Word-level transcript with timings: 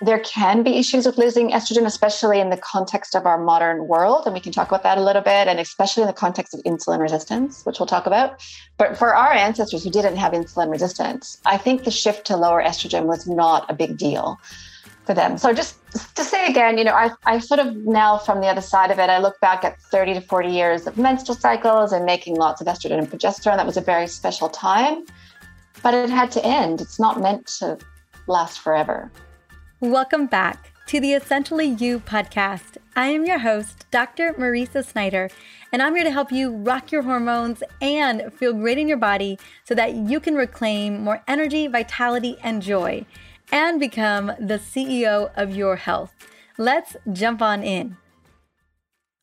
there 0.00 0.18
can 0.20 0.62
be 0.62 0.76
issues 0.76 1.06
with 1.06 1.16
losing 1.16 1.50
estrogen, 1.50 1.86
especially 1.86 2.38
in 2.38 2.50
the 2.50 2.56
context 2.56 3.14
of 3.14 3.24
our 3.24 3.38
modern 3.38 3.88
world. 3.88 4.24
And 4.26 4.34
we 4.34 4.40
can 4.40 4.52
talk 4.52 4.68
about 4.68 4.82
that 4.82 4.98
a 4.98 5.02
little 5.02 5.22
bit, 5.22 5.48
and 5.48 5.58
especially 5.58 6.02
in 6.02 6.06
the 6.06 6.12
context 6.12 6.52
of 6.52 6.62
insulin 6.64 7.00
resistance, 7.00 7.64
which 7.64 7.78
we'll 7.78 7.86
talk 7.86 8.06
about. 8.06 8.42
But 8.76 8.98
for 8.98 9.14
our 9.14 9.32
ancestors 9.32 9.84
who 9.84 9.90
didn't 9.90 10.16
have 10.16 10.32
insulin 10.32 10.70
resistance, 10.70 11.40
I 11.46 11.56
think 11.56 11.84
the 11.84 11.90
shift 11.90 12.26
to 12.26 12.36
lower 12.36 12.62
estrogen 12.62 13.06
was 13.06 13.26
not 13.26 13.70
a 13.70 13.74
big 13.74 13.96
deal 13.96 14.38
for 15.06 15.14
them. 15.14 15.38
So 15.38 15.54
just 15.54 15.76
to 16.16 16.24
say 16.24 16.46
again, 16.46 16.76
you 16.76 16.84
know, 16.84 16.92
I, 16.92 17.10
I 17.24 17.38
sort 17.38 17.60
of 17.60 17.74
now 17.76 18.18
from 18.18 18.40
the 18.40 18.48
other 18.48 18.60
side 18.60 18.90
of 18.90 18.98
it, 18.98 19.08
I 19.08 19.18
look 19.18 19.40
back 19.40 19.64
at 19.64 19.80
30 19.80 20.14
to 20.14 20.20
40 20.20 20.48
years 20.50 20.86
of 20.86 20.98
menstrual 20.98 21.36
cycles 21.36 21.92
and 21.92 22.04
making 22.04 22.34
lots 22.36 22.60
of 22.60 22.66
estrogen 22.66 22.98
and 22.98 23.10
progesterone. 23.10 23.56
That 23.56 23.66
was 23.66 23.76
a 23.76 23.80
very 23.80 24.08
special 24.08 24.48
time, 24.48 25.06
but 25.82 25.94
it 25.94 26.10
had 26.10 26.30
to 26.32 26.44
end. 26.44 26.80
It's 26.80 26.98
not 26.98 27.20
meant 27.20 27.46
to 27.58 27.78
last 28.26 28.58
forever. 28.58 29.10
Welcome 29.80 30.24
back 30.24 30.72
to 30.86 31.00
the 31.00 31.12
Essentially 31.12 31.66
You 31.66 32.00
podcast. 32.00 32.78
I 32.96 33.08
am 33.08 33.26
your 33.26 33.40
host, 33.40 33.84
Dr. 33.90 34.32
Mariza 34.32 34.82
Snyder, 34.82 35.28
and 35.70 35.82
I'm 35.82 35.94
here 35.94 36.04
to 36.04 36.10
help 36.10 36.32
you 36.32 36.50
rock 36.50 36.90
your 36.90 37.02
hormones 37.02 37.62
and 37.82 38.32
feel 38.32 38.54
great 38.54 38.78
in 38.78 38.88
your 38.88 38.96
body 38.96 39.38
so 39.64 39.74
that 39.74 39.94
you 39.94 40.18
can 40.18 40.34
reclaim 40.34 41.04
more 41.04 41.22
energy, 41.28 41.66
vitality, 41.66 42.38
and 42.42 42.62
joy 42.62 43.04
and 43.52 43.78
become 43.78 44.28
the 44.40 44.58
CEO 44.58 45.30
of 45.36 45.54
your 45.54 45.76
health. 45.76 46.14
Let's 46.56 46.96
jump 47.12 47.42
on 47.42 47.62
in. 47.62 47.98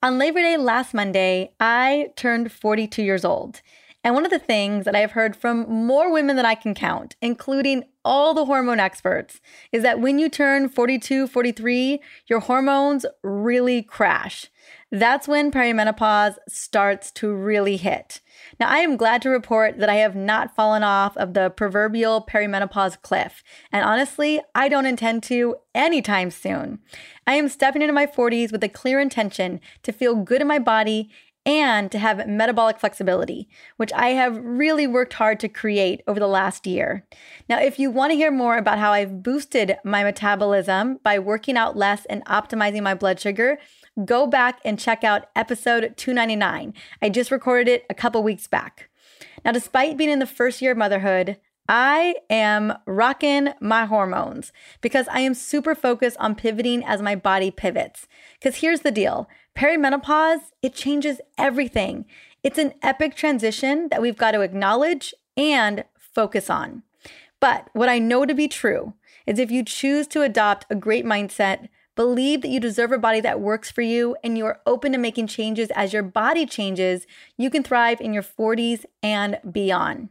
On 0.03 0.19
Labor 0.19 0.41
Day 0.41 0.57
last 0.57 0.93
Monday, 0.93 1.53
I 1.59 2.11
turned 2.15 2.51
42 2.51 3.01
years 3.01 3.25
old. 3.25 3.63
And 4.03 4.15
one 4.15 4.25
of 4.25 4.31
the 4.31 4.39
things 4.39 4.83
that 4.85 4.95
I've 4.95 5.11
heard 5.11 5.35
from 5.35 5.61
more 5.69 6.11
women 6.11 6.35
than 6.35 6.45
I 6.45 6.55
can 6.55 6.73
count, 6.73 7.15
including 7.21 7.85
all 8.03 8.33
the 8.33 8.45
hormone 8.45 8.79
experts, 8.79 9.39
is 9.71 9.81
that 9.83 10.01
when 10.01 10.19
you 10.19 10.27
turn 10.27 10.67
42, 10.67 11.27
43, 11.27 12.01
your 12.27 12.41
hormones 12.41 13.05
really 13.23 13.81
crash. 13.81 14.49
That's 14.91 15.27
when 15.27 15.51
perimenopause 15.51 16.35
starts 16.47 17.11
to 17.11 17.33
really 17.33 17.77
hit. 17.77 18.19
Now, 18.59 18.67
I 18.69 18.79
am 18.79 18.97
glad 18.97 19.21
to 19.23 19.29
report 19.29 19.79
that 19.79 19.89
I 19.89 19.95
have 19.95 20.15
not 20.15 20.55
fallen 20.55 20.83
off 20.83 21.17
of 21.17 21.33
the 21.33 21.49
proverbial 21.49 22.27
perimenopause 22.29 23.01
cliff. 23.01 23.43
And 23.71 23.83
honestly, 23.83 24.41
I 24.53 24.69
don't 24.69 24.85
intend 24.85 25.23
to 25.23 25.55
anytime 25.73 26.29
soon. 26.29 26.79
I 27.25 27.35
am 27.35 27.49
stepping 27.49 27.81
into 27.81 27.93
my 27.93 28.05
40s 28.05 28.51
with 28.51 28.63
a 28.63 28.69
clear 28.69 28.99
intention 28.99 29.61
to 29.81 29.91
feel 29.91 30.15
good 30.15 30.41
in 30.41 30.47
my 30.47 30.59
body 30.59 31.09
and 31.45 31.91
to 31.91 31.99
have 31.99 32.27
metabolic 32.27 32.79
flexibility, 32.79 33.49
which 33.77 33.91
I 33.93 34.09
have 34.09 34.37
really 34.37 34.87
worked 34.87 35.13
hard 35.13 35.39
to 35.41 35.49
create 35.49 36.01
over 36.07 36.19
the 36.19 36.27
last 36.27 36.65
year. 36.65 37.05
Now, 37.49 37.59
if 37.59 37.79
you 37.79 37.91
want 37.91 38.11
to 38.11 38.15
hear 38.17 38.31
more 38.31 38.57
about 38.57 38.79
how 38.79 38.93
I've 38.93 39.21
boosted 39.21 39.77
my 39.83 40.03
metabolism 40.03 40.99
by 41.03 41.19
working 41.19 41.57
out 41.57 41.75
less 41.75 42.05
and 42.05 42.23
optimizing 42.25 42.83
my 42.83 42.93
blood 42.93 43.19
sugar, 43.19 43.57
go 44.05 44.25
back 44.25 44.59
and 44.63 44.79
check 44.79 45.03
out 45.03 45.27
episode 45.35 45.93
299. 45.97 46.73
I 47.01 47.09
just 47.09 47.31
recorded 47.31 47.67
it 47.67 47.85
a 47.89 47.93
couple 47.93 48.23
weeks 48.23 48.47
back. 48.47 48.89
Now, 49.43 49.51
despite 49.51 49.97
being 49.97 50.09
in 50.09 50.19
the 50.19 50.25
first 50.25 50.61
year 50.61 50.71
of 50.71 50.77
motherhood, 50.77 51.37
I 51.67 52.15
am 52.29 52.73
rocking 52.85 53.53
my 53.61 53.85
hormones 53.85 54.51
because 54.81 55.07
I 55.07 55.21
am 55.21 55.33
super 55.33 55.75
focused 55.75 56.17
on 56.19 56.35
pivoting 56.35 56.83
as 56.83 57.01
my 57.01 57.15
body 57.15 57.51
pivots. 57.51 58.07
Because 58.39 58.57
here's 58.57 58.81
the 58.81 58.91
deal 58.91 59.29
perimenopause, 59.55 60.51
it 60.61 60.73
changes 60.73 61.21
everything. 61.37 62.05
It's 62.43 62.57
an 62.57 62.73
epic 62.81 63.15
transition 63.15 63.87
that 63.89 64.01
we've 64.01 64.17
got 64.17 64.31
to 64.31 64.41
acknowledge 64.41 65.13
and 65.37 65.85
focus 65.97 66.49
on. 66.49 66.83
But 67.39 67.69
what 67.73 67.89
I 67.89 67.99
know 67.99 68.25
to 68.25 68.33
be 68.33 68.47
true 68.47 68.93
is 69.25 69.39
if 69.39 69.51
you 69.51 69.63
choose 69.63 70.07
to 70.07 70.21
adopt 70.21 70.65
a 70.69 70.75
great 70.75 71.05
mindset, 71.05 71.69
believe 71.95 72.41
that 72.41 72.49
you 72.49 72.59
deserve 72.59 72.91
a 72.91 72.97
body 72.97 73.21
that 73.21 73.39
works 73.39 73.69
for 73.69 73.81
you, 73.81 74.15
and 74.23 74.37
you 74.37 74.45
are 74.45 74.59
open 74.65 74.91
to 74.93 74.97
making 74.97 75.27
changes 75.27 75.69
as 75.75 75.93
your 75.93 76.03
body 76.03 76.45
changes, 76.45 77.05
you 77.37 77.49
can 77.49 77.63
thrive 77.63 78.01
in 78.01 78.13
your 78.13 78.23
40s 78.23 78.85
and 79.01 79.39
beyond. 79.49 80.09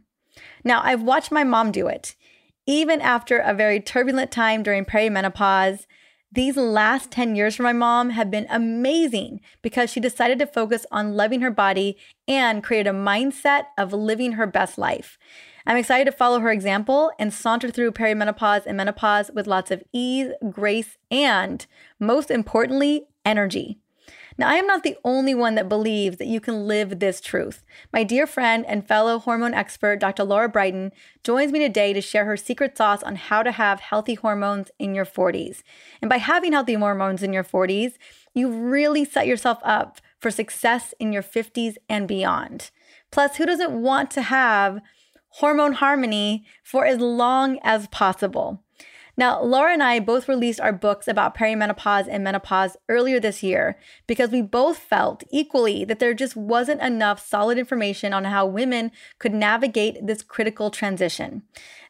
Now, 0.63 0.81
I've 0.83 1.01
watched 1.01 1.31
my 1.31 1.43
mom 1.43 1.71
do 1.71 1.87
it. 1.87 2.15
Even 2.65 3.01
after 3.01 3.39
a 3.39 3.53
very 3.53 3.79
turbulent 3.79 4.31
time 4.31 4.63
during 4.63 4.85
perimenopause, 4.85 5.85
these 6.31 6.57
last 6.57 7.11
10 7.11 7.35
years 7.35 7.55
for 7.55 7.63
my 7.63 7.73
mom 7.73 8.09
have 8.11 8.31
been 8.31 8.47
amazing 8.49 9.39
because 9.61 9.91
she 9.91 9.99
decided 9.99 10.39
to 10.39 10.47
focus 10.47 10.83
on 10.91 11.13
loving 11.13 11.41
her 11.41 11.51
body 11.51 11.95
and 12.27 12.63
create 12.63 12.87
a 12.87 12.93
mindset 12.93 13.65
of 13.77 13.93
living 13.93 14.31
her 14.33 14.47
best 14.47 14.79
life. 14.79 15.19
I'm 15.67 15.77
excited 15.77 16.05
to 16.05 16.17
follow 16.17 16.39
her 16.39 16.51
example 16.51 17.11
and 17.19 17.31
saunter 17.31 17.69
through 17.69 17.91
perimenopause 17.91 18.65
and 18.65 18.75
menopause 18.75 19.29
with 19.31 19.45
lots 19.45 19.69
of 19.69 19.83
ease, 19.93 20.31
grace, 20.49 20.97
and 21.11 21.65
most 21.99 22.31
importantly, 22.31 23.05
energy. 23.23 23.82
Now, 24.37 24.49
I 24.49 24.55
am 24.55 24.65
not 24.65 24.83
the 24.83 24.97
only 25.03 25.35
one 25.35 25.55
that 25.55 25.69
believes 25.69 26.17
that 26.17 26.27
you 26.27 26.39
can 26.39 26.67
live 26.67 26.99
this 26.99 27.21
truth. 27.21 27.63
My 27.91 28.03
dear 28.03 28.25
friend 28.25 28.65
and 28.67 28.87
fellow 28.87 29.19
hormone 29.19 29.53
expert, 29.53 29.99
Dr. 29.99 30.23
Lara 30.23 30.51
Briden, 30.51 30.91
joins 31.23 31.51
me 31.51 31.59
today 31.59 31.93
to 31.93 32.01
share 32.01 32.25
her 32.25 32.37
secret 32.37 32.75
sauce 32.77 33.03
on 33.03 33.15
how 33.15 33.43
to 33.43 33.51
have 33.51 33.79
healthy 33.79 34.15
hormones 34.15 34.71
in 34.79 34.95
your 34.95 35.05
40s. 35.05 35.61
And 36.01 36.09
by 36.09 36.17
having 36.17 36.53
healthy 36.53 36.73
hormones 36.73 37.21
in 37.21 37.31
your 37.31 37.43
40s, 37.43 37.93
you 38.33 38.49
really 38.49 39.05
set 39.05 39.27
yourself 39.27 39.59
up 39.63 40.01
for 40.19 40.31
success 40.31 40.93
in 40.99 41.13
your 41.13 41.23
50s 41.23 41.75
and 41.87 42.07
beyond. 42.07 42.71
Plus, 43.11 43.35
who 43.35 43.45
doesn't 43.45 43.71
want 43.71 44.09
to 44.11 44.23
have 44.23 44.81
hormone 45.29 45.73
harmony 45.73 46.45
for 46.63 46.85
as 46.85 46.99
long 46.99 47.59
as 47.63 47.87
possible? 47.87 48.63
Now, 49.15 49.41
Lara 49.43 49.73
and 49.73 49.83
I 49.83 49.99
both 49.99 50.27
released 50.27 50.59
our 50.59 50.73
books 50.73 51.07
about 51.07 51.37
perimenopause 51.37 52.07
and 52.09 52.23
menopause 52.23 52.77
earlier 52.89 53.19
this 53.19 53.43
year 53.43 53.77
because 54.07 54.31
we 54.31 54.41
both 54.41 54.77
felt 54.77 55.23
equally 55.31 55.85
that 55.85 55.99
there 55.99 56.15
just 56.15 56.35
wasn't 56.35 56.81
enough 56.81 57.23
solid 57.23 57.59
information 57.59 58.11
on 58.11 58.25
how 58.25 58.47
women 58.47 58.91
could 59.19 59.33
navigate 59.33 60.05
this 60.05 60.23
critical 60.23 60.71
transition. 60.71 61.43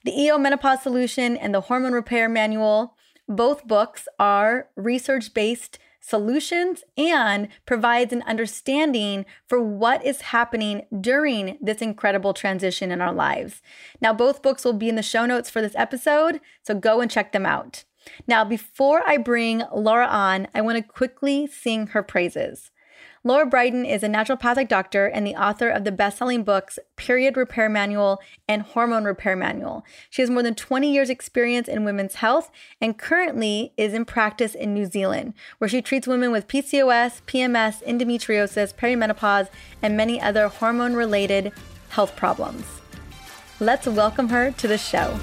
The 0.04 0.20
EO 0.20 0.38
Menopause 0.38 0.84
Solution 0.84 1.38
and 1.38 1.54
the 1.54 1.62
Hormone 1.62 1.94
Repair 1.94 2.28
Manual, 2.28 2.96
both 3.30 3.66
books 3.66 4.08
are 4.20 4.68
research 4.76 5.34
based 5.34 5.80
solutions 6.04 6.84
and 6.98 7.48
provides 7.66 8.12
an 8.12 8.22
understanding 8.24 9.26
for 9.48 9.62
what 9.62 10.06
is 10.06 10.22
happening 10.22 10.86
during 11.00 11.58
this 11.62 11.82
incredible 11.82 12.34
transition 12.34 12.92
in 12.92 13.00
our 13.00 13.14
lives. 13.14 13.62
Now, 14.02 14.14
both 14.14 14.42
books 14.42 14.66
will 14.66 14.74
be 14.74 14.90
in 14.90 14.96
the 14.96 15.02
show 15.02 15.26
notes 15.26 15.50
for 15.50 15.62
this 15.62 15.76
episode, 15.76 16.42
so 16.62 16.76
go 16.76 17.00
and 17.00 17.10
check 17.10 17.32
them 17.32 17.46
out. 17.46 17.86
Now, 18.28 18.44
before 18.44 19.02
I 19.08 19.16
bring 19.16 19.64
Lara 19.74 20.08
on, 20.08 20.48
I 20.54 20.60
want 20.60 20.78
to 20.78 20.84
quickly 20.84 21.48
sing 21.48 21.88
her 21.88 22.04
praises. 22.04 22.70
Lara 23.26 23.50
Briden 23.50 23.90
is 23.90 24.04
a 24.04 24.10
naturopathic 24.10 24.68
doctor 24.68 25.06
and 25.06 25.26
the 25.26 25.36
author 25.36 25.70
of 25.70 25.86
the 25.86 25.94
best 25.94 26.18
selling 26.18 26.44
books 26.44 26.78
Period 26.98 27.38
Repair 27.38 27.70
Manual 27.70 28.20
and 28.50 28.64
Hormone 28.64 29.06
Repair 29.06 29.38
Manual. 29.38 29.86
She 30.10 30.22
has 30.22 30.30
more 30.30 30.44
than 30.44 30.56
20 30.56 30.92
years' 30.92 31.10
experience 31.10 31.70
in 31.70 31.86
women's 31.86 32.16
health 32.16 32.52
and 32.82 32.98
currently 32.98 33.72
is 33.78 33.94
in 33.94 34.04
practice 34.04 34.54
in 34.54 34.74
New 34.74 34.86
Zealand, 34.86 35.36
where 35.60 35.70
she 35.70 35.82
treats 35.82 36.06
women 36.06 36.34
with 36.34 36.50
PCOS, 36.50 37.22
PMS, 37.26 37.82
endometriosis, 37.88 38.76
perimenopause, 38.76 39.48
and 39.82 39.96
many 39.96 40.20
other 40.20 40.50
hormone 40.50 40.94
related 40.94 41.54
health 41.90 42.18
problems. 42.18 42.66
Let's 43.62 43.88
welcome 43.88 44.28
her 44.30 44.52
to 44.52 44.68
the 44.68 44.78
show. 44.78 45.18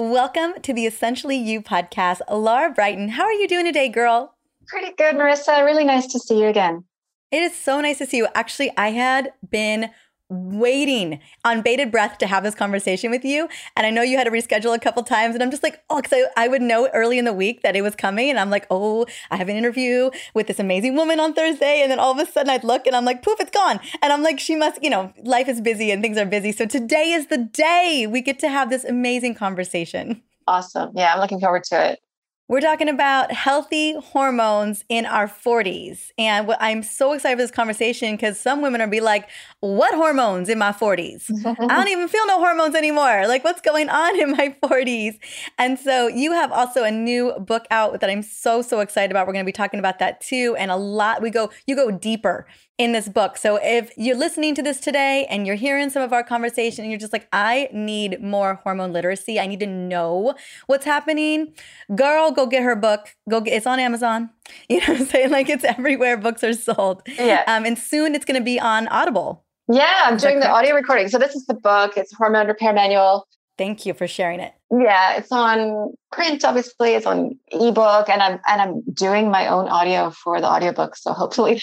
Welcome 0.00 0.62
to 0.62 0.72
the 0.72 0.86
Essentially 0.86 1.36
You 1.36 1.60
podcast. 1.60 2.20
Lara 2.30 2.72
Briden, 2.72 3.08
how 3.08 3.24
are 3.24 3.32
you 3.32 3.48
doing 3.48 3.64
today, 3.64 3.88
girl? 3.88 4.36
Pretty 4.68 4.92
good, 4.96 5.16
Mariza. 5.16 5.64
Really 5.64 5.82
nice 5.82 6.06
to 6.12 6.20
see 6.20 6.38
you 6.38 6.46
again. 6.46 6.84
It 7.32 7.42
is 7.42 7.56
so 7.56 7.80
nice 7.80 7.98
to 7.98 8.06
see 8.06 8.18
you. 8.18 8.28
Actually, 8.32 8.70
I 8.76 8.90
had 8.90 9.32
been 9.50 9.90
waiting 10.30 11.20
on 11.44 11.62
bated 11.62 11.90
breath 11.90 12.18
to 12.18 12.26
have 12.26 12.42
this 12.42 12.54
conversation 12.54 13.10
with 13.10 13.24
you. 13.24 13.48
And 13.76 13.86
I 13.86 13.90
know 13.90 14.02
you 14.02 14.18
had 14.18 14.24
to 14.24 14.30
reschedule 14.30 14.74
a 14.74 14.78
couple 14.78 15.02
times. 15.02 15.34
And 15.34 15.42
I'm 15.42 15.50
just 15.50 15.62
like, 15.62 15.82
oh, 15.88 16.02
because 16.02 16.12
I, 16.36 16.44
I, 16.44 16.48
would 16.48 16.60
know 16.60 16.88
early 16.92 17.18
in 17.18 17.24
the 17.24 17.32
week 17.32 17.62
that 17.62 17.76
it 17.76 17.82
was 17.82 17.94
coming. 17.94 18.28
And 18.28 18.38
I'm 18.38 18.50
like, 18.50 18.66
oh, 18.70 19.06
I 19.30 19.36
have 19.36 19.48
an 19.48 19.56
interview 19.56 20.10
with 20.34 20.46
this 20.46 20.58
amazing 20.58 20.96
woman 20.96 21.18
on 21.18 21.32
Thursday. 21.32 21.80
And 21.82 21.90
then 21.90 21.98
all 21.98 22.12
of 22.12 22.18
a 22.18 22.30
sudden 22.30 22.50
I'd 22.50 22.64
look 22.64 22.86
and 22.86 22.94
I'm 22.94 23.04
like, 23.04 23.22
poof, 23.22 23.40
it's 23.40 23.50
gone. 23.50 23.80
And 24.02 24.12
I'm 24.12 24.22
like, 24.22 24.38
she 24.38 24.54
must, 24.54 24.82
you 24.82 24.90
know, 24.90 25.12
life 25.22 25.48
is 25.48 25.60
busy 25.60 25.90
and 25.90 26.02
things 26.02 26.18
are 26.18 26.26
busy. 26.26 26.52
So 26.52 26.66
today 26.66 27.12
is 27.12 27.28
the 27.28 27.38
day 27.38 28.06
we 28.08 28.20
get 28.20 28.38
to 28.40 28.48
have 28.48 28.68
this 28.70 28.84
amazing 28.84 29.34
conversation. 29.34 30.22
Awesome. 30.46 30.92
Yeah, 30.94 31.14
I'm 31.14 31.20
looking 31.20 31.40
forward 31.40 31.64
to 31.64 31.92
it. 31.92 32.00
We're 32.48 32.62
talking 32.62 32.88
about 32.88 33.30
healthy 33.30 33.92
hormones 34.00 34.82
in 34.88 35.04
our 35.04 35.28
40s. 35.28 36.12
And 36.16 36.50
I'm 36.58 36.82
so 36.82 37.12
excited 37.12 37.36
for 37.36 37.42
this 37.42 37.50
conversation 37.50 38.16
because 38.16 38.40
some 38.40 38.62
women 38.62 38.80
are 38.80 38.86
be 38.86 39.02
like, 39.02 39.28
what 39.60 39.94
hormones 39.94 40.48
in 40.48 40.56
my 40.58 40.72
40s? 40.72 41.30
I 41.44 41.76
don't 41.76 41.88
even 41.88 42.08
feel 42.08 42.26
no 42.26 42.38
hormones 42.38 42.74
anymore. 42.74 43.28
Like, 43.28 43.44
what's 43.44 43.60
going 43.60 43.90
on 43.90 44.18
in 44.18 44.30
my 44.30 44.56
40s? 44.64 45.18
And 45.58 45.78
so 45.78 46.06
you 46.06 46.32
have 46.32 46.50
also 46.50 46.84
a 46.84 46.90
new 46.90 47.34
book 47.38 47.66
out 47.70 48.00
that 48.00 48.08
I'm 48.08 48.22
so, 48.22 48.62
so 48.62 48.80
excited 48.80 49.10
about. 49.10 49.26
We're 49.26 49.34
going 49.34 49.44
to 49.44 49.48
be 49.48 49.52
talking 49.52 49.78
about 49.78 49.98
that 49.98 50.22
too. 50.22 50.56
And 50.58 50.70
a 50.70 50.76
lot, 50.76 51.20
we 51.20 51.28
go, 51.28 51.50
you 51.66 51.76
go 51.76 51.90
deeper 51.90 52.46
in 52.78 52.92
this 52.92 53.08
book. 53.08 53.36
So 53.36 53.58
if 53.60 53.92
you're 53.96 54.16
listening 54.16 54.54
to 54.54 54.62
this 54.62 54.78
today 54.78 55.26
and 55.28 55.46
you're 55.46 55.56
hearing 55.56 55.90
some 55.90 56.00
of 56.00 56.12
our 56.12 56.22
conversation 56.22 56.84
and 56.84 56.92
you're 56.92 57.00
just 57.00 57.12
like, 57.12 57.26
I 57.32 57.68
need 57.72 58.22
more 58.22 58.60
hormone 58.62 58.92
literacy, 58.92 59.40
I 59.40 59.48
need 59.48 59.58
to 59.60 59.66
know 59.66 60.34
what's 60.66 60.84
happening, 60.84 61.52
girl, 61.96 62.30
go 62.30 62.46
get 62.46 62.62
her 62.62 62.76
book. 62.76 63.16
Go 63.28 63.40
get 63.40 63.54
it's 63.54 63.66
on 63.66 63.80
Amazon. 63.80 64.30
You 64.70 64.78
know 64.80 64.94
what 64.94 65.00
I'm 65.00 65.06
saying? 65.06 65.30
Like 65.30 65.50
it's 65.50 65.64
everywhere 65.64 66.16
books 66.16 66.42
are 66.42 66.54
sold. 66.54 67.02
Yeah. 67.18 67.44
Um, 67.46 67.66
and 67.66 67.78
soon 67.78 68.14
it's 68.14 68.24
gonna 68.24 68.40
be 68.40 68.58
on 68.58 68.88
Audible. 68.88 69.44
Yeah, 69.70 70.02
I'm 70.04 70.16
doing 70.16 70.40
the 70.40 70.48
audio 70.48 70.74
recording. 70.74 71.08
So 71.08 71.18
this 71.18 71.34
is 71.34 71.44
the 71.44 71.54
book. 71.54 71.98
It's 71.98 72.14
Hormone 72.14 72.46
Repair 72.46 72.72
Manual. 72.72 73.26
Thank 73.58 73.84
you 73.84 73.92
for 73.92 74.06
sharing 74.06 74.40
it. 74.40 74.54
Yeah, 74.70 75.16
it's 75.16 75.30
on 75.30 75.92
print, 76.12 76.44
obviously. 76.44 76.94
It's 76.94 77.04
on 77.04 77.38
ebook, 77.50 78.08
and 78.08 78.22
I'm 78.22 78.40
and 78.46 78.62
I'm 78.62 78.82
doing 78.94 79.30
my 79.30 79.48
own 79.48 79.68
audio 79.68 80.10
for 80.10 80.40
the 80.40 80.46
audiobook. 80.46 80.96
So 80.96 81.12
hopefully 81.12 81.60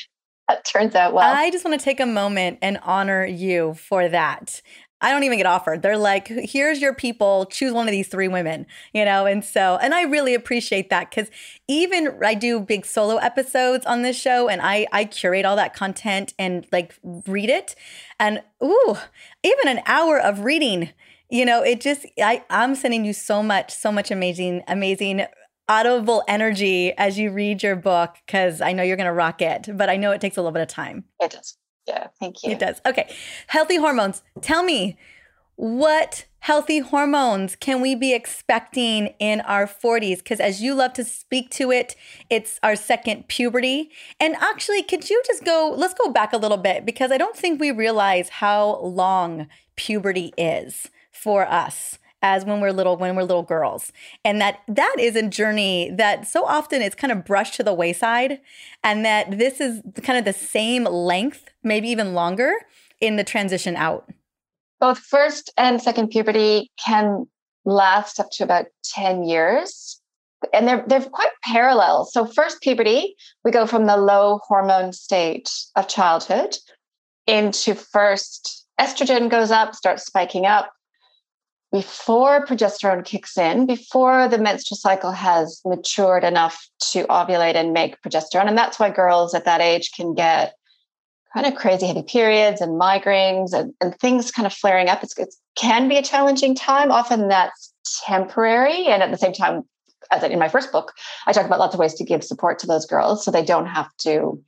that 0.47 0.65
turns 0.65 0.95
out 0.95 1.13
well. 1.13 1.33
I 1.33 1.49
just 1.49 1.65
want 1.65 1.79
to 1.79 1.83
take 1.83 1.99
a 1.99 2.05
moment 2.05 2.59
and 2.61 2.79
honor 2.83 3.25
you 3.25 3.73
for 3.75 4.07
that. 4.09 4.61
I 5.01 5.11
don't 5.11 5.23
even 5.23 5.37
get 5.37 5.45
offered. 5.45 5.81
They're 5.81 5.97
like, 5.97 6.27
here's 6.27 6.81
your 6.81 6.93
people, 6.93 7.45
choose 7.45 7.73
one 7.73 7.87
of 7.87 7.91
these 7.91 8.07
three 8.07 8.27
women, 8.27 8.65
you 8.93 9.03
know? 9.03 9.25
And 9.25 9.43
so, 9.43 9.77
and 9.81 9.93
I 9.93 10.03
really 10.03 10.33
appreciate 10.33 10.89
that 10.89 11.09
because 11.09 11.29
even 11.67 12.17
I 12.23 12.33
do 12.33 12.59
big 12.59 12.85
solo 12.85 13.17
episodes 13.17 13.85
on 13.85 14.03
this 14.03 14.19
show 14.19 14.47
and 14.47 14.61
I, 14.61 14.87
I 14.91 15.05
curate 15.05 15.45
all 15.45 15.57
that 15.57 15.75
content 15.75 16.33
and 16.39 16.65
like 16.71 16.95
read 17.03 17.49
it. 17.49 17.75
And 18.19 18.41
ooh, 18.63 18.95
even 19.43 19.67
an 19.67 19.81
hour 19.85 20.19
of 20.19 20.39
reading 20.41 20.89
you 21.29 21.43
know, 21.43 21.63
it 21.63 21.81
just 21.81 22.05
I 22.21 22.43
I'm 22.49 22.75
sending 22.75 23.03
you 23.03 23.13
so 23.13 23.41
much, 23.41 23.73
so 23.73 23.91
much 23.91 24.11
amazing, 24.11 24.63
amazing 24.67 25.25
audible 25.67 26.23
energy 26.27 26.93
as 26.97 27.17
you 27.17 27.31
read 27.31 27.63
your 27.63 27.75
book 27.75 28.15
because 28.25 28.61
I 28.61 28.71
know 28.71 28.83
you're 28.83 28.97
going 28.97 29.05
to 29.05 29.13
rock 29.13 29.41
it, 29.41 29.69
but 29.73 29.89
I 29.89 29.97
know 29.97 30.11
it 30.11 30.21
takes 30.21 30.37
a 30.37 30.41
little 30.41 30.51
bit 30.51 30.61
of 30.61 30.67
time. 30.67 31.05
It 31.19 31.31
does. 31.31 31.57
Yeah, 31.87 32.07
thank 32.19 32.43
you. 32.43 32.51
It 32.51 32.59
does. 32.59 32.81
Okay. 32.85 33.13
Healthy 33.47 33.77
hormones. 33.77 34.23
Tell 34.41 34.63
me 34.63 34.97
what 35.55 36.25
healthy 36.39 36.79
hormones 36.79 37.55
can 37.55 37.81
we 37.81 37.95
be 37.95 38.13
expecting 38.13 39.07
in 39.19 39.41
our 39.41 39.65
40s? 39.65 40.17
Because 40.17 40.39
as 40.39 40.61
you 40.61 40.75
love 40.75 40.93
to 40.93 41.03
speak 41.03 41.49
to 41.51 41.71
it, 41.71 41.95
it's 42.29 42.59
our 42.61 42.75
second 42.75 43.27
puberty. 43.27 43.91
And 44.19 44.35
actually, 44.35 44.83
could 44.83 45.09
you 45.09 45.21
just 45.25 45.45
go, 45.45 45.73
let's 45.75 45.93
go 45.93 46.11
back 46.11 46.33
a 46.33 46.37
little 46.37 46.57
bit 46.57 46.85
because 46.85 47.11
I 47.11 47.17
don't 47.17 47.35
think 47.35 47.59
we 47.59 47.71
realize 47.71 48.29
how 48.29 48.79
long 48.81 49.47
puberty 49.75 50.33
is 50.37 50.89
for 51.11 51.47
us 51.47 51.97
as 52.25 52.43
when 52.43 52.59
we're 52.59 52.71
little 52.71 52.97
when 52.97 53.15
we're 53.15 53.21
little 53.21 53.43
girls. 53.43 53.93
And 54.25 54.41
that 54.41 54.61
that 54.67 54.95
is 54.99 55.15
a 55.15 55.21
journey 55.21 55.91
that 55.91 56.27
so 56.27 56.43
often 56.43 56.81
it's 56.81 56.95
kind 56.95 57.11
of 57.11 57.23
brushed 57.23 57.53
to 57.55 57.63
the 57.63 57.73
wayside 57.73 58.41
and 58.83 59.05
that 59.05 59.37
this 59.37 59.61
is 59.61 59.83
kind 60.01 60.17
of 60.17 60.25
the 60.25 60.33
same 60.33 60.85
length 60.85 61.45
maybe 61.63 61.87
even 61.87 62.15
longer 62.15 62.51
in 62.99 63.15
the 63.15 63.23
transition 63.23 63.75
out. 63.75 64.09
Both 64.79 64.97
first 64.97 65.53
and 65.55 65.79
second 65.79 66.07
puberty 66.07 66.71
can 66.83 67.27
last 67.63 68.19
up 68.19 68.31
to 68.33 68.43
about 68.43 68.65
10 68.95 69.23
years. 69.23 70.01
And 70.51 70.67
they're 70.67 70.83
they're 70.87 71.01
quite 71.01 71.29
parallel. 71.43 72.05
So 72.05 72.25
first 72.25 72.59
puberty 72.61 73.15
we 73.43 73.51
go 73.51 73.67
from 73.67 73.85
the 73.85 73.97
low 73.97 74.39
hormone 74.47 74.93
state 74.93 75.51
of 75.75 75.87
childhood 75.87 76.57
into 77.27 77.75
first 77.75 78.65
estrogen 78.81 79.29
goes 79.29 79.51
up 79.51 79.75
starts 79.75 80.05
spiking 80.05 80.47
up 80.47 80.71
before 81.75 82.45
progesterone 82.45 83.03
kicks 83.03 83.37
in, 83.37 83.65
before 83.65 84.29
the 84.29 84.37
menstrual 84.37 84.77
cycle 84.77 85.11
has 85.11 85.61
matured 85.65 86.23
enough 86.23 86.69
to 86.79 87.03
ovulate 87.07 87.55
and 87.55 87.73
make 87.73 88.01
progesterone. 88.01 88.47
And 88.47 88.57
that's 88.57 88.79
why 88.79 88.89
girls 88.89 89.35
at 89.35 89.43
that 89.43 89.59
age 89.59 89.91
can 89.91 90.13
get 90.13 90.53
kind 91.33 91.45
of 91.45 91.55
crazy 91.55 91.85
heavy 91.85 92.03
periods 92.03 92.61
and 92.61 92.79
migraines 92.79 93.51
and, 93.51 93.73
and 93.81 93.93
things 93.99 94.31
kind 94.31 94.45
of 94.45 94.53
flaring 94.53 94.87
up. 94.87 95.03
It's, 95.03 95.19
it 95.19 95.35
can 95.57 95.89
be 95.89 95.97
a 95.97 96.01
challenging 96.01 96.55
time. 96.55 96.93
Often 96.93 97.27
that's 97.27 97.73
temporary. 98.05 98.85
And 98.85 99.03
at 99.03 99.11
the 99.11 99.17
same 99.17 99.33
time, 99.33 99.63
as 100.11 100.23
in 100.23 100.39
my 100.39 100.47
first 100.47 100.71
book, 100.71 100.93
I 101.27 101.33
talk 101.33 101.45
about 101.45 101.59
lots 101.59 101.73
of 101.73 101.79
ways 101.81 101.95
to 101.95 102.05
give 102.05 102.23
support 102.23 102.57
to 102.59 102.67
those 102.67 102.85
girls 102.85 103.25
so 103.25 103.31
they 103.31 103.43
don't 103.43 103.65
have 103.65 103.89
to 103.97 104.41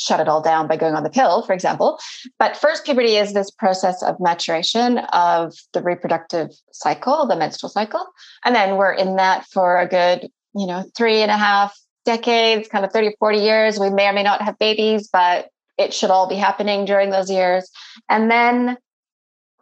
shut 0.00 0.18
it 0.18 0.28
all 0.28 0.40
down 0.40 0.66
by 0.66 0.76
going 0.76 0.94
on 0.94 1.02
the 1.02 1.10
pill, 1.10 1.42
for 1.42 1.52
example. 1.52 2.00
But 2.38 2.56
first 2.56 2.84
puberty 2.84 3.16
is 3.16 3.34
this 3.34 3.50
process 3.50 4.02
of 4.02 4.18
maturation 4.18 4.98
of 5.12 5.54
the 5.72 5.82
reproductive 5.82 6.50
cycle, 6.72 7.26
the 7.26 7.36
menstrual 7.36 7.70
cycle. 7.70 8.04
And 8.44 8.54
then 8.54 8.76
we're 8.76 8.92
in 8.92 9.16
that 9.16 9.46
for 9.52 9.78
a 9.78 9.86
good, 9.86 10.28
you 10.54 10.66
know, 10.66 10.84
three 10.96 11.18
and 11.20 11.30
a 11.30 11.36
half 11.36 11.78
decades, 12.06 12.66
kind 12.68 12.84
of 12.84 12.92
30, 12.92 13.14
40 13.18 13.38
years. 13.38 13.78
We 13.78 13.90
may 13.90 14.08
or 14.08 14.12
may 14.12 14.22
not 14.22 14.42
have 14.42 14.58
babies, 14.58 15.08
but 15.12 15.48
it 15.78 15.92
should 15.92 16.10
all 16.10 16.28
be 16.28 16.36
happening 16.36 16.84
during 16.86 17.10
those 17.10 17.30
years. 17.30 17.70
And 18.08 18.30
then 18.30 18.78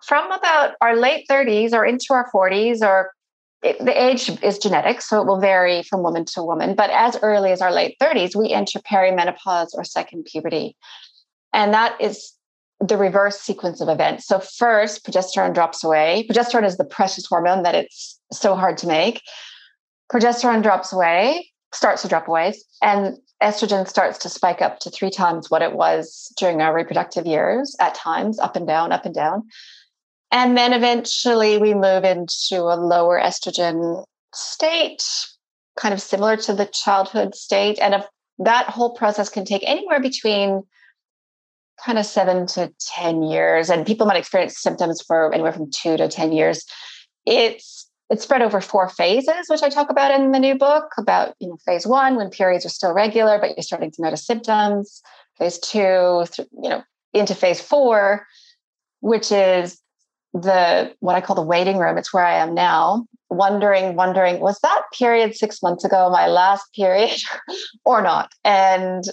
from 0.03 0.31
about 0.31 0.75
our 0.81 0.97
late 0.97 1.27
30s 1.29 1.73
or 1.73 1.85
into 1.85 2.07
our 2.11 2.31
40s 2.33 2.81
or 2.83 3.11
it, 3.63 3.79
the 3.85 4.03
age 4.03 4.31
is 4.43 4.59
genetic, 4.59 5.01
so 5.01 5.21
it 5.21 5.27
will 5.27 5.41
vary 5.41 5.83
from 5.83 6.03
woman 6.03 6.25
to 6.27 6.43
woman. 6.43 6.75
But 6.75 6.91
as 6.91 7.19
early 7.23 7.51
as 7.51 7.61
our 7.61 7.73
late 7.73 7.97
30s, 8.01 8.37
we 8.37 8.53
enter 8.53 8.79
perimenopause 8.81 9.69
or 9.75 9.85
second 9.85 10.27
puberty. 10.27 10.77
And 11.53 11.75
that 11.75 12.01
is 12.01 12.35
the 12.81 12.97
reverse 12.97 13.41
sequence 13.41 13.81
of 13.81 13.89
events. 13.89 14.27
So, 14.27 14.39
first, 14.39 15.05
progesterone 15.05 15.55
drops 15.55 15.83
away. 15.83 16.27
Progesterone 16.31 16.67
is 16.67 16.77
the 16.77 16.85
precious 16.85 17.27
hormone 17.27 17.65
that 17.65 17.75
it's 17.75 18.21
so 18.33 18.55
hard 18.55 18.79
to 18.79 18.87
make. 18.87 19.23
Progesterone 20.13 20.63
drops 20.63 20.93
away, 20.93 21.51
starts 21.73 22.03
to 22.03 22.09
drop 22.09 22.29
away, 22.29 22.55
and 22.81 23.19
estrogen 23.43 23.87
starts 23.87 24.19
to 24.19 24.29
spike 24.29 24.63
up 24.63 24.79
to 24.81 24.91
three 24.91 25.11
times 25.11 25.51
what 25.51 25.63
it 25.63 25.75
was 25.75 26.33
during 26.37 26.61
our 26.61 26.75
reproductive 26.75 27.27
years 27.27 27.77
at 27.81 27.95
times, 27.95 28.39
up 28.39 28.57
and 28.57 28.67
down, 28.67 28.93
up 28.93 29.05
and 29.05 29.15
down. 29.15 29.43
And 30.31 30.57
then 30.57 30.73
eventually 30.73 31.59
we 31.59 31.75
move 31.75 32.05
into 32.05 32.57
a 32.57 32.77
lower 32.77 33.21
estrogen 33.21 34.05
state, 34.35 35.03
kind 35.79 35.95
of 35.95 36.03
similar 36.03 36.37
to 36.37 36.53
the 36.53 36.67
childhood 36.67 37.35
state. 37.35 37.79
And 37.81 38.05
that 38.39 38.67
whole 38.67 38.95
process 38.95 39.29
can 39.29 39.45
take 39.45 39.63
anywhere 39.67 40.01
between 40.01 40.63
kind 41.83 41.99
of 41.99 42.05
seven 42.05 42.47
to 42.49 42.73
10 42.81 43.23
years. 43.23 43.71
And 43.71 43.87
people 43.87 44.07
might 44.07 44.19
experience 44.19 44.59
symptoms 44.59 45.01
for 45.01 45.33
anywhere 45.33 45.53
from 45.53 45.71
two 45.71 45.97
to 45.97 46.09
10 46.09 46.33
years. 46.33 46.65
It's 47.25 47.89
it's 48.11 48.23
spread 48.23 48.41
over 48.41 48.63
four 48.63 48.89
phases, 48.89 49.49
which 49.49 49.63
I 49.63 49.69
talk 49.69 49.91
about 49.91 50.19
in 50.19 50.33
the 50.33 50.39
new 50.39 50.57
book 50.57 50.93
about, 50.97 51.35
you 51.41 51.49
know, 51.49 51.59
phase 51.67 51.87
one, 51.87 52.17
when 52.17 52.31
periods 52.31 52.65
are 52.65 52.71
still 52.71 52.95
regular, 52.95 53.39
but 53.39 53.51
you're 53.51 53.63
starting 53.63 53.91
to 53.91 54.03
notice 54.03 54.25
symptoms. 54.25 55.03
Phase 55.37 55.59
two, 55.59 56.25
you 56.39 56.71
know, 56.71 56.83
into 57.13 57.35
phase 57.35 57.61
four, 57.61 58.27
which 59.01 59.31
is 59.31 59.79
the 60.43 60.95
what 61.01 61.15
I 61.15 61.21
call 61.21 61.37
the 61.37 61.43
waiting 61.43 61.79
room. 61.79 61.99
It's 61.99 62.13
where 62.13 62.25
I 62.25 62.37
am 62.37 62.55
now, 62.55 63.07
wondering, 63.31 63.95
wondering, 63.95 64.41
was 64.41 64.59
that 64.61 64.83
period 64.97 65.37
six 65.37 65.63
months 65.63 65.85
ago 65.85 66.11
my 66.11 66.27
last 66.27 66.65
period 66.75 67.21
or 67.85 68.03
not? 68.03 68.33
And 68.45 69.05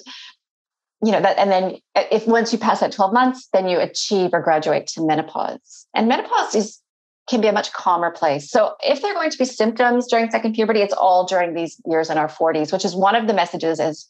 you 1.04 1.12
know 1.12 1.22
that, 1.22 1.38
and 1.38 1.52
then 1.52 1.78
if 1.96 2.26
once 2.26 2.52
you 2.52 2.58
pass 2.58 2.80
that 2.80 2.92
12 2.92 3.14
months, 3.14 3.48
then 3.54 3.68
you 3.68 3.80
achieve 3.80 4.32
or 4.34 4.42
graduate 4.42 4.88
to 4.88 5.06
menopause. 5.06 5.86
And 5.94 6.08
menopause 6.08 6.56
is 6.56 6.80
can 7.28 7.42
be 7.42 7.48
a 7.48 7.52
much 7.52 7.74
calmer 7.74 8.12
place. 8.12 8.50
So 8.50 8.76
if 8.84 9.02
there 9.02 9.12
are 9.12 9.16
going 9.16 9.32
to 9.32 9.38
be 9.38 9.46
symptoms 9.46 10.08
during 10.08 10.30
second 10.30 10.54
puberty, 10.54 10.82
it's 10.82 10.94
all 10.94 11.26
during 11.26 11.56
these 11.56 11.82
years 11.86 12.10
in 12.10 12.18
our 12.18 12.28
40s, 12.28 12.72
which 12.72 12.86
is 12.86 12.96
one 12.96 13.16
of 13.16 13.28
the 13.28 13.34
messages 13.34 13.80
as 13.80 14.08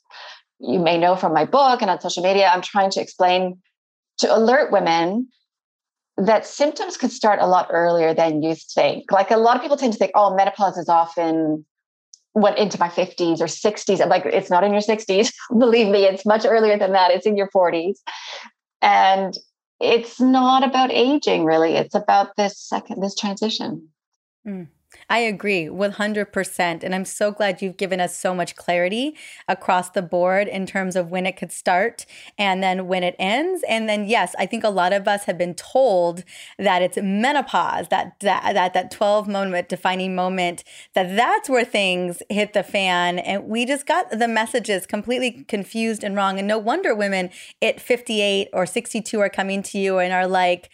you 0.60 0.80
may 0.80 0.98
know 0.98 1.16
from 1.16 1.34
my 1.34 1.46
book 1.46 1.82
and 1.82 1.90
on 1.90 2.02
social 2.02 2.24
media. 2.24 2.48
I'm 2.48 2.62
trying 2.62 2.92
to 2.92 3.02
explain 3.02 3.62
to 4.20 4.36
alert 4.36 4.72
women 4.72 5.30
that 6.18 6.46
symptoms 6.46 6.98
could 6.98 7.12
start 7.12 7.40
a 7.42 7.48
lot 7.48 7.68
earlier 7.72 8.14
than 8.14 8.42
you 8.42 8.56
think. 8.56 9.12
Like 9.12 9.32
a 9.32 9.38
lot 9.38 9.56
of 9.56 9.62
people 9.62 9.78
tend 9.78 9.94
to 9.94 10.00
think, 10.00 10.12
oh, 10.16 10.36
menopause 10.36 10.78
is 10.78 10.90
often 10.90 11.66
went 12.34 12.58
into 12.58 12.80
my 12.80 12.90
50s 12.90 13.40
or 13.40 13.46
60s. 13.46 14.02
I'm 14.02 14.10
like, 14.10 14.26
it's 14.26 14.50
not 14.50 14.64
in 14.64 14.72
your 14.72 14.82
60s. 14.82 15.34
Believe 15.58 15.88
me, 15.88 16.04
it's 16.04 16.26
much 16.26 16.46
earlier 16.46 16.78
than 16.78 16.92
that. 16.92 17.12
It's 17.12 17.26
in 17.26 17.38
your 17.38 17.50
40s. 17.50 17.98
And 18.82 19.34
it's 19.80 20.20
not 20.20 20.64
about 20.64 20.92
aging, 20.92 21.46
really. 21.46 21.76
It's 21.76 21.96
about 21.96 22.36
this 22.36 22.60
second, 22.60 23.02
this 23.02 23.16
transition. 23.16 23.90
Mm. 24.46 24.68
I 25.10 25.20
agree 25.20 25.66
100%. 25.66 26.84
And 26.84 26.96
I'm 26.96 27.06
so 27.06 27.32
glad 27.32 27.62
you've 27.62 27.78
given 27.78 28.00
us 28.00 28.18
so 28.18 28.34
much 28.34 28.56
clarity 28.56 29.16
across 29.48 29.90
the 29.90 30.02
board 30.02 30.48
in 30.48 30.66
terms 30.66 30.96
of 30.96 31.12
when 31.12 31.26
it 31.26 31.38
could 31.38 31.52
start 31.52 32.06
and 32.38 32.64
then 32.64 32.88
when 32.88 33.04
it 33.04 33.16
ends. 33.20 33.64
And 33.70 33.88
then, 33.88 34.08
yes, 34.08 34.34
I 34.40 34.46
think 34.46 34.64
a 34.64 34.70
lot 34.70 34.94
of 34.94 35.08
us 35.08 35.26
have 35.26 35.38
been 35.38 35.54
told 35.54 36.24
that 36.58 36.82
it's 36.82 36.98
menopause, 36.98 37.90
that 37.90 38.20
that 38.22 38.54
that, 38.54 38.74
that 38.74 38.92
12 38.92 39.28
moment 39.28 39.70
defining 39.70 40.16
moment, 40.16 40.64
that 40.94 41.16
that's 41.16 41.50
where 41.50 41.66
things 41.66 42.24
hit 42.30 42.54
the 42.54 42.64
fan. 42.64 43.20
And 43.20 43.48
we 43.48 43.66
just 43.66 43.86
got 43.86 44.10
the 44.10 44.28
messages 44.28 44.86
completely 44.86 45.44
confused 45.48 46.04
and 46.04 46.16
wrong. 46.16 46.40
And 46.40 46.48
no 46.48 46.58
wonder 46.58 46.96
women 46.96 47.30
at 47.62 47.80
58 47.80 48.50
or 48.54 48.66
62 48.66 49.20
are 49.20 49.30
coming 49.30 49.62
to 49.64 49.78
you 49.78 50.00
and 50.00 50.12
are 50.14 50.28
like, 50.28 50.70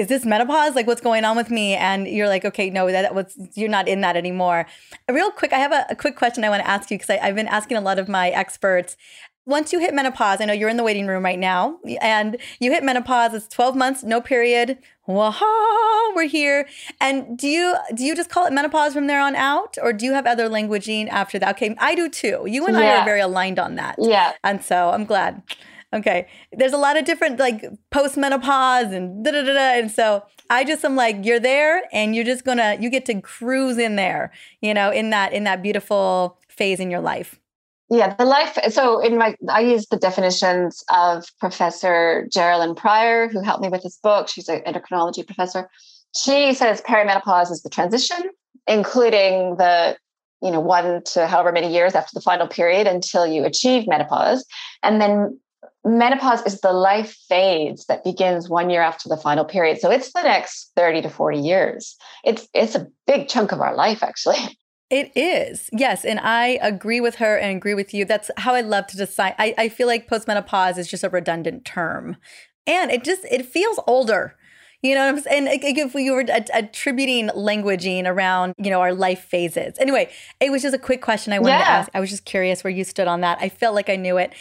is 0.00 0.06
this 0.06 0.24
menopause? 0.24 0.74
Like, 0.74 0.86
what's 0.86 1.02
going 1.02 1.26
on 1.26 1.36
with 1.36 1.50
me? 1.50 1.74
And 1.74 2.08
you're 2.08 2.26
like, 2.26 2.46
okay, 2.46 2.70
no, 2.70 2.90
that 2.90 3.14
was 3.14 3.36
you're 3.54 3.68
not 3.68 3.86
in 3.86 4.00
that 4.00 4.16
anymore. 4.16 4.66
Real 5.10 5.30
quick, 5.30 5.52
I 5.52 5.58
have 5.58 5.72
a, 5.72 5.84
a 5.90 5.94
quick 5.94 6.16
question 6.16 6.42
I 6.42 6.48
want 6.48 6.62
to 6.62 6.68
ask 6.68 6.90
you 6.90 6.96
because 6.96 7.18
I've 7.22 7.34
been 7.34 7.46
asking 7.46 7.76
a 7.76 7.82
lot 7.82 7.98
of 7.98 8.08
my 8.08 8.30
experts. 8.30 8.96
once 9.44 9.72
you 9.72 9.80
hit 9.80 9.92
menopause, 9.92 10.40
I 10.40 10.46
know 10.46 10.54
you're 10.54 10.70
in 10.70 10.78
the 10.78 10.82
waiting 10.82 11.06
room 11.06 11.22
right 11.22 11.38
now, 11.38 11.78
and 12.00 12.38
you 12.60 12.70
hit 12.70 12.82
menopause. 12.82 13.34
It's 13.34 13.48
12 13.48 13.76
months, 13.76 14.02
no 14.02 14.22
period. 14.22 14.78
Waha, 15.06 15.44
we're 16.14 16.28
here. 16.28 16.66
And 16.98 17.36
do 17.36 17.46
you 17.46 17.76
do 17.94 18.02
you 18.02 18.16
just 18.16 18.30
call 18.30 18.46
it 18.46 18.54
menopause 18.54 18.94
from 18.94 19.06
there 19.06 19.20
on 19.20 19.36
out, 19.36 19.76
or 19.82 19.92
do 19.92 20.06
you 20.06 20.14
have 20.14 20.26
other 20.26 20.48
languaging 20.48 21.08
after 21.08 21.38
that? 21.40 21.56
Okay, 21.56 21.76
I 21.78 21.94
do 21.94 22.08
too. 22.08 22.44
You 22.46 22.66
and 22.66 22.74
yeah. 22.74 22.82
I 22.82 23.00
are 23.00 23.04
very 23.04 23.20
aligned 23.20 23.58
on 23.58 23.74
that. 23.74 23.96
Yeah, 23.98 24.32
and 24.42 24.64
so 24.64 24.88
I'm 24.90 25.04
glad. 25.04 25.42
Okay, 25.92 26.28
there's 26.52 26.72
a 26.72 26.78
lot 26.78 26.96
of 26.96 27.04
different 27.04 27.40
like 27.40 27.64
post 27.90 28.16
menopause 28.16 28.92
and 28.92 29.24
da 29.24 29.32
da 29.32 29.42
da 29.42 29.52
da, 29.52 29.78
and 29.78 29.90
so 29.90 30.22
I 30.48 30.62
just 30.62 30.84
am 30.84 30.94
like, 30.94 31.24
you're 31.24 31.40
there, 31.40 31.82
and 31.92 32.14
you're 32.14 32.24
just 32.24 32.44
gonna 32.44 32.76
you 32.78 32.90
get 32.90 33.06
to 33.06 33.20
cruise 33.20 33.76
in 33.76 33.96
there, 33.96 34.32
you 34.60 34.72
know, 34.72 34.90
in 34.90 35.10
that 35.10 35.32
in 35.32 35.44
that 35.44 35.62
beautiful 35.62 36.38
phase 36.48 36.78
in 36.78 36.90
your 36.90 37.00
life. 37.00 37.40
Yeah, 37.92 38.14
the 38.14 38.24
life. 38.24 38.56
So 38.68 39.00
in 39.00 39.18
my, 39.18 39.34
I 39.48 39.62
use 39.62 39.88
the 39.88 39.96
definitions 39.96 40.84
of 40.94 41.26
Professor 41.40 42.28
Jerilynn 42.32 42.76
Prior, 42.76 43.26
who 43.26 43.42
helped 43.42 43.62
me 43.62 43.68
with 43.68 43.82
this 43.82 43.98
book. 44.00 44.28
She's 44.28 44.48
an 44.48 44.60
endocrinology 44.60 45.26
professor. 45.26 45.68
She 46.16 46.54
says 46.54 46.80
perimenopause 46.82 47.50
is 47.50 47.62
the 47.62 47.68
transition, 47.68 48.30
including 48.68 49.56
the, 49.56 49.96
you 50.40 50.52
know, 50.52 50.60
one 50.60 51.02
to 51.06 51.26
however 51.26 51.50
many 51.50 51.72
years 51.72 51.96
after 51.96 52.12
the 52.14 52.20
final 52.20 52.46
period 52.46 52.86
until 52.86 53.26
you 53.26 53.44
achieve 53.44 53.88
menopause, 53.88 54.44
and 54.84 55.00
then 55.00 55.40
menopause 55.84 56.42
is 56.46 56.60
the 56.60 56.72
life 56.72 57.16
phase 57.28 57.86
that 57.86 58.04
begins 58.04 58.48
one 58.48 58.70
year 58.70 58.82
after 58.82 59.08
the 59.08 59.16
final 59.16 59.44
period. 59.44 59.80
So 59.80 59.90
it's 59.90 60.12
the 60.12 60.22
next 60.22 60.72
thirty 60.76 61.00
to 61.02 61.08
forty 61.08 61.38
years. 61.38 61.96
It's 62.24 62.46
it's 62.54 62.74
a 62.74 62.86
big 63.06 63.28
chunk 63.28 63.52
of 63.52 63.60
our 63.60 63.74
life, 63.74 64.02
actually. 64.02 64.38
It 64.90 65.12
is. 65.14 65.70
Yes. 65.72 66.04
And 66.04 66.18
I 66.18 66.58
agree 66.60 67.00
with 67.00 67.14
her 67.16 67.38
and 67.38 67.56
agree 67.56 67.74
with 67.74 67.94
you. 67.94 68.04
That's 68.04 68.28
how 68.38 68.56
I 68.56 68.60
love 68.60 68.88
to 68.88 68.96
decide. 68.96 69.36
I, 69.38 69.54
I 69.56 69.68
feel 69.68 69.86
like 69.86 70.08
postmenopause 70.08 70.78
is 70.78 70.88
just 70.88 71.04
a 71.04 71.08
redundant 71.08 71.64
term. 71.64 72.16
And 72.66 72.90
it 72.90 73.04
just 73.04 73.24
it 73.30 73.46
feels 73.46 73.78
older. 73.86 74.36
You 74.82 74.94
know 74.94 75.02
what 75.06 75.14
I'm 75.14 75.20
saying? 75.20 75.46
And 75.46 75.60
if 75.62 75.94
we 75.94 76.10
were 76.10 76.24
attributing 76.52 77.28
languaging 77.28 78.06
around, 78.06 78.54
you 78.58 78.70
know, 78.70 78.80
our 78.80 78.94
life 78.94 79.20
phases. 79.20 79.74
Anyway, 79.78 80.10
it 80.40 80.50
was 80.50 80.62
just 80.62 80.74
a 80.74 80.78
quick 80.78 81.02
question 81.02 81.32
I 81.32 81.38
wanted 81.38 81.52
yeah. 81.52 81.64
to 81.64 81.70
ask. 81.70 81.90
I 81.92 82.00
was 82.00 82.08
just 82.10 82.24
curious 82.24 82.64
where 82.64 82.70
you 82.72 82.82
stood 82.84 83.06
on 83.06 83.20
that. 83.20 83.38
I 83.40 83.50
felt 83.50 83.74
like 83.74 83.90
I 83.90 83.96
knew 83.96 84.16
it. 84.16 84.32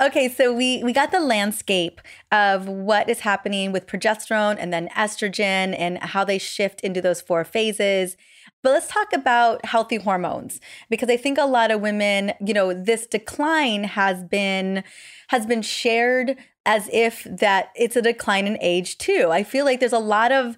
Okay, 0.00 0.28
so 0.28 0.52
we 0.52 0.80
we 0.84 0.92
got 0.92 1.10
the 1.10 1.18
landscape 1.18 2.00
of 2.30 2.68
what 2.68 3.08
is 3.08 3.20
happening 3.20 3.72
with 3.72 3.88
progesterone 3.88 4.56
and 4.56 4.72
then 4.72 4.88
estrogen 4.90 5.74
and 5.76 5.98
how 5.98 6.22
they 6.24 6.38
shift 6.38 6.80
into 6.82 7.00
those 7.02 7.20
four 7.20 7.44
phases. 7.44 8.16
But 8.62 8.70
let's 8.70 8.86
talk 8.86 9.12
about 9.12 9.64
healthy 9.64 9.96
hormones 9.96 10.60
because 10.88 11.10
I 11.10 11.16
think 11.16 11.36
a 11.36 11.46
lot 11.46 11.72
of 11.72 11.80
women, 11.80 12.32
you 12.40 12.54
know, 12.54 12.72
this 12.72 13.08
decline 13.08 13.82
has 13.84 14.22
been 14.22 14.84
has 15.28 15.46
been 15.46 15.62
shared 15.62 16.36
as 16.64 16.88
if 16.92 17.24
that 17.24 17.70
it's 17.74 17.96
a 17.96 18.02
decline 18.02 18.46
in 18.46 18.56
age 18.60 18.98
too. 18.98 19.30
I 19.32 19.42
feel 19.42 19.64
like 19.64 19.80
there's 19.80 19.92
a 19.92 19.98
lot 19.98 20.30
of 20.30 20.56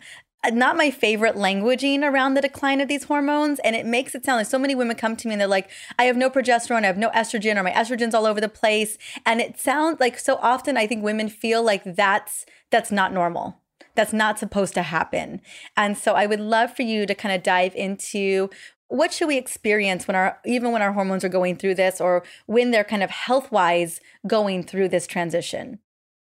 not 0.53 0.77
my 0.77 0.91
favorite 0.91 1.35
languaging 1.35 2.03
around 2.03 2.35
the 2.35 2.41
decline 2.41 2.81
of 2.81 2.89
these 2.89 3.05
hormones. 3.05 3.59
And 3.61 3.77
it 3.77 3.87
makes 3.87 4.15
it 4.15 4.25
sound 4.25 4.39
like 4.39 4.47
so 4.47 4.59
many 4.59 4.75
women 4.75 4.97
come 4.97 5.17
to 5.17 5.29
me 5.29 5.35
and 5.35 5.41
they're 5.41 5.49
like, 5.49 5.71
I 5.99 6.05
have 6.05 6.17
no 6.17 6.31
progesterone, 6.31 6.85
I 6.85 6.87
have 6.87 6.97
no 6.97 7.11
estrogen, 7.11 7.57
or 7.57 7.63
my 7.63 7.73
estrogen's 7.73 8.15
all 8.15 8.27
over 8.27 8.41
the 8.41 8.49
place. 8.49 8.97
And 9.27 9.41
it 9.41 9.59
sounds 9.59 10.01
like 10.01 10.19
so 10.19 10.37
often 10.37 10.77
I 10.77 10.87
think 10.87 11.05
women 11.05 11.29
feel 11.29 11.63
like 11.63 11.83
that's 11.85 12.47
that's 12.71 12.91
not 12.91 13.13
normal 13.13 13.61
that's 13.95 14.13
not 14.13 14.39
supposed 14.39 14.75
to 14.75 14.83
happen. 14.83 15.41
And 15.77 15.99
so 15.99 16.15
I 16.15 16.27
would 16.27 16.41
love 16.41 16.75
for 16.75 16.83
you 16.83 17.07
to 17.07 17.15
kind 17.15 17.35
of 17.35 17.43
dive 17.43 17.75
into 17.75 18.49
what 18.89 19.13
should 19.13 19.29
we 19.29 19.37
experience 19.37 20.09
when 20.09 20.17
our 20.17 20.39
even 20.45 20.73
when 20.73 20.83
our 20.83 20.93
hormones 20.93 21.25
are 21.25 21.29
going 21.29 21.57
through 21.57 21.77
this 21.77 22.01
or 22.01 22.25
when 22.47 22.71
they're 22.71 22.85
kind 22.85 23.03
of 23.03 23.11
health-wise 23.11 24.01
going 24.27 24.65
through 24.65 24.89
this 24.89 25.07
transition? 25.07 25.79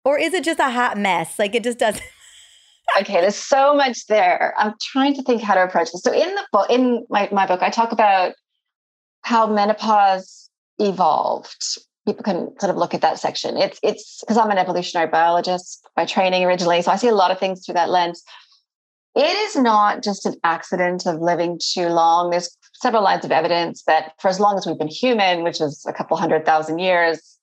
Or 0.03 0.17
is 0.17 0.33
it 0.33 0.43
just 0.43 0.59
a 0.59 0.71
hot 0.71 0.97
mess? 0.97 1.37
Like 1.37 1.53
it 1.53 1.63
just 1.63 1.79
doesn't 1.79 2.03
okay 2.99 3.21
there's 3.21 3.35
so 3.35 3.75
much 3.75 4.05
there 4.07 4.53
i'm 4.57 4.73
trying 4.81 5.13
to 5.13 5.23
think 5.23 5.41
how 5.41 5.53
to 5.53 5.63
approach 5.63 5.91
this 5.91 6.01
so 6.01 6.13
in 6.13 6.33
the 6.35 6.45
book 6.51 6.69
in 6.69 7.05
my, 7.09 7.27
my 7.31 7.45
book 7.45 7.61
i 7.61 7.69
talk 7.69 7.91
about 7.91 8.33
how 9.21 9.45
menopause 9.47 10.49
evolved 10.79 11.79
people 12.07 12.23
can 12.23 12.57
sort 12.59 12.71
of 12.71 12.77
look 12.77 12.93
at 12.93 13.01
that 13.01 13.19
section. 13.19 13.57
It's 13.57 13.79
it's 13.83 14.21
because 14.21 14.37
I'm 14.37 14.49
an 14.49 14.57
evolutionary 14.57 15.09
biologist 15.09 15.85
by 15.95 16.05
training 16.05 16.43
originally, 16.45 16.81
so 16.81 16.91
I 16.91 16.95
see 16.95 17.09
a 17.09 17.15
lot 17.15 17.31
of 17.31 17.39
things 17.39 17.65
through 17.65 17.73
that 17.75 17.89
lens. 17.89 18.23
It 19.15 19.25
is 19.25 19.55
not 19.55 20.03
just 20.03 20.25
an 20.25 20.35
accident 20.43 21.05
of 21.05 21.19
living 21.19 21.59
too 21.61 21.87
long. 21.89 22.29
There's 22.29 22.55
several 22.73 23.03
lines 23.03 23.25
of 23.25 23.31
evidence 23.31 23.83
that 23.83 24.13
for 24.19 24.29
as 24.29 24.39
long 24.39 24.57
as 24.57 24.65
we've 24.65 24.77
been 24.77 24.87
human, 24.87 25.43
which 25.43 25.59
is 25.59 25.85
a 25.87 25.93
couple 25.93 26.17
hundred 26.17 26.45
thousand 26.45 26.79
years, 26.79 27.36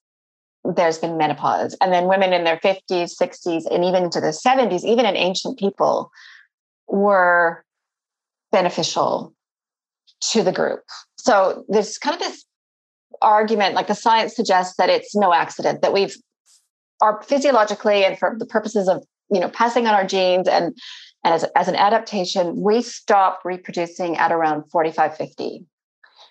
there's 0.75 0.97
been 0.97 1.17
menopause. 1.17 1.75
And 1.81 1.91
then 1.91 2.07
women 2.07 2.33
in 2.33 2.43
their 2.43 2.57
50s, 2.57 3.11
60s, 3.19 3.63
and 3.71 3.83
even 3.83 4.05
into 4.05 4.21
the 4.21 4.27
70s, 4.27 4.83
even 4.83 5.05
in 5.05 5.15
ancient 5.15 5.59
people, 5.59 6.11
were 6.87 7.63
beneficial 8.51 9.33
to 10.31 10.43
the 10.43 10.51
group. 10.51 10.81
So 11.17 11.65
there's 11.67 11.97
kind 11.97 12.15
of 12.15 12.21
this 12.21 12.45
argument, 13.21 13.75
like 13.75 13.87
the 13.87 13.95
science 13.95 14.35
suggests 14.35 14.75
that 14.77 14.89
it's 14.89 15.15
no 15.15 15.33
accident 15.33 15.81
that 15.81 15.93
we've 15.93 16.15
are 17.01 17.21
physiologically 17.23 18.05
and 18.05 18.17
for 18.17 18.35
the 18.39 18.45
purposes 18.45 18.87
of 18.87 19.03
you 19.29 19.39
know 19.39 19.49
passing 19.49 19.85
on 19.85 19.93
our 19.93 20.05
genes 20.05 20.47
and 20.47 20.73
and 21.25 21.33
as, 21.33 21.43
as 21.55 21.67
an 21.67 21.75
adaptation, 21.75 22.61
we 22.61 22.83
stop 22.83 23.41
reproducing 23.43 24.15
at 24.15 24.31
around 24.31 24.69
45, 24.69 25.17
50. 25.17 25.65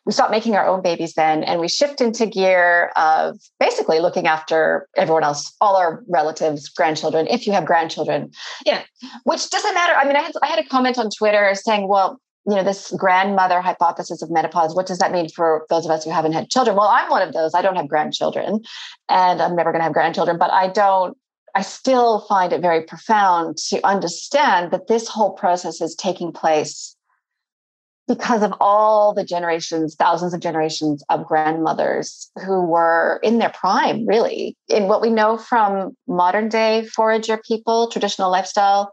We 0.07 0.13
stop 0.13 0.31
making 0.31 0.55
our 0.55 0.67
own 0.67 0.83
babies 0.83 1.15
then, 1.15 1.43
and 1.45 1.61
we 1.61 1.69
shift 1.69 2.01
into 2.01 2.27
gear 2.27 2.93
of 2.97 3.39
basically 3.59 4.01
looking 4.01 4.27
after 4.27 4.87
everyone 4.97 5.25
else, 5.25 5.55
all 5.61 5.77
our 5.77 6.03
relatives, 6.09 6.69
grandchildren, 6.69 7.27
if 7.29 7.47
you 7.47 7.53
have 7.53 7.65
grandchildren. 7.65 8.31
Yeah, 8.67 8.83
which 9.25 9.49
doesn't 9.51 9.75
matter. 9.75 9.95
I 9.95 10.05
mean, 10.05 10.17
I 10.17 10.21
had, 10.21 10.33
I 10.43 10.47
had 10.47 10.59
a 10.59 10.69
comment 10.69 10.99
on 10.99 11.09
Twitter 11.11 11.55
saying, 11.55 11.89
well, 11.89 12.21
you 12.47 12.55
know 12.55 12.63
this 12.63 12.93
grandmother 12.99 13.61
hypothesis 13.61 14.23
of 14.23 14.31
menopause 14.31 14.75
what 14.75 14.87
does 14.87 14.99
that 14.99 15.13
mean 15.13 15.29
for 15.29 15.67
those 15.71 15.85
of 15.85 15.91
us 15.91 16.05
who 16.05 16.11
haven't 16.11 16.33
had 16.33 16.51
children 16.51 16.77
well 16.77 16.89
i'm 16.89 17.09
one 17.11 17.23
of 17.23 17.33
those 17.33 17.55
i 17.55 17.63
don't 17.63 17.77
have 17.77 17.89
grandchildren 17.89 18.61
and 19.09 19.41
i'm 19.41 19.57
never 19.57 19.73
going 19.73 19.81
to 19.81 19.85
have 19.85 19.93
grandchildren 19.93 20.37
but 20.39 20.51
i 20.53 20.69
don't 20.69 21.17
i 21.55 21.63
still 21.63 22.21
find 22.29 22.53
it 22.53 22.61
very 22.61 22.83
profound 22.83 23.57
to 23.57 23.85
understand 23.87 24.71
that 24.71 24.89
this 24.89 25.09
whole 25.09 25.33
process 25.33 25.81
is 25.81 25.95
taking 25.95 26.33
place 26.33 26.94
because 28.07 28.43
of 28.43 28.53
all 28.61 29.15
the 29.15 29.25
generations 29.25 29.95
thousands 29.95 30.35
of 30.35 30.41
generations 30.41 31.03
of 31.09 31.27
grandmothers 31.27 32.31
who 32.45 32.65
were 32.65 33.21
in 33.23 33.39
their 33.39 33.51
prime 33.51 34.07
really 34.07 34.57
in 34.69 34.89
what 34.89 35.01
we 35.01 35.11
know 35.11 35.39
from 35.39 35.97
modern 36.07 36.49
day 36.49 36.87
forager 36.87 37.41
people 37.47 37.89
traditional 37.91 38.31
lifestyle 38.31 38.93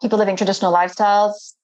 people 0.00 0.18
living 0.18 0.36
traditional 0.36 0.72
lifestyles 0.72 1.54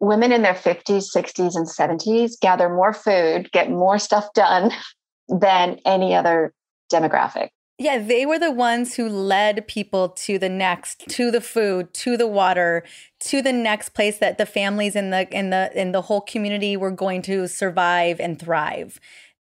women 0.00 0.32
in 0.32 0.42
their 0.42 0.54
50s, 0.54 1.06
60s, 1.14 1.56
and 1.56 1.66
70s 1.66 2.38
gather 2.40 2.68
more 2.68 2.92
food, 2.92 3.50
get 3.52 3.70
more 3.70 3.98
stuff 3.98 4.32
done 4.34 4.70
than 5.28 5.78
any 5.84 6.14
other 6.14 6.52
demographic. 6.92 7.48
Yeah, 7.78 7.98
they 7.98 8.24
were 8.24 8.38
the 8.38 8.50
ones 8.50 8.94
who 8.94 9.06
led 9.08 9.68
people 9.68 10.08
to 10.08 10.38
the 10.38 10.48
next, 10.48 11.06
to 11.10 11.30
the 11.30 11.42
food, 11.42 11.92
to 11.94 12.16
the 12.16 12.26
water, 12.26 12.84
to 13.20 13.42
the 13.42 13.52
next 13.52 13.90
place 13.90 14.18
that 14.18 14.38
the 14.38 14.46
families 14.46 14.96
in 14.96 15.10
the 15.10 15.28
in 15.36 15.50
the 15.50 15.70
in 15.78 15.92
the 15.92 16.02
whole 16.02 16.22
community 16.22 16.76
were 16.76 16.90
going 16.90 17.20
to 17.22 17.46
survive 17.48 18.18
and 18.18 18.38
thrive. 18.38 18.98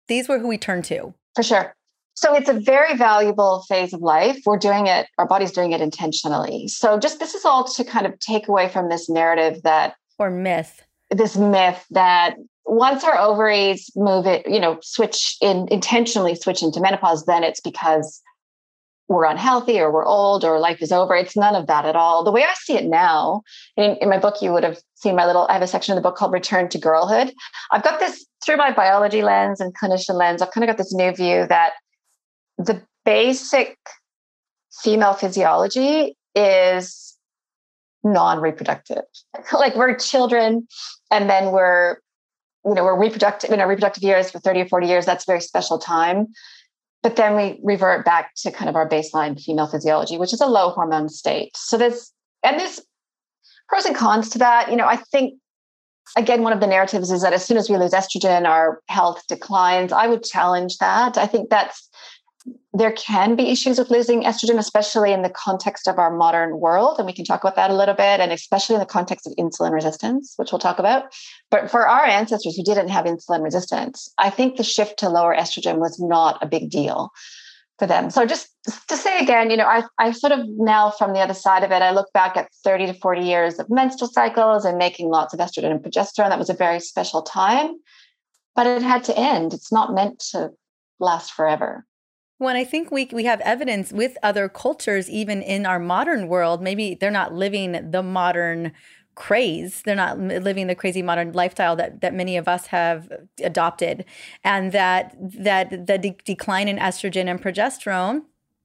These 0.08 0.28
were 0.28 0.38
who 0.38 0.48
we 0.48 0.56
turned 0.56 0.84
to. 0.86 1.12
For 1.36 1.42
sure. 1.42 1.74
So 2.14 2.34
it's 2.34 2.48
a 2.48 2.54
very 2.54 2.96
valuable 2.96 3.64
phase 3.68 3.92
of 3.92 4.00
life. 4.00 4.38
We're 4.46 4.58
doing 4.58 4.86
it, 4.86 5.08
our 5.18 5.26
body's 5.26 5.52
doing 5.52 5.72
it 5.72 5.80
intentionally. 5.80 6.68
So 6.68 6.98
just 6.98 7.18
this 7.18 7.34
is 7.34 7.44
all 7.44 7.64
to 7.64 7.84
kind 7.84 8.06
of 8.06 8.18
take 8.18 8.48
away 8.48 8.68
from 8.68 8.88
this 8.88 9.08
narrative 9.10 9.62
that 9.62 9.94
or 10.18 10.30
myth 10.30 10.82
this 11.10 11.36
myth 11.36 11.84
that 11.90 12.36
once 12.64 13.04
our 13.04 13.18
ovaries 13.18 13.90
move 13.96 14.26
it 14.26 14.46
you 14.48 14.60
know 14.60 14.78
switch 14.82 15.36
in 15.40 15.68
intentionally 15.70 16.34
switch 16.34 16.62
into 16.62 16.80
menopause 16.80 17.24
then 17.26 17.44
it's 17.44 17.60
because 17.60 18.21
we're 19.12 19.24
unhealthy 19.24 19.78
or 19.78 19.92
we're 19.92 20.04
old 20.04 20.44
or 20.44 20.58
life 20.58 20.80
is 20.80 20.92
over 20.92 21.14
it's 21.14 21.36
none 21.36 21.54
of 21.54 21.66
that 21.66 21.84
at 21.84 21.96
all 21.96 22.24
the 22.24 22.32
way 22.32 22.42
i 22.42 22.54
see 22.54 22.74
it 22.74 22.86
now 22.86 23.42
in, 23.76 23.96
in 24.00 24.08
my 24.08 24.18
book 24.18 24.40
you 24.42 24.52
would 24.52 24.64
have 24.64 24.78
seen 24.94 25.14
my 25.14 25.26
little 25.26 25.46
i 25.48 25.52
have 25.52 25.62
a 25.62 25.66
section 25.66 25.96
of 25.96 26.02
the 26.02 26.08
book 26.08 26.16
called 26.16 26.32
return 26.32 26.68
to 26.68 26.78
girlhood 26.78 27.32
i've 27.70 27.82
got 27.82 28.00
this 28.00 28.26
through 28.44 28.56
my 28.56 28.72
biology 28.72 29.22
lens 29.22 29.60
and 29.60 29.74
clinician 29.76 30.14
lens 30.14 30.42
i've 30.42 30.50
kind 30.50 30.64
of 30.64 30.68
got 30.68 30.78
this 30.78 30.94
new 30.94 31.12
view 31.12 31.46
that 31.48 31.72
the 32.58 32.82
basic 33.04 33.76
female 34.82 35.12
physiology 35.12 36.16
is 36.34 37.16
non-reproductive. 38.04 39.02
like 39.52 39.76
we're 39.76 39.96
children 39.96 40.66
and 41.10 41.28
then 41.28 41.52
we're, 41.52 41.98
you 42.64 42.74
know, 42.74 42.84
we're 42.84 42.98
reproductive 42.98 43.50
in 43.50 43.60
our 43.60 43.68
reproductive 43.68 44.02
years 44.02 44.30
for 44.30 44.38
30 44.38 44.62
or 44.62 44.68
40 44.68 44.86
years. 44.86 45.06
That's 45.06 45.24
a 45.24 45.30
very 45.30 45.40
special 45.40 45.78
time. 45.78 46.28
But 47.02 47.16
then 47.16 47.34
we 47.34 47.58
revert 47.62 48.04
back 48.04 48.34
to 48.38 48.52
kind 48.52 48.68
of 48.68 48.76
our 48.76 48.88
baseline 48.88 49.40
female 49.40 49.66
physiology, 49.66 50.18
which 50.18 50.32
is 50.32 50.40
a 50.40 50.46
low 50.46 50.70
hormone 50.70 51.08
state. 51.08 51.56
So 51.56 51.76
there's 51.76 52.12
and 52.44 52.58
there's 52.58 52.80
pros 53.68 53.84
and 53.84 53.96
cons 53.96 54.28
to 54.30 54.38
that. 54.38 54.70
You 54.70 54.76
know, 54.76 54.86
I 54.86 54.96
think 54.96 55.34
again, 56.16 56.42
one 56.42 56.52
of 56.52 56.60
the 56.60 56.66
narratives 56.66 57.10
is 57.10 57.22
that 57.22 57.32
as 57.32 57.44
soon 57.44 57.56
as 57.56 57.70
we 57.70 57.76
lose 57.76 57.92
estrogen, 57.92 58.46
our 58.46 58.80
health 58.88 59.22
declines. 59.28 59.92
I 59.92 60.06
would 60.06 60.22
challenge 60.22 60.78
that. 60.78 61.16
I 61.16 61.26
think 61.26 61.50
that's 61.50 61.88
there 62.74 62.92
can 62.92 63.36
be 63.36 63.50
issues 63.50 63.78
with 63.78 63.90
losing 63.90 64.22
estrogen, 64.22 64.58
especially 64.58 65.12
in 65.12 65.22
the 65.22 65.30
context 65.30 65.86
of 65.86 65.98
our 65.98 66.14
modern 66.14 66.58
world. 66.58 66.98
And 66.98 67.06
we 67.06 67.12
can 67.12 67.24
talk 67.24 67.42
about 67.42 67.56
that 67.56 67.70
a 67.70 67.76
little 67.76 67.94
bit, 67.94 68.20
and 68.20 68.32
especially 68.32 68.74
in 68.74 68.80
the 68.80 68.86
context 68.86 69.26
of 69.26 69.34
insulin 69.38 69.72
resistance, 69.72 70.32
which 70.36 70.52
we'll 70.52 70.58
talk 70.58 70.78
about. 70.78 71.04
But 71.50 71.70
for 71.70 71.86
our 71.86 72.04
ancestors 72.04 72.56
who 72.56 72.64
didn't 72.64 72.88
have 72.88 73.04
insulin 73.04 73.42
resistance, 73.42 74.12
I 74.16 74.30
think 74.30 74.56
the 74.56 74.64
shift 74.64 74.98
to 75.00 75.10
lower 75.10 75.36
estrogen 75.36 75.78
was 75.78 76.00
not 76.00 76.42
a 76.42 76.46
big 76.46 76.70
deal 76.70 77.12
for 77.78 77.86
them. 77.86 78.08
So 78.08 78.24
just 78.24 78.48
to 78.88 78.96
say 78.96 79.20
again, 79.20 79.50
you 79.50 79.56
know, 79.56 79.66
I, 79.66 79.82
I 79.98 80.12
sort 80.12 80.32
of 80.32 80.40
now 80.48 80.90
from 80.90 81.12
the 81.12 81.20
other 81.20 81.34
side 81.34 81.64
of 81.64 81.72
it, 81.72 81.82
I 81.82 81.90
look 81.90 82.10
back 82.14 82.38
at 82.38 82.48
30 82.64 82.86
to 82.86 82.94
40 82.94 83.20
years 83.20 83.58
of 83.58 83.68
menstrual 83.68 84.08
cycles 84.10 84.64
and 84.64 84.78
making 84.78 85.10
lots 85.10 85.34
of 85.34 85.40
estrogen 85.40 85.72
and 85.72 85.80
progesterone. 85.80 86.30
That 86.30 86.38
was 86.38 86.50
a 86.50 86.54
very 86.54 86.80
special 86.80 87.20
time, 87.20 87.74
but 88.56 88.66
it 88.66 88.82
had 88.82 89.04
to 89.04 89.18
end. 89.18 89.52
It's 89.52 89.72
not 89.72 89.92
meant 89.92 90.20
to 90.30 90.50
last 91.00 91.32
forever. 91.32 91.84
Well, 92.42 92.56
I 92.56 92.64
think 92.64 92.90
we 92.90 93.08
we 93.12 93.22
have 93.22 93.40
evidence 93.42 93.92
with 93.92 94.18
other 94.20 94.48
cultures, 94.48 95.08
even 95.08 95.42
in 95.42 95.64
our 95.64 95.78
modern 95.78 96.26
world. 96.26 96.60
Maybe 96.60 96.96
they're 96.96 97.08
not 97.12 97.32
living 97.32 97.92
the 97.92 98.02
modern 98.02 98.72
craze. 99.14 99.82
They're 99.82 99.94
not 99.94 100.18
living 100.18 100.66
the 100.66 100.74
crazy 100.74 101.02
modern 101.02 101.30
lifestyle 101.34 101.76
that 101.76 102.00
that 102.00 102.14
many 102.14 102.36
of 102.36 102.48
us 102.48 102.66
have 102.66 103.08
adopted, 103.44 104.04
and 104.42 104.72
that 104.72 105.14
that 105.20 105.86
the 105.86 105.98
de- 105.98 106.16
decline 106.24 106.66
in 106.66 106.78
estrogen 106.78 107.28
and 107.28 107.40
progesterone 107.40 108.22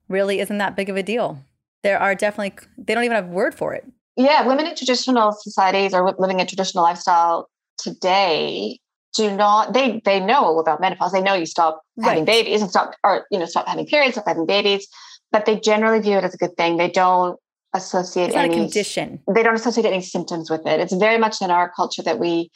really 0.09 0.39
isn't 0.39 0.57
that 0.57 0.75
big 0.75 0.89
of 0.89 0.97
a 0.97 1.03
deal. 1.03 1.37
There 1.83 1.99
are 1.99 2.15
definitely 2.15 2.57
they 2.79 2.95
don't 2.95 3.03
even 3.03 3.13
have 3.13 3.29
a 3.29 3.31
word 3.31 3.53
for 3.53 3.75
it. 3.75 3.85
Yeah, 4.15 4.47
women 4.47 4.65
in 4.65 4.75
traditional 4.75 5.33
societies 5.33 5.93
or 5.93 6.15
living 6.17 6.41
a 6.41 6.47
traditional 6.47 6.83
lifestyle 6.83 7.47
today 7.77 8.79
do 9.15 9.35
not 9.35 9.73
they 9.73 10.01
they 10.05 10.19
know 10.19 10.43
all 10.43 10.59
about 10.59 10.81
menopause. 10.81 11.11
They 11.11 11.21
know 11.21 11.33
you 11.33 11.45
stop 11.45 11.81
right. 11.97 12.09
having 12.09 12.25
babies 12.25 12.61
and 12.61 12.69
stop 12.69 12.93
or 13.03 13.25
you 13.31 13.39
know 13.39 13.45
stop 13.45 13.67
having 13.67 13.85
periods 13.85 14.15
stop 14.15 14.27
having 14.27 14.45
babies 14.45 14.87
but 15.31 15.45
they 15.45 15.59
generally 15.59 15.99
view 15.99 16.17
it 16.17 16.23
as 16.23 16.33
a 16.33 16.37
good 16.37 16.55
thing. 16.55 16.77
They 16.77 16.89
don't 16.89 17.37
associate 17.73 18.33
any 18.33 18.53
condition. 18.53 19.19
they 19.33 19.43
don't 19.43 19.55
associate 19.55 19.85
any 19.85 20.01
symptoms 20.01 20.49
with 20.49 20.65
it. 20.65 20.79
It's 20.79 20.93
very 20.93 21.17
much 21.17 21.41
in 21.41 21.51
our 21.51 21.71
culture 21.75 22.01
that 22.03 22.17
we 22.17 22.49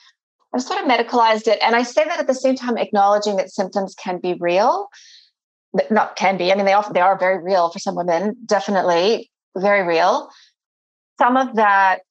have 0.53 0.61
sort 0.61 0.81
of 0.81 0.89
medicalized 0.89 1.47
it 1.47 1.59
and 1.61 1.75
i 1.77 1.83
say 1.83 2.03
that 2.03 2.19
at 2.19 2.27
the 2.27 2.33
same 2.33 2.55
time 2.55 2.77
acknowledging 2.77 3.37
that 3.37 3.49
symptoms 3.49 3.95
can 3.95 4.19
be 4.19 4.35
real. 4.39 4.87
Not 5.89 6.15
can 6.15 6.37
be 6.37 6.51
i 6.51 6.55
mean 6.55 6.65
they 6.65 6.73
often 6.73 6.93
they 6.93 7.01
are 7.01 7.17
very 7.17 7.41
real 7.41 7.69
for 7.69 7.79
some 7.79 7.95
women 7.95 8.35
definitely 8.45 9.31
very 9.55 9.85
real. 9.85 10.29
Some 11.19 11.37
of 11.37 11.55
that 11.55 12.01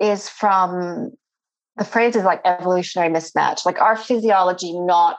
is 0.00 0.28
from 0.28 1.12
the 1.76 1.84
phrase 1.84 2.16
is 2.16 2.24
like 2.24 2.40
evolutionary 2.44 3.12
mismatch, 3.12 3.64
like 3.64 3.80
our 3.80 3.96
physiology 3.96 4.78
not 4.78 5.18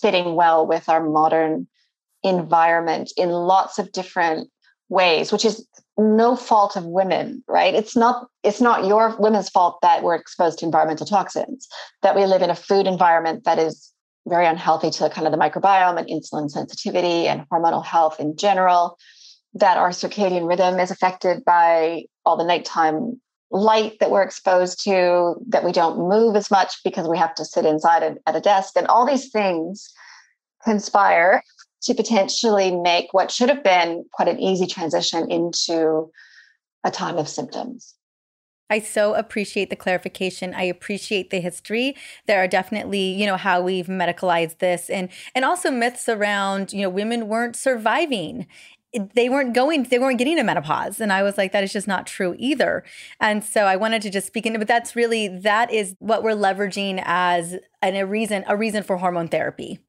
fitting 0.00 0.34
well 0.34 0.66
with 0.66 0.88
our 0.88 1.02
modern 1.02 1.68
environment 2.22 3.12
in 3.16 3.30
lots 3.30 3.78
of 3.78 3.92
different 3.92 4.50
ways, 4.88 5.32
which 5.32 5.44
is 5.44 5.66
no 5.96 6.34
fault 6.34 6.76
of 6.76 6.84
women, 6.84 7.44
right? 7.46 7.74
It's 7.74 7.96
not 7.96 8.26
it's 8.42 8.60
not 8.60 8.86
your 8.86 9.14
women's 9.18 9.48
fault 9.48 9.78
that 9.82 10.02
we're 10.02 10.16
exposed 10.16 10.58
to 10.58 10.64
environmental 10.64 11.06
toxins, 11.06 11.68
that 12.02 12.16
we 12.16 12.24
live 12.26 12.42
in 12.42 12.50
a 12.50 12.54
food 12.54 12.86
environment 12.86 13.44
that 13.44 13.58
is 13.58 13.92
very 14.26 14.46
unhealthy 14.46 14.90
to 14.90 15.10
kind 15.10 15.26
of 15.26 15.32
the 15.32 15.38
microbiome 15.38 15.98
and 15.98 16.08
insulin 16.08 16.50
sensitivity 16.50 17.28
and 17.28 17.46
hormonal 17.50 17.84
health 17.84 18.18
in 18.18 18.36
general, 18.36 18.98
that 19.52 19.76
our 19.76 19.90
circadian 19.90 20.48
rhythm 20.48 20.80
is 20.80 20.90
affected 20.90 21.44
by 21.44 22.04
all 22.24 22.36
the 22.36 22.44
nighttime 22.44 23.20
light 23.50 23.98
that 24.00 24.10
we're 24.10 24.22
exposed 24.22 24.82
to, 24.84 25.34
that 25.48 25.64
we 25.64 25.72
don't 25.72 26.08
move 26.08 26.36
as 26.36 26.50
much 26.50 26.74
because 26.84 27.08
we 27.08 27.18
have 27.18 27.34
to 27.36 27.44
sit 27.44 27.64
inside 27.64 28.18
at 28.26 28.36
a 28.36 28.40
desk. 28.40 28.74
And 28.76 28.86
all 28.88 29.06
these 29.06 29.30
things 29.30 29.92
conspire 30.64 31.42
to 31.82 31.94
potentially 31.94 32.74
make 32.74 33.12
what 33.12 33.30
should 33.30 33.50
have 33.50 33.62
been 33.62 34.04
quite 34.12 34.28
an 34.28 34.40
easy 34.40 34.66
transition 34.66 35.30
into 35.30 36.10
a 36.82 36.90
time 36.90 37.18
of 37.18 37.28
symptoms. 37.28 37.94
I 38.70 38.78
so 38.80 39.14
appreciate 39.14 39.68
the 39.68 39.76
clarification. 39.76 40.54
I 40.54 40.64
appreciate 40.64 41.30
the 41.30 41.40
history. 41.40 41.94
There 42.26 42.42
are 42.42 42.48
definitely, 42.48 43.12
you 43.12 43.26
know, 43.26 43.36
how 43.36 43.60
we've 43.60 43.86
medicalized 43.86 44.58
this 44.58 44.88
and 44.88 45.10
and 45.34 45.44
also 45.44 45.70
myths 45.70 46.08
around, 46.08 46.72
you 46.72 46.80
know, 46.80 46.88
women 46.88 47.28
weren't 47.28 47.56
surviving 47.56 48.46
they 49.14 49.28
weren't 49.28 49.54
going, 49.54 49.84
they 49.84 49.98
weren't 49.98 50.18
getting 50.18 50.36
to 50.36 50.42
menopause. 50.42 51.00
And 51.00 51.12
I 51.12 51.22
was 51.22 51.36
like, 51.36 51.52
that 51.52 51.64
is 51.64 51.72
just 51.72 51.88
not 51.88 52.06
true 52.06 52.36
either. 52.38 52.84
And 53.20 53.42
so 53.42 53.64
I 53.64 53.76
wanted 53.76 54.02
to 54.02 54.10
just 54.10 54.26
speak 54.26 54.46
into, 54.46 54.58
but 54.58 54.68
that's 54.68 54.94
really, 54.94 55.28
that 55.28 55.72
is 55.72 55.96
what 55.98 56.22
we're 56.22 56.32
leveraging 56.32 57.02
as 57.04 57.56
an, 57.82 57.96
a 57.96 58.06
reason, 58.06 58.44
a 58.46 58.56
reason 58.56 58.82
for 58.82 58.96
hormone 58.96 59.28
therapy 59.28 59.80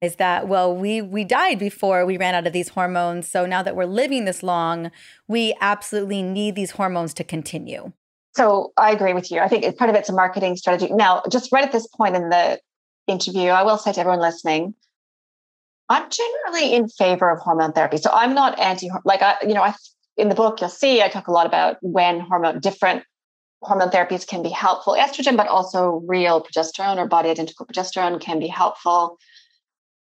is 0.00 0.16
that 0.16 0.48
well 0.48 0.74
we 0.74 1.02
we 1.02 1.24
died 1.24 1.58
before 1.58 2.06
we 2.06 2.16
ran 2.16 2.34
out 2.34 2.46
of 2.46 2.52
these 2.52 2.70
hormones 2.70 3.28
so 3.28 3.44
now 3.44 3.62
that 3.62 3.76
we're 3.76 3.84
living 3.84 4.24
this 4.24 4.42
long 4.42 4.90
we 5.28 5.54
absolutely 5.60 6.22
need 6.22 6.54
these 6.54 6.72
hormones 6.72 7.12
to 7.12 7.22
continue 7.22 7.92
so 8.34 8.72
i 8.78 8.92
agree 8.92 9.12
with 9.12 9.30
you 9.30 9.40
i 9.40 9.48
think 9.48 9.76
part 9.76 9.90
of 9.90 9.96
it's 9.96 10.08
a 10.08 10.12
marketing 10.14 10.56
strategy 10.56 10.90
now 10.94 11.22
just 11.30 11.52
right 11.52 11.64
at 11.64 11.72
this 11.72 11.86
point 11.88 12.16
in 12.16 12.30
the 12.30 12.58
interview 13.08 13.48
i 13.50 13.62
will 13.62 13.76
say 13.76 13.92
to 13.92 14.00
everyone 14.00 14.20
listening 14.20 14.74
I'm 15.90 16.08
generally 16.08 16.72
in 16.74 16.88
favor 16.88 17.28
of 17.30 17.40
hormone 17.40 17.72
therapy. 17.72 17.98
So 17.98 18.10
I'm 18.12 18.32
not 18.32 18.58
anti, 18.58 18.88
like 19.04 19.22
I, 19.22 19.34
you 19.42 19.54
know, 19.54 19.62
I 19.62 19.74
in 20.16 20.28
the 20.28 20.34
book 20.34 20.60
you'll 20.60 20.70
see 20.70 21.02
I 21.02 21.08
talk 21.08 21.28
a 21.28 21.32
lot 21.32 21.46
about 21.46 21.76
when 21.82 22.20
hormone 22.20 22.60
different 22.60 23.02
hormone 23.62 23.90
therapies 23.90 24.26
can 24.26 24.42
be 24.42 24.50
helpful. 24.50 24.96
Estrogen, 24.98 25.36
but 25.36 25.48
also 25.48 26.02
real 26.06 26.42
progesterone 26.42 26.96
or 26.96 27.06
body 27.06 27.28
identical 27.28 27.66
progesterone 27.66 28.20
can 28.20 28.38
be 28.38 28.46
helpful. 28.46 29.18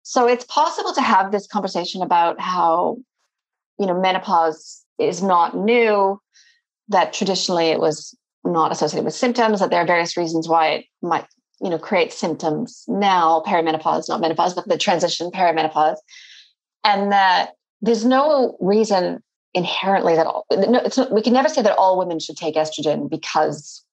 So 0.03 0.29
it's 0.29 0.45
possible 0.45 0.93
to 0.93 1.01
have 1.01 1.33
this 1.33 1.47
conversation 1.47 2.03
about 2.03 2.41
how, 2.41 2.99
you 3.79 3.87
know, 3.87 4.01
menopause 4.01 4.85
is 4.99 5.23
not 5.23 5.57
new, 5.57 6.21
that 6.89 7.13
traditionally 7.13 7.67
it 7.67 7.81
was 7.81 8.17
not 8.45 8.73
associated 8.73 9.05
with 9.05 9.15
symptoms, 9.15 9.61
that 9.61 9.71
there 9.71 9.81
are 9.81 9.87
various 9.87 10.17
reasons 10.17 10.49
why 10.49 10.69
it 10.69 10.85
might 11.03 11.27
you 11.61 11.71
know 11.71 11.79
create 11.79 12.13
symptoms 12.13 12.85
now 12.89 13.43
perimenopause 13.47 14.09
not 14.09 14.21
menopause 14.21 14.55
but 14.55 14.69
the 14.69 14.79
transition 14.79 15.31
perimenopause. 15.31 15.97
And 16.85 17.13
that 17.13 17.51
there's 17.83 18.05
no 18.05 18.57
reason 18.61 19.23
inherently 19.55 20.15
that 20.15 20.27
all 20.27 20.47
no, 20.51 20.81
it's 20.81 20.97
not, 20.97 21.13
we 21.13 21.23
can 21.23 21.33
never 21.33 21.49
say 21.49 21.63
that 21.63 21.77
all 21.77 21.99
women 21.99 22.19
should 22.19 22.37
take 22.37 22.55
estrogen 22.55 23.11
because 23.11 23.85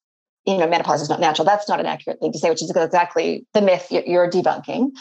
you 0.45 0.57
know 0.57 0.67
menopause 0.67 1.01
is 1.01 1.09
not 1.09 1.19
natural. 1.19 1.45
That's 1.45 1.69
not 1.69 1.79
an 1.79 1.85
accurate 1.85 2.19
thing 2.19 2.31
to 2.31 2.39
say 2.39 2.49
which 2.49 2.61
is 2.61 2.71
exactly 2.75 3.45
the 3.53 3.61
myth 3.61 3.87
you're 3.91 4.29
debunking. 4.29 4.91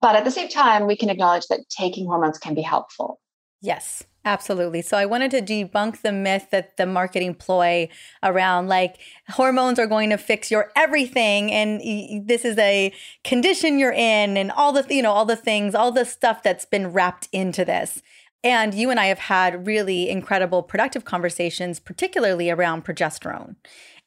But 0.00 0.16
at 0.16 0.24
the 0.24 0.30
same 0.30 0.48
time 0.48 0.86
we 0.86 0.96
can 0.96 1.10
acknowledge 1.10 1.46
that 1.46 1.60
taking 1.68 2.06
hormones 2.06 2.38
can 2.38 2.54
be 2.54 2.62
helpful. 2.62 3.20
Yes 3.60 4.04
Absolutely. 4.24 4.82
So 4.82 4.96
I 4.96 5.04
wanted 5.04 5.32
to 5.32 5.42
debunk 5.42 6.02
the 6.02 6.12
myth 6.12 6.48
that 6.52 6.76
the 6.76 6.86
marketing 6.86 7.34
ploy 7.34 7.88
around 8.22 8.68
like 8.68 8.98
hormones 9.30 9.80
are 9.80 9.86
going 9.88 10.10
to 10.10 10.16
fix 10.16 10.48
your 10.48 10.70
everything 10.76 11.50
and 11.50 11.80
this 12.28 12.44
is 12.44 12.56
a 12.58 12.92
condition 13.24 13.80
you're 13.80 13.92
in 13.92 14.36
and 14.36 14.52
all 14.52 14.72
the 14.72 14.86
you 14.94 15.02
know 15.02 15.10
all 15.10 15.24
the 15.24 15.34
things, 15.34 15.74
all 15.74 15.90
the 15.90 16.04
stuff 16.04 16.40
that's 16.44 16.64
been 16.64 16.92
wrapped 16.92 17.28
into 17.32 17.64
this. 17.64 18.00
And 18.44 18.74
you 18.74 18.90
and 18.90 18.98
I 18.98 19.06
have 19.06 19.20
had 19.20 19.66
really 19.66 20.10
incredible 20.10 20.62
productive 20.64 21.04
conversations 21.04 21.78
particularly 21.78 22.50
around 22.50 22.84
progesterone 22.84 23.54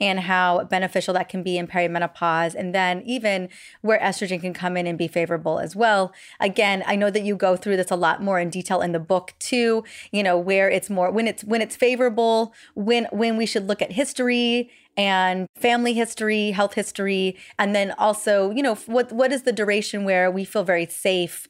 and 0.01 0.21
how 0.21 0.65
beneficial 0.65 1.13
that 1.13 1.29
can 1.29 1.41
be 1.41 1.57
in 1.57 1.67
perimenopause. 1.67 2.53
And 2.53 2.75
then 2.75 3.01
even 3.05 3.47
where 3.81 3.99
estrogen 3.99 4.41
can 4.41 4.53
come 4.53 4.75
in 4.75 4.87
and 4.87 4.97
be 4.97 5.07
favorable 5.07 5.59
as 5.59 5.73
well. 5.73 6.13
Again, 6.41 6.83
I 6.85 6.97
know 6.97 7.09
that 7.09 7.23
you 7.23 7.35
go 7.37 7.55
through 7.55 7.77
this 7.77 7.91
a 7.91 7.95
lot 7.95 8.21
more 8.21 8.39
in 8.39 8.49
detail 8.49 8.81
in 8.81 8.91
the 8.91 8.99
book 8.99 9.33
too, 9.39 9.85
you 10.11 10.21
know, 10.21 10.37
where 10.37 10.69
it's 10.69 10.89
more 10.89 11.11
when 11.11 11.27
it's 11.27 11.43
when 11.45 11.61
it's 11.61 11.77
favorable, 11.77 12.53
when 12.73 13.07
when 13.11 13.37
we 13.37 13.45
should 13.45 13.67
look 13.67 13.81
at 13.81 13.93
history 13.93 14.69
and 14.97 15.47
family 15.55 15.93
history, 15.93 16.51
health 16.51 16.73
history, 16.73 17.37
and 17.59 17.75
then 17.75 17.91
also, 17.97 18.51
you 18.51 18.63
know, 18.63 18.75
what 18.75 19.13
what 19.13 19.31
is 19.31 19.43
the 19.43 19.53
duration 19.53 20.03
where 20.03 20.29
we 20.29 20.43
feel 20.43 20.63
very 20.63 20.85
safe 20.87 21.47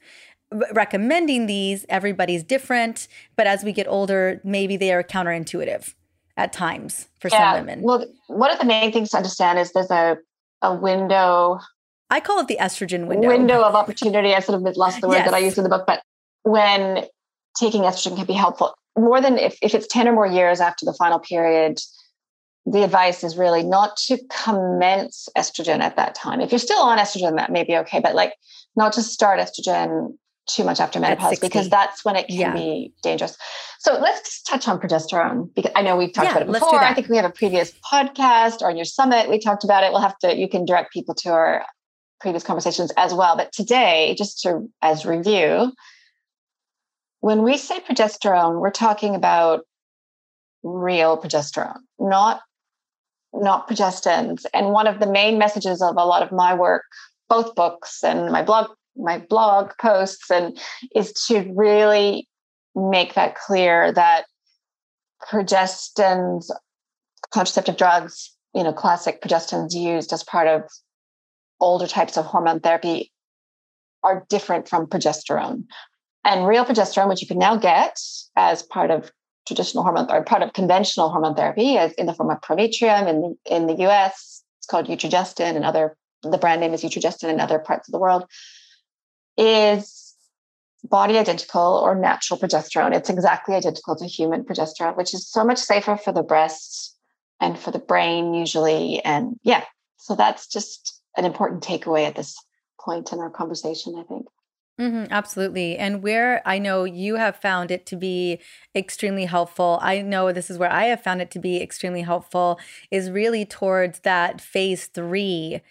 recommending 0.51 1.47
these 1.47 1.85
everybody's 1.89 2.43
different 2.43 3.07
but 3.35 3.47
as 3.47 3.63
we 3.63 3.73
get 3.73 3.87
older 3.87 4.39
maybe 4.43 4.77
they 4.77 4.93
are 4.93 5.03
counterintuitive 5.03 5.93
at 6.37 6.53
times 6.53 7.07
for 7.19 7.29
yeah. 7.29 7.53
some 7.53 7.65
women. 7.65 7.81
Well, 7.81 8.05
one 8.27 8.51
of 8.51 8.59
the 8.59 8.65
main 8.65 8.91
things 8.91 9.09
to 9.11 9.17
understand 9.17 9.59
is 9.59 9.71
there's 9.71 9.91
a 9.91 10.17
a 10.61 10.73
window. 10.73 11.59
I 12.09 12.19
call 12.19 12.39
it 12.39 12.47
the 12.47 12.57
estrogen 12.59 13.07
window. 13.07 13.27
Window 13.27 13.61
of 13.61 13.75
opportunity. 13.75 14.33
I 14.33 14.39
sort 14.39 14.61
of 14.61 14.77
lost 14.77 15.01
the 15.01 15.07
word 15.07 15.15
yes. 15.15 15.25
that 15.25 15.33
I 15.33 15.39
used 15.39 15.57
in 15.57 15.63
the 15.63 15.69
book, 15.69 15.85
but 15.87 16.01
when 16.43 17.05
taking 17.57 17.81
estrogen 17.83 18.15
can 18.15 18.25
be 18.25 18.33
helpful, 18.33 18.73
more 18.97 19.21
than 19.21 19.37
if, 19.37 19.57
if 19.61 19.73
it's 19.73 19.87
10 19.87 20.07
or 20.07 20.13
more 20.13 20.27
years 20.27 20.59
after 20.59 20.85
the 20.85 20.93
final 20.93 21.19
period, 21.19 21.79
the 22.65 22.83
advice 22.83 23.23
is 23.23 23.37
really 23.37 23.63
not 23.63 23.97
to 23.97 24.17
commence 24.29 25.27
estrogen 25.37 25.79
at 25.79 25.95
that 25.97 26.15
time. 26.15 26.41
If 26.41 26.51
you're 26.51 26.59
still 26.59 26.81
on 26.81 26.97
estrogen, 26.97 27.37
that 27.37 27.51
may 27.51 27.63
be 27.63 27.75
okay, 27.77 27.99
but 27.99 28.15
like 28.15 28.33
not 28.75 28.93
to 28.93 29.01
start 29.01 29.39
estrogen 29.39 30.15
too 30.47 30.63
much 30.63 30.79
after 30.79 30.99
menopause 30.99 31.39
because 31.39 31.69
that's 31.69 32.05
when 32.05 32.15
it 32.15 32.27
can 32.27 32.37
yeah. 32.37 32.53
be 32.53 32.93
dangerous. 33.01 33.37
So 33.79 33.97
let's 33.99 34.21
just 34.21 34.45
touch 34.45 34.67
on 34.67 34.79
progesterone 34.79 35.53
because 35.55 35.71
I 35.75 35.81
know 35.81 35.97
we've 35.97 36.13
talked 36.13 36.27
yeah, 36.27 36.37
about 36.37 36.49
it 36.49 36.51
before. 36.51 36.79
I 36.79 36.93
think 36.93 37.09
we 37.09 37.17
have 37.17 37.25
a 37.25 37.31
previous 37.31 37.71
podcast 37.91 38.61
or 38.61 38.69
on 38.69 38.77
your 38.77 38.85
summit 38.85 39.29
we 39.29 39.39
talked 39.39 39.63
about 39.63 39.83
it. 39.83 39.91
We'll 39.91 40.01
have 40.01 40.17
to 40.19 40.35
you 40.35 40.47
can 40.47 40.65
direct 40.65 40.93
people 40.93 41.15
to 41.15 41.29
our 41.29 41.65
previous 42.19 42.43
conversations 42.43 42.91
as 42.97 43.13
well. 43.13 43.35
But 43.35 43.51
today, 43.51 44.15
just 44.17 44.41
to 44.41 44.67
as 44.81 45.05
review, 45.05 45.73
when 47.19 47.43
we 47.43 47.57
say 47.57 47.79
progesterone, 47.79 48.59
we're 48.59 48.71
talking 48.71 49.15
about 49.15 49.65
real 50.63 51.17
progesterone, 51.17 51.79
not 51.99 52.41
not 53.33 53.67
progestins. 53.67 54.45
And 54.53 54.71
one 54.71 54.87
of 54.87 54.99
the 54.99 55.07
main 55.07 55.37
messages 55.37 55.81
of 55.81 55.95
a 55.97 56.05
lot 56.05 56.23
of 56.23 56.31
my 56.31 56.53
work, 56.53 56.83
both 57.27 57.53
books 57.55 58.03
and 58.03 58.31
my 58.31 58.41
blog, 58.41 58.69
my 58.95 59.19
blog 59.19 59.71
posts, 59.79 60.29
and 60.31 60.57
is 60.95 61.13
to 61.27 61.51
really 61.55 62.27
make 62.75 63.13
that 63.13 63.35
clear 63.35 63.91
that 63.91 64.25
progestins, 65.29 66.49
contraceptive 67.31 67.77
drugs, 67.77 68.35
you 68.53 68.63
know, 68.63 68.73
classic 68.73 69.21
progestins 69.21 69.73
used 69.73 70.13
as 70.13 70.23
part 70.23 70.47
of 70.47 70.63
older 71.59 71.87
types 71.87 72.17
of 72.17 72.25
hormone 72.25 72.59
therapy 72.59 73.11
are 74.03 74.25
different 74.29 74.67
from 74.67 74.85
progesterone. 74.85 75.65
And 76.23 76.47
real 76.47 76.65
progesterone, 76.65 77.09
which 77.09 77.21
you 77.21 77.27
can 77.27 77.37
now 77.37 77.55
get 77.55 77.99
as 78.35 78.63
part 78.63 78.91
of 78.91 79.11
traditional 79.47 79.83
hormone 79.83 80.09
or 80.09 80.23
part 80.23 80.41
of 80.41 80.53
conventional 80.53 81.09
hormone 81.09 81.35
therapy, 81.35 81.77
as 81.77 81.91
in 81.93 82.07
the 82.07 82.13
form 82.13 82.31
of 82.31 82.41
Prometrium 82.41 83.07
in 83.07 83.21
the, 83.21 83.35
in 83.45 83.67
the 83.67 83.87
US, 83.87 84.43
it's 84.59 84.67
called 84.67 84.87
Utrogestan, 84.87 85.55
and 85.55 85.65
other 85.65 85.95
the 86.23 86.37
brand 86.37 86.61
name 86.61 86.73
is 86.73 86.83
Utrogestan 86.83 87.29
in 87.29 87.39
other 87.39 87.59
parts 87.59 87.87
of 87.87 87.91
the 87.91 87.99
world, 87.99 88.25
is 89.37 90.13
body 90.83 91.17
identical 91.17 91.81
or 91.83 91.95
natural 91.95 92.39
progesterone. 92.39 92.93
It's 92.95 93.09
exactly 93.09 93.55
identical 93.55 93.95
to 93.95 94.05
human 94.05 94.43
progesterone, 94.43 94.97
which 94.97 95.13
is 95.13 95.27
so 95.29 95.43
much 95.43 95.57
safer 95.57 95.97
for 95.97 96.11
the 96.11 96.23
breasts 96.23 96.95
and 97.41 97.57
for 97.57 97.71
the 97.71 97.79
brain 97.79 98.33
usually. 98.33 99.03
And 99.03 99.39
yeah, 99.43 99.63
so 99.97 100.15
that's 100.15 100.47
just 100.47 101.01
an 101.17 101.25
important 101.25 101.63
takeaway 101.63 102.05
at 102.05 102.15
this 102.15 102.37
point 102.79 103.11
in 103.11 103.19
our 103.19 103.29
conversation, 103.29 103.95
I 103.97 104.03
think. 104.03 104.25
Mm-hmm, 104.79 105.05
absolutely. 105.09 105.77
And 105.77 106.03
where 106.03 106.41
I 106.45 106.59
know 106.59 106.83
you 106.83 107.15
have 107.15 107.37
found 107.37 107.71
it 107.71 107.85
to 107.87 107.95
be 107.95 108.39
extremely 108.75 109.25
helpful, 109.25 109.79
I 109.81 110.01
know 110.01 110.33
this 110.33 110.49
is 110.49 110.57
where 110.57 110.71
I 110.71 110.85
have 110.85 111.01
found 111.01 111.21
it 111.21 111.31
to 111.31 111.39
be 111.39 111.61
extremely 111.61 112.01
helpful, 112.01 112.59
is 112.91 113.09
really 113.09 113.45
towards 113.45 113.99
that 113.99 114.41
phase 114.41 114.87
three, 114.87 115.61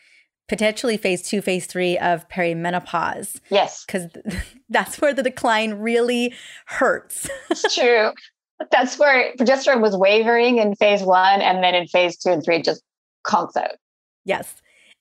potentially 0.48 0.96
phase 0.96 1.22
two, 1.22 1.40
phase 1.40 1.66
three 1.66 1.98
of 1.98 2.28
perimenopause. 2.28 3.40
Yes. 3.50 3.84
Because 3.84 4.08
that's 4.68 5.00
where 5.00 5.14
the 5.14 5.22
decline 5.22 5.74
really 5.74 6.34
hurts. 6.66 7.28
it's 7.50 7.74
true. 7.74 8.10
That's 8.70 8.98
where 8.98 9.34
progesterone 9.34 9.82
was 9.82 9.96
wavering 9.96 10.58
in 10.58 10.74
phase 10.76 11.02
one, 11.02 11.42
and 11.42 11.62
then 11.62 11.74
in 11.74 11.86
phase 11.86 12.16
two 12.16 12.30
and 12.30 12.44
three, 12.44 12.62
just 12.62 12.82
conks 13.26 13.56
out. 13.56 13.76
Yes. 14.24 14.54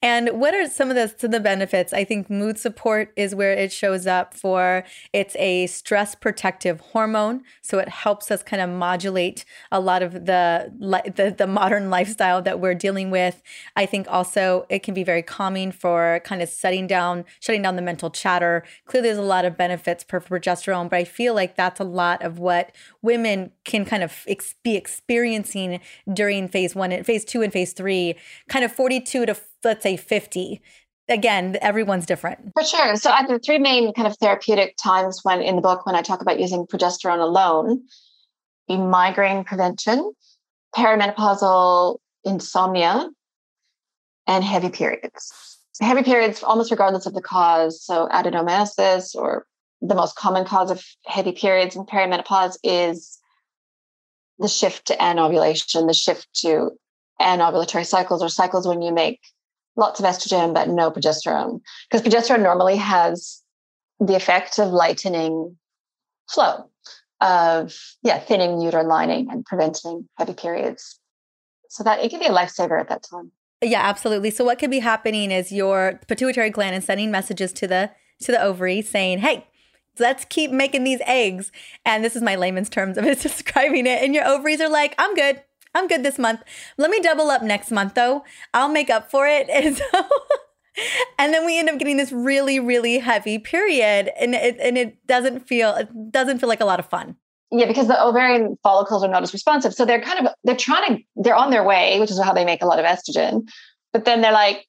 And 0.03 0.31
what 0.33 0.53
are 0.53 0.67
some 0.67 0.89
of 0.89 0.97
the, 0.97 1.07
some 1.07 1.29
of 1.29 1.31
the 1.31 1.39
benefits? 1.39 1.93
I 1.93 2.03
think 2.03 2.29
mood 2.29 2.59
support 2.59 3.13
is 3.15 3.33
where 3.33 3.53
it 3.53 3.71
shows 3.71 4.05
up 4.05 4.33
for 4.33 4.83
it's 5.13 5.33
a 5.37 5.67
stress 5.67 6.13
protective 6.13 6.81
hormone. 6.81 7.43
So 7.61 7.79
it 7.79 7.87
helps 7.87 8.29
us 8.29 8.43
kind 8.43 8.61
of 8.61 8.69
modulate 8.69 9.45
a 9.71 9.79
lot 9.79 10.03
of 10.03 10.25
the, 10.25 10.73
the, 11.15 11.33
the 11.37 11.47
modern 11.47 11.89
lifestyle 11.89 12.41
that 12.41 12.59
we're 12.59 12.73
dealing 12.73 13.11
with. 13.11 13.41
I 13.77 13.85
think 13.85 14.05
also 14.09 14.65
it 14.67 14.83
can 14.83 14.93
be 14.93 15.05
very 15.05 15.21
calming 15.21 15.71
for 15.71 16.19
kind 16.25 16.41
of 16.41 16.49
shutting 16.49 16.85
down, 16.85 17.23
shutting 17.39 17.61
down 17.61 17.77
the 17.77 17.81
mental 17.81 18.09
chatter. 18.09 18.65
Clearly 18.83 19.07
there's 19.07 19.17
a 19.17 19.21
lot 19.21 19.45
of 19.45 19.55
benefits 19.55 20.03
for 20.03 20.19
progesterone, 20.19 20.89
but 20.89 20.97
I 20.97 21.05
feel 21.05 21.33
like 21.33 21.55
that's 21.55 21.79
a 21.79 21.85
lot 21.85 22.21
of 22.23 22.39
what 22.39 22.75
women 23.01 23.51
can 23.63 23.85
kind 23.85 24.03
of 24.03 24.25
ex- 24.27 24.55
be 24.63 24.75
experiencing 24.75 25.79
during 26.13 26.49
phase 26.49 26.75
one 26.75 26.91
and 26.91 27.05
phase 27.05 27.23
two 27.23 27.41
and 27.41 27.53
phase 27.53 27.71
three, 27.71 28.15
kind 28.49 28.65
of 28.65 28.71
42 28.73 29.27
to 29.27 29.37
let's 29.63 29.83
say 29.83 29.97
50 29.97 30.61
again 31.09 31.57
everyone's 31.61 32.05
different. 32.05 32.51
For 32.57 32.65
sure. 32.65 32.95
So 32.95 33.11
have 33.11 33.29
three 33.43 33.59
main 33.59 33.93
kind 33.93 34.07
of 34.07 34.17
therapeutic 34.17 34.75
times 34.81 35.21
when 35.23 35.41
in 35.41 35.55
the 35.55 35.61
book 35.61 35.85
when 35.85 35.95
i 35.95 36.01
talk 36.01 36.21
about 36.21 36.39
using 36.39 36.65
progesterone 36.65 37.19
alone 37.19 37.83
be 38.67 38.77
migraine 38.77 39.43
prevention 39.43 40.13
perimenopausal 40.75 41.97
insomnia 42.23 43.09
and 44.25 44.43
heavy 44.43 44.69
periods. 44.69 45.59
Heavy 45.81 46.03
periods 46.03 46.43
almost 46.43 46.71
regardless 46.71 47.05
of 47.05 47.13
the 47.13 47.21
cause 47.21 47.83
so 47.83 48.07
adenomyosis 48.09 49.15
or 49.15 49.45
the 49.81 49.95
most 49.95 50.15
common 50.15 50.45
cause 50.45 50.71
of 50.71 50.83
heavy 51.05 51.33
periods 51.33 51.75
in 51.75 51.85
perimenopause 51.85 52.57
is 52.63 53.19
the 54.39 54.47
shift 54.47 54.87
to 54.87 55.01
anovulation 55.01 55.87
the 55.87 55.93
shift 55.93 56.27
to 56.33 56.71
anovulatory 57.21 57.85
cycles 57.85 58.23
or 58.23 58.29
cycles 58.29 58.67
when 58.67 58.81
you 58.81 58.93
make 58.93 59.19
lots 59.75 59.99
of 59.99 60.05
estrogen, 60.05 60.53
but 60.53 60.69
no 60.69 60.91
progesterone. 60.91 61.61
Because 61.89 62.05
progesterone 62.05 62.43
normally 62.43 62.75
has 62.77 63.41
the 63.99 64.15
effect 64.15 64.59
of 64.59 64.69
lightening 64.69 65.57
flow, 66.29 66.69
of 67.21 67.75
yeah, 68.01 68.19
thinning 68.19 68.61
uterine 68.61 68.87
lining 68.87 69.29
and 69.31 69.45
preventing 69.45 70.07
heavy 70.17 70.33
periods. 70.33 70.99
So 71.69 71.83
that 71.83 72.03
it 72.03 72.09
can 72.09 72.19
be 72.19 72.27
a 72.27 72.31
lifesaver 72.31 72.79
at 72.79 72.89
that 72.89 73.03
time. 73.09 73.31
Yeah, 73.63 73.81
absolutely. 73.81 74.29
So 74.29 74.43
what 74.43 74.59
could 74.59 74.69
be 74.69 74.79
happening 74.79 75.31
is 75.31 75.51
your 75.51 75.99
pituitary 76.07 76.49
gland 76.49 76.75
is 76.75 76.85
sending 76.85 77.11
messages 77.11 77.51
to 77.53 77.67
the 77.67 77.91
to 78.21 78.31
the 78.31 78.41
ovary 78.41 78.81
saying, 78.81 79.19
"Hey, 79.19 79.47
let's 79.99 80.25
keep 80.25 80.51
making 80.51 80.83
these 80.83 81.01
eggs." 81.05 81.51
And 81.85 82.03
this 82.03 82.15
is 82.15 82.21
my 82.21 82.35
layman's 82.35 82.69
terms 82.69 82.97
of 82.97 83.05
it 83.05 83.19
describing 83.21 83.87
it. 83.87 84.03
And 84.03 84.13
your 84.13 84.27
ovaries 84.27 84.61
are 84.61 84.69
like, 84.69 84.93
"I'm 84.97 85.15
good. 85.15 85.41
I'm 85.73 85.87
good 85.87 86.03
this 86.03 86.19
month. 86.19 86.41
Let 86.77 86.89
me 86.89 86.99
double 86.99 87.29
up 87.29 87.41
next 87.41 87.71
month 87.71 87.95
though. 87.95 88.23
I'll 88.53 88.69
make 88.69 88.89
up 88.89 89.09
for 89.09 89.27
it. 89.27 89.49
And 89.53 89.77
so 89.77 89.85
and 91.19 91.31
then 91.33 91.45
we 91.45 91.59
end 91.59 91.69
up 91.69 91.77
getting 91.77 91.97
this 91.97 92.11
really 92.11 92.59
really 92.59 92.97
heavy 92.97 93.37
period 93.37 94.09
and 94.19 94.33
it 94.33 94.57
and 94.59 94.77
it 94.77 95.05
doesn't 95.05 95.47
feel 95.47 95.75
it 95.75 96.11
doesn't 96.11 96.39
feel 96.39 96.49
like 96.49 96.61
a 96.61 96.65
lot 96.65 96.79
of 96.79 96.87
fun. 96.87 97.15
Yeah, 97.51 97.67
because 97.67 97.87
the 97.87 98.03
ovarian 98.03 98.57
follicles 98.63 99.03
are 99.03 99.09
not 99.09 99.21
as 99.21 99.31
responsive. 99.31 99.75
So 99.75 99.85
they're 99.85 100.01
kind 100.01 100.25
of 100.25 100.33
they're 100.43 100.55
trying 100.55 100.97
to 100.97 101.03
they're 101.15 101.35
on 101.35 101.51
their 101.51 101.63
way, 101.63 101.99
which 101.99 102.09
is 102.09 102.19
how 102.21 102.33
they 102.33 102.45
make 102.45 102.63
a 102.63 102.65
lot 102.65 102.79
of 102.79 102.85
estrogen. 102.85 103.47
But 103.91 104.05
then 104.05 104.21
they're 104.21 104.31
like, 104.31 104.65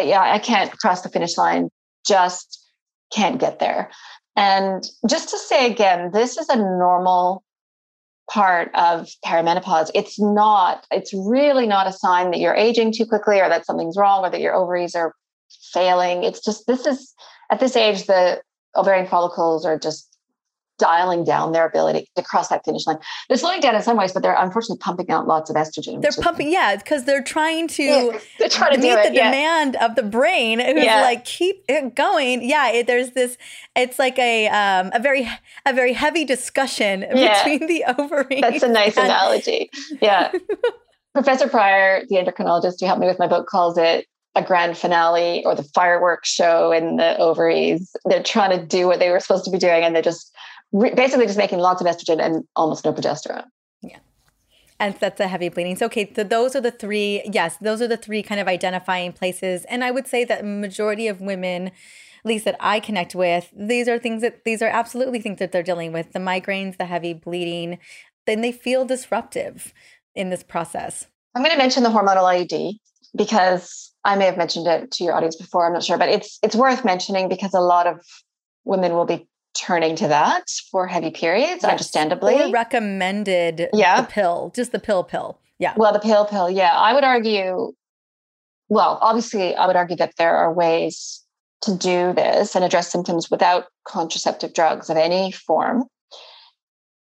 yeah, 0.00 0.22
I 0.22 0.38
can't 0.38 0.72
cross 0.78 1.02
the 1.02 1.10
finish 1.10 1.36
line. 1.36 1.68
Just 2.06 2.64
can't 3.12 3.38
get 3.38 3.58
there. 3.58 3.90
And 4.34 4.84
just 5.08 5.30
to 5.30 5.38
say 5.38 5.70
again, 5.70 6.10
this 6.12 6.36
is 6.36 6.48
a 6.48 6.56
normal 6.56 7.42
part 8.30 8.70
of 8.74 9.08
perimenopause. 9.24 9.90
It's 9.94 10.20
not, 10.20 10.86
it's 10.90 11.12
really 11.14 11.66
not 11.66 11.86
a 11.86 11.92
sign 11.92 12.30
that 12.30 12.40
you're 12.40 12.54
aging 12.54 12.92
too 12.92 13.06
quickly 13.06 13.40
or 13.40 13.48
that 13.48 13.66
something's 13.66 13.96
wrong 13.96 14.24
or 14.24 14.30
that 14.30 14.40
your 14.40 14.54
ovaries 14.54 14.94
are 14.94 15.14
failing. 15.72 16.24
It's 16.24 16.44
just, 16.44 16.66
this 16.66 16.86
is, 16.86 17.14
at 17.50 17.60
this 17.60 17.76
age, 17.76 18.06
the 18.06 18.42
ovarian 18.74 19.06
follicles 19.06 19.64
are 19.64 19.78
just 19.78 20.15
dialing 20.78 21.24
down 21.24 21.52
their 21.52 21.66
ability 21.66 22.08
to 22.16 22.22
cross 22.22 22.48
that 22.48 22.64
finish 22.64 22.86
line. 22.86 22.98
They're 23.28 23.38
slowing 23.38 23.60
down 23.60 23.74
in 23.74 23.82
some 23.82 23.96
ways, 23.96 24.12
but 24.12 24.22
they're 24.22 24.36
unfortunately 24.36 24.78
pumping 24.78 25.10
out 25.10 25.26
lots 25.26 25.50
of 25.50 25.56
estrogen. 25.56 26.02
They're 26.02 26.12
pumping, 26.20 26.50
yeah, 26.50 26.76
because 26.76 27.04
they're 27.04 27.22
trying 27.22 27.68
to, 27.68 27.82
yeah, 27.82 28.18
they're 28.38 28.48
trying 28.48 28.74
to 28.74 28.80
meet 28.80 28.92
it, 28.92 29.08
the 29.08 29.14
yeah. 29.14 29.30
demand 29.30 29.76
of 29.76 29.94
the 29.94 30.02
brain, 30.02 30.60
who's 30.60 30.84
yeah. 30.84 31.02
like 31.02 31.24
keep 31.24 31.64
it 31.68 31.94
going. 31.94 32.42
Yeah, 32.42 32.70
it, 32.70 32.86
there's 32.86 33.12
this. 33.12 33.38
It's 33.74 33.98
like 33.98 34.18
a 34.18 34.48
um, 34.48 34.90
a 34.92 35.00
very 35.00 35.28
a 35.64 35.72
very 35.72 35.92
heavy 35.92 36.24
discussion 36.24 37.00
between 37.12 37.66
the 37.66 37.84
ovaries. 37.98 38.40
That's 38.40 38.62
a 38.62 38.68
nice 38.68 38.96
and- 38.96 39.06
analogy. 39.06 39.70
Yeah. 40.00 40.32
Professor 41.14 41.48
Prior, 41.48 42.04
the 42.10 42.16
endocrinologist 42.16 42.78
who 42.78 42.86
helped 42.86 43.00
me 43.00 43.06
with 43.06 43.18
my 43.18 43.26
book, 43.26 43.46
calls 43.46 43.78
it 43.78 44.06
a 44.34 44.42
grand 44.42 44.76
finale 44.76 45.42
or 45.46 45.54
the 45.54 45.62
fireworks 45.62 46.28
show 46.28 46.70
in 46.70 46.96
the 46.96 47.16
ovaries. 47.16 47.90
They're 48.04 48.22
trying 48.22 48.56
to 48.56 48.64
do 48.64 48.86
what 48.86 48.98
they 48.98 49.08
were 49.08 49.18
supposed 49.18 49.46
to 49.46 49.50
be 49.50 49.58
doing, 49.58 49.82
and 49.82 49.94
they're 49.94 50.02
just 50.02 50.36
re- 50.72 50.94
basically 50.94 51.26
just 51.26 51.38
making 51.38 51.58
lots 51.58 51.80
of 51.80 51.86
estrogen 51.86 52.20
and 52.20 52.44
almost 52.54 52.84
no 52.84 52.92
progesterone. 52.92 53.46
Yeah. 53.82 53.98
And 54.78 54.94
that's 55.00 55.20
a 55.20 55.28
heavy 55.28 55.48
bleeding. 55.48 55.76
So, 55.76 55.86
okay, 55.86 56.12
so 56.14 56.24
those 56.24 56.54
are 56.54 56.60
the 56.60 56.70
three, 56.70 57.22
yes, 57.32 57.56
those 57.60 57.80
are 57.80 57.88
the 57.88 57.96
three 57.96 58.22
kind 58.22 58.40
of 58.40 58.48
identifying 58.48 59.12
places. 59.12 59.64
And 59.64 59.82
I 59.82 59.90
would 59.90 60.06
say 60.06 60.24
that 60.24 60.44
majority 60.44 61.08
of 61.08 61.20
women, 61.20 61.68
at 61.68 61.72
least 62.24 62.44
that 62.44 62.56
I 62.60 62.80
connect 62.80 63.14
with, 63.14 63.50
these 63.56 63.88
are 63.88 63.98
things 63.98 64.22
that, 64.22 64.44
these 64.44 64.60
are 64.60 64.68
absolutely 64.68 65.20
things 65.20 65.38
that 65.38 65.52
they're 65.52 65.62
dealing 65.62 65.92
with 65.92 66.12
the 66.12 66.18
migraines, 66.18 66.76
the 66.76 66.86
heavy 66.86 67.14
bleeding, 67.14 67.78
then 68.26 68.40
they 68.42 68.52
feel 68.52 68.84
disruptive 68.84 69.72
in 70.14 70.30
this 70.30 70.42
process. 70.42 71.06
I'm 71.34 71.42
going 71.42 71.52
to 71.52 71.58
mention 71.58 71.82
the 71.82 71.90
hormonal 71.90 72.24
IUD 72.24 72.78
because 73.16 73.92
I 74.04 74.16
may 74.16 74.26
have 74.26 74.36
mentioned 74.36 74.66
it 74.66 74.90
to 74.92 75.04
your 75.04 75.14
audience 75.14 75.36
before. 75.36 75.66
I'm 75.66 75.72
not 75.72 75.84
sure, 75.84 75.98
but 75.98 76.08
it's 76.08 76.38
it's 76.42 76.54
worth 76.54 76.84
mentioning 76.84 77.28
because 77.28 77.54
a 77.54 77.60
lot 77.60 77.86
of 77.86 78.00
women 78.64 78.92
will 78.92 79.04
be 79.04 79.26
turning 79.58 79.96
to 79.96 80.08
that 80.08 80.44
for 80.70 80.86
heavy 80.86 81.10
periods, 81.10 81.62
yes. 81.62 81.64
understandably. 81.64 82.40
Or 82.42 82.50
recommended 82.50 83.68
yeah. 83.72 84.00
the 84.02 84.06
pill, 84.06 84.52
just 84.54 84.72
the 84.72 84.78
pill 84.78 85.04
pill. 85.04 85.38
Yeah. 85.58 85.74
Well, 85.76 85.92
the 85.92 85.98
pill 85.98 86.26
pill, 86.26 86.50
yeah. 86.50 86.74
I 86.76 86.92
would 86.92 87.04
argue, 87.04 87.72
well, 88.68 88.98
obviously, 89.00 89.54
I 89.54 89.66
would 89.66 89.76
argue 89.76 89.96
that 89.96 90.14
there 90.18 90.36
are 90.36 90.52
ways 90.52 91.22
to 91.62 91.76
do 91.76 92.12
this 92.12 92.54
and 92.54 92.64
address 92.64 92.90
symptoms 92.90 93.30
without 93.30 93.66
contraceptive 93.84 94.52
drugs 94.52 94.90
of 94.90 94.96
any 94.96 95.32
form. 95.32 95.84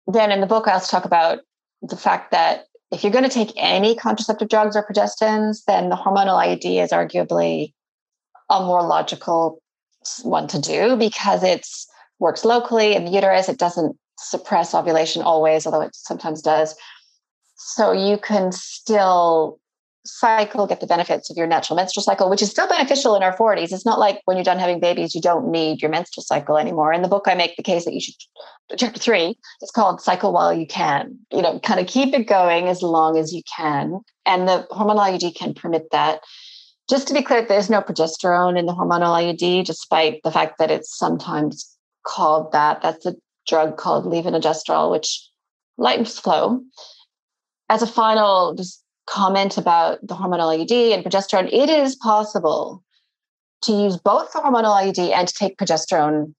Then 0.06 0.30
in 0.30 0.40
the 0.40 0.46
book, 0.46 0.68
I 0.68 0.72
also 0.72 0.90
talk 0.90 1.04
about 1.04 1.40
the 1.82 1.96
fact 1.96 2.30
that 2.30 2.66
if 2.92 3.02
you're 3.02 3.12
going 3.12 3.24
to 3.24 3.30
take 3.30 3.52
any 3.56 3.96
contraceptive 3.96 4.48
drugs 4.48 4.76
or 4.76 4.86
progestins, 4.86 5.64
then 5.66 5.88
the 5.88 5.96
hormonal 5.96 6.38
IUD 6.38 6.82
is 6.82 6.92
arguably 6.92 7.72
a 8.50 8.60
more 8.60 8.82
logical 8.82 9.60
one 10.22 10.46
to 10.48 10.60
do 10.60 10.96
because 10.96 11.42
it's 11.42 11.88
works 12.18 12.44
locally 12.44 12.94
in 12.94 13.04
the 13.04 13.10
uterus. 13.10 13.48
It 13.48 13.58
doesn't 13.58 13.96
suppress 14.18 14.74
ovulation 14.74 15.22
always, 15.22 15.66
although 15.66 15.82
it 15.82 15.94
sometimes 15.94 16.42
does. 16.42 16.74
So 17.56 17.92
you 17.92 18.18
can 18.18 18.52
still 18.52 19.58
cycle, 20.06 20.66
get 20.66 20.80
the 20.80 20.86
benefits 20.86 21.30
of 21.30 21.36
your 21.36 21.46
natural 21.46 21.76
menstrual 21.76 22.04
cycle, 22.04 22.28
which 22.28 22.42
is 22.42 22.50
still 22.50 22.68
beneficial 22.68 23.16
in 23.16 23.22
our 23.22 23.36
40s. 23.36 23.72
It's 23.72 23.86
not 23.86 23.98
like 23.98 24.20
when 24.26 24.36
you're 24.36 24.44
done 24.44 24.58
having 24.58 24.80
babies, 24.80 25.14
you 25.14 25.20
don't 25.20 25.50
need 25.50 25.80
your 25.80 25.90
menstrual 25.90 26.24
cycle 26.24 26.58
anymore. 26.58 26.92
In 26.92 27.02
the 27.02 27.08
book, 27.08 27.24
I 27.26 27.34
make 27.34 27.56
the 27.56 27.62
case 27.62 27.84
that 27.84 27.94
you 27.94 28.00
should, 28.00 28.14
chapter 28.76 29.00
three, 29.00 29.38
it's 29.62 29.70
called 29.70 30.02
Cycle 30.02 30.32
While 30.32 30.52
You 30.52 30.66
Can. 30.66 31.18
You 31.32 31.42
know, 31.42 31.58
kind 31.60 31.80
of 31.80 31.86
keep 31.86 32.14
it 32.14 32.26
going 32.26 32.68
as 32.68 32.82
long 32.82 33.16
as 33.16 33.32
you 33.32 33.42
can. 33.56 34.00
And 34.26 34.46
the 34.46 34.66
hormonal 34.70 34.98
IUD 34.98 35.34
can 35.36 35.54
permit 35.54 35.90
that. 35.92 36.20
Just 36.88 37.08
to 37.08 37.14
be 37.14 37.22
clear, 37.22 37.42
there's 37.42 37.70
no 37.70 37.80
progesterone 37.80 38.58
in 38.58 38.66
the 38.66 38.74
hormonal 38.74 39.16
IUD, 39.16 39.64
despite 39.64 40.22
the 40.22 40.30
fact 40.30 40.58
that 40.58 40.70
it's 40.70 40.96
sometimes 40.96 41.73
called 42.04 42.52
that. 42.52 42.82
That's 42.82 43.06
a 43.06 43.14
drug 43.46 43.76
called 43.76 44.04
levonorgestrel, 44.04 44.90
which 44.90 45.28
lightens 45.76 46.18
flow. 46.18 46.62
As 47.68 47.82
a 47.82 47.86
final 47.86 48.54
just 48.54 48.82
comment 49.06 49.58
about 49.58 49.98
the 50.06 50.14
hormonal 50.14 50.56
IUD 50.56 50.94
and 50.94 51.04
progesterone, 51.04 51.52
it 51.52 51.68
is 51.68 51.96
possible 51.96 52.82
to 53.62 53.72
use 53.72 53.96
both 53.96 54.32
the 54.32 54.38
hormonal 54.38 54.74
IUD 54.74 55.12
and 55.12 55.28
to 55.28 55.34
take 55.34 55.56
progesterone 55.56 56.34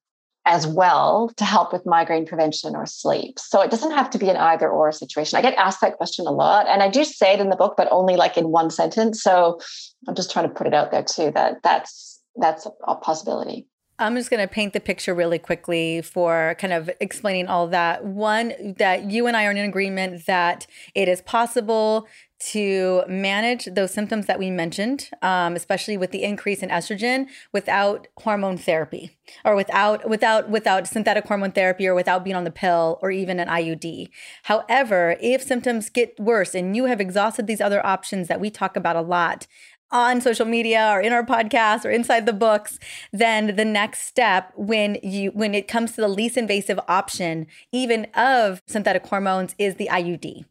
as 0.45 0.67
well 0.67 1.32
to 1.38 1.43
help 1.43 1.73
with 1.73 1.86
migraine 1.86 2.25
prevention 2.25 2.75
or 2.75 2.86
sleep. 2.86 3.39
So 3.39 3.62
it 3.62 3.71
doesn't 3.71 3.91
have 3.91 4.12
to 4.12 4.19
be 4.19 4.30
an 4.30 4.38
either 4.38 4.69
or 4.69 4.91
situation. 4.91 5.38
I 5.38 5.41
get 5.41 5.56
asked 5.56 5.82
that 5.82 5.97
question 5.97 6.28
a 6.28 6.32
lot 6.32 6.67
and 6.67 6.84
I 6.84 6.89
do 6.89 7.04
say 7.04 7.34
it 7.34 7.39
in 7.39 7.49
the 7.49 7.56
book 7.56 7.73
but 7.75 7.88
only 7.89 8.15
like 8.15 8.38
in 8.38 8.49
one 8.49 8.69
sentence. 8.69 9.23
So 9.23 9.60
I'm 10.08 10.13
just 10.13 10.32
trying 10.32 10.47
to 10.47 10.54
put 10.54 10.67
it 10.67 10.73
out 10.73 10.91
there 10.91 11.04
too 11.04 11.32
that 11.32 11.63
that's 11.63 12.21
that's 12.36 12.67
a 12.88 12.95
possibility. 12.95 13.65
I'm 13.97 14.15
just 14.15 14.29
going 14.29 14.41
to 14.41 14.47
paint 14.47 14.73
the 14.73 14.81
picture 14.81 15.13
really 15.13 15.39
quickly 15.39 16.01
for 16.01 16.55
kind 16.60 16.73
of 16.73 16.89
explaining 16.99 17.47
all 17.47 17.67
that. 17.67 18.03
One, 18.03 18.75
that 18.77 19.10
you 19.10 19.27
and 19.27 19.38
I 19.38 19.45
are 19.45 19.51
in 19.51 19.58
agreement 19.58 20.25
that 20.25 20.67
it 20.93 21.08
is 21.08 21.21
possible 21.21 22.08
to 22.38 23.03
manage 23.08 23.65
those 23.65 23.91
symptoms 23.91 24.25
that 24.25 24.38
we 24.38 24.51
mentioned, 24.51 25.10
um, 25.21 25.55
especially 25.55 25.95
with 25.95 26.12
the 26.12 26.23
increase 26.23 26.62
in 26.62 26.69
estrogen, 26.69 27.27
without 27.53 28.08
hormone 28.17 28.58
therapy 28.58 29.15
or 29.45 29.55
without 29.55 30.08
without 30.08 30.49
without 30.49 30.86
synthetic 30.86 31.25
hormone 31.25 31.53
therapy 31.53 31.88
or 31.88 31.95
without 31.95 32.23
being 32.25 32.36
on 32.36 32.43
the 32.43 32.51
pill 32.51 32.99
or 33.01 33.10
even 33.10 33.39
an 33.39 33.47
IUD. 33.47 34.10
However, 34.43 35.15
if 35.21 35.41
symptoms 35.41 35.89
get 35.89 36.19
worse 36.19 36.53
and 36.53 36.75
you 36.75 36.86
have 36.86 36.99
exhausted 36.99 37.47
these 37.47 37.62
other 37.62 37.84
options 37.86 38.27
that 38.27 38.41
we 38.41 38.49
talk 38.49 38.75
about 38.75 38.97
a 38.97 39.01
lot, 39.01 39.47
on 39.91 40.19
social 40.19 40.45
media 40.45 40.89
or 40.91 40.99
in 40.99 41.13
our 41.13 41.23
podcast 41.23 41.85
or 41.85 41.91
inside 41.91 42.25
the 42.25 42.33
books 42.33 42.79
then 43.11 43.55
the 43.55 43.65
next 43.65 44.01
step 44.01 44.51
when 44.55 44.97
you 45.03 45.29
when 45.31 45.53
it 45.53 45.67
comes 45.67 45.93
to 45.93 46.01
the 46.01 46.07
least 46.07 46.37
invasive 46.37 46.79
option 46.87 47.47
even 47.71 48.05
of 48.15 48.61
synthetic 48.67 49.05
hormones 49.05 49.55
is 49.57 49.75
the 49.75 49.87
IUD 49.91 50.45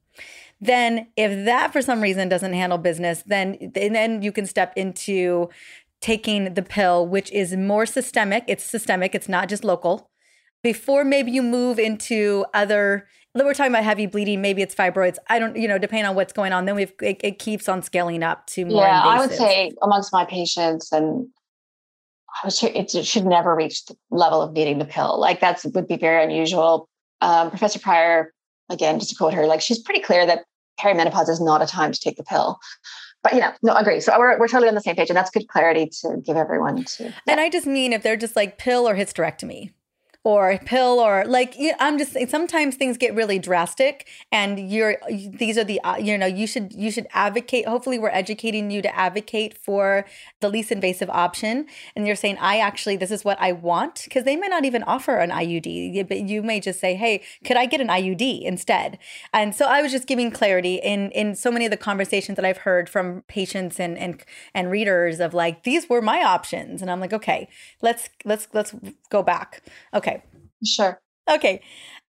then 0.61 1.09
if 1.17 1.45
that 1.45 1.73
for 1.73 1.83
some 1.83 2.01
reason 2.01 2.29
doesn't 2.29 2.55
handle 2.55 2.79
business, 2.79 3.23
then 3.27 3.73
then 3.75 4.23
you 4.23 4.33
can 4.33 4.47
step 4.47 4.73
into 4.77 5.51
taking 6.01 6.55
the 6.55 6.63
pill, 6.63 7.07
which 7.07 7.31
is 7.33 7.55
more 7.57 7.87
systemic. 7.87 8.45
It's 8.47 8.65
systemic. 8.65 9.15
It's 9.15 9.29
not 9.29 9.49
just 9.49 9.65
local. 9.65 10.11
Before 10.65 11.05
maybe 11.05 11.31
you 11.31 11.43
move 11.43 11.79
into 11.79 12.45
other 12.55 13.07
we're 13.35 13.55
talking 13.55 13.73
about 13.73 13.85
heavy 13.85 14.07
bleeding. 14.07 14.41
Maybe 14.41 14.63
it's 14.63 14.75
fibroids. 14.75 15.19
I 15.29 15.39
don't, 15.39 15.57
you 15.57 15.67
know, 15.67 15.79
depending 15.79 16.07
on 16.07 16.15
what's 16.15 16.33
going 16.33 16.53
on, 16.53 16.67
then 16.67 16.77
we've 16.77 16.93
it, 17.03 17.21
it 17.25 17.39
keeps 17.39 17.69
on 17.69 17.83
scaling 17.83 18.23
up 18.23 18.47
to 18.49 18.65
more. 18.65 18.83
Yeah, 18.83 18.99
invasive. 19.01 19.11
I 19.11 19.27
would 19.27 19.37
say 19.37 19.73
amongst 19.83 20.13
my 20.13 20.25
patients, 20.25 20.93
and 20.93 21.27
I 22.43 22.47
was 22.47 22.63
it 22.63 23.07
should 23.07 23.27
never 23.27 23.55
reach 23.55 23.87
the 23.87 23.97
level 24.11 24.41
of 24.41 24.53
needing 24.53 24.79
the 24.79 24.85
pill. 24.85 25.19
Like 25.19 25.41
that's 25.41 25.65
would 25.65 25.89
be 25.89 25.97
very 25.97 26.23
unusual. 26.23 26.89
Um, 27.21 27.51
Professor 27.51 27.79
Prior, 27.79 28.33
again, 28.71 28.99
just 28.99 29.11
to 29.11 29.17
quote 29.17 29.35
her, 29.35 29.47
like 29.47 29.61
she's 29.61 29.81
pretty 29.81 30.01
clear 30.01 30.27
that 30.27 30.45
perimenopause 30.81 31.29
is 31.29 31.41
not 31.41 31.63
a 31.63 31.67
time 31.67 31.93
to 31.93 32.01
take 32.01 32.17
the 32.17 32.25
pill. 32.25 32.59
But 33.23 33.33
you 33.33 33.41
know, 33.41 33.53
no, 33.63 33.75
agree. 33.75 34.01
So 34.01 34.17
we're, 34.19 34.39
we're 34.39 34.49
totally 34.49 34.69
on 34.69 34.75
the 34.75 34.81
same 34.81 34.97
page, 34.97 35.09
and 35.11 35.17
that's 35.17 35.31
good 35.31 35.49
clarity 35.49 35.91
to 36.03 36.19
give 36.25 36.37
everyone 36.37 36.85
to. 36.85 37.05
Yeah. 37.05 37.13
And 37.27 37.41
I 37.41 37.49
just 37.49 37.67
mean 37.67 37.93
if 37.93 38.03
they're 38.03 38.17
just 38.17 38.37
like 38.37 38.59
pill 38.59 38.87
or 38.89 38.95
hysterectomy, 38.95 39.73
or 40.25 40.51
a 40.51 40.59
pill 40.59 40.99
or 41.01 41.25
like 41.27 41.55
i'm 41.79 41.99
just 41.99 42.17
sometimes 42.31 42.77
things 42.77 42.97
get 42.97 43.15
really 43.15 43.39
drastic 43.39 44.09
and 44.33 44.71
you're 44.71 44.97
these 45.11 45.59
are 45.59 45.65
the 45.65 45.79
uh, 45.83 45.97
you 45.99 46.17
know 46.17 46.27
you 46.27 46.47
should 46.47 46.73
you 46.73 46.91
should 46.91 47.07
advocate 47.13 47.69
hopefully 47.69 47.99
we're 47.99 48.09
educating 48.09 48.71
you 48.71 48.81
to 48.81 48.97
advocate 48.97 49.57
for 49.57 50.07
the 50.41 50.49
least 50.49 50.73
invasive 50.73 51.11
option. 51.11 51.67
And 51.95 52.07
you're 52.07 52.17
saying 52.17 52.39
i 52.41 52.59
actually 52.59 52.97
this 52.97 53.11
is 53.11 53.25
what 53.25 53.39
i 53.41 53.53
want 53.53 54.03
because 54.05 54.25
they 54.25 54.35
may 54.37 54.49
not 54.49 54.65
even 54.65 54.83
offer 54.85 55.17
an 55.17 55.31
iud 55.31 56.09
but 56.09 56.21
you 56.23 56.43
may 56.43 56.59
just 56.59 56.81
say 56.81 56.95
hey 56.95 57.23
could 57.45 57.59
i 57.59 57.67
get 57.67 57.81
an 57.81 57.89
iud 57.89 58.43
instead? 58.43 58.99
And 59.33 59.55
so 59.55 59.67
i 59.67 59.83
was 59.83 59.93
just 59.93 60.07
giving 60.07 60.31
clarity 60.31 60.77
in 60.77 61.11
in 61.11 61.35
so 61.35 61.51
many 61.51 61.67
of 61.67 61.71
the 61.71 61.77
conversations 61.77 62.37
that 62.37 62.45
i've 62.47 62.59
heard 62.59 62.89
from 62.89 63.23
patients 63.29 63.79
and 63.79 63.99
and 63.99 64.25
and 64.55 64.71
readers 64.71 65.21
of 65.21 65.35
like 65.35 65.65
these 65.65 65.89
were 65.89 66.01
my 66.01 66.23
options. 66.23 66.81
And 66.81 66.91
i'm 66.91 67.01
like 67.01 67.13
okay 67.13 67.49
let's 67.83 68.09
let's 68.25 68.49
let's 68.55 68.75
go 69.11 69.23
back. 69.23 69.63
Okay 69.93 70.14
Sure. 70.65 71.01
Okay. 71.31 71.61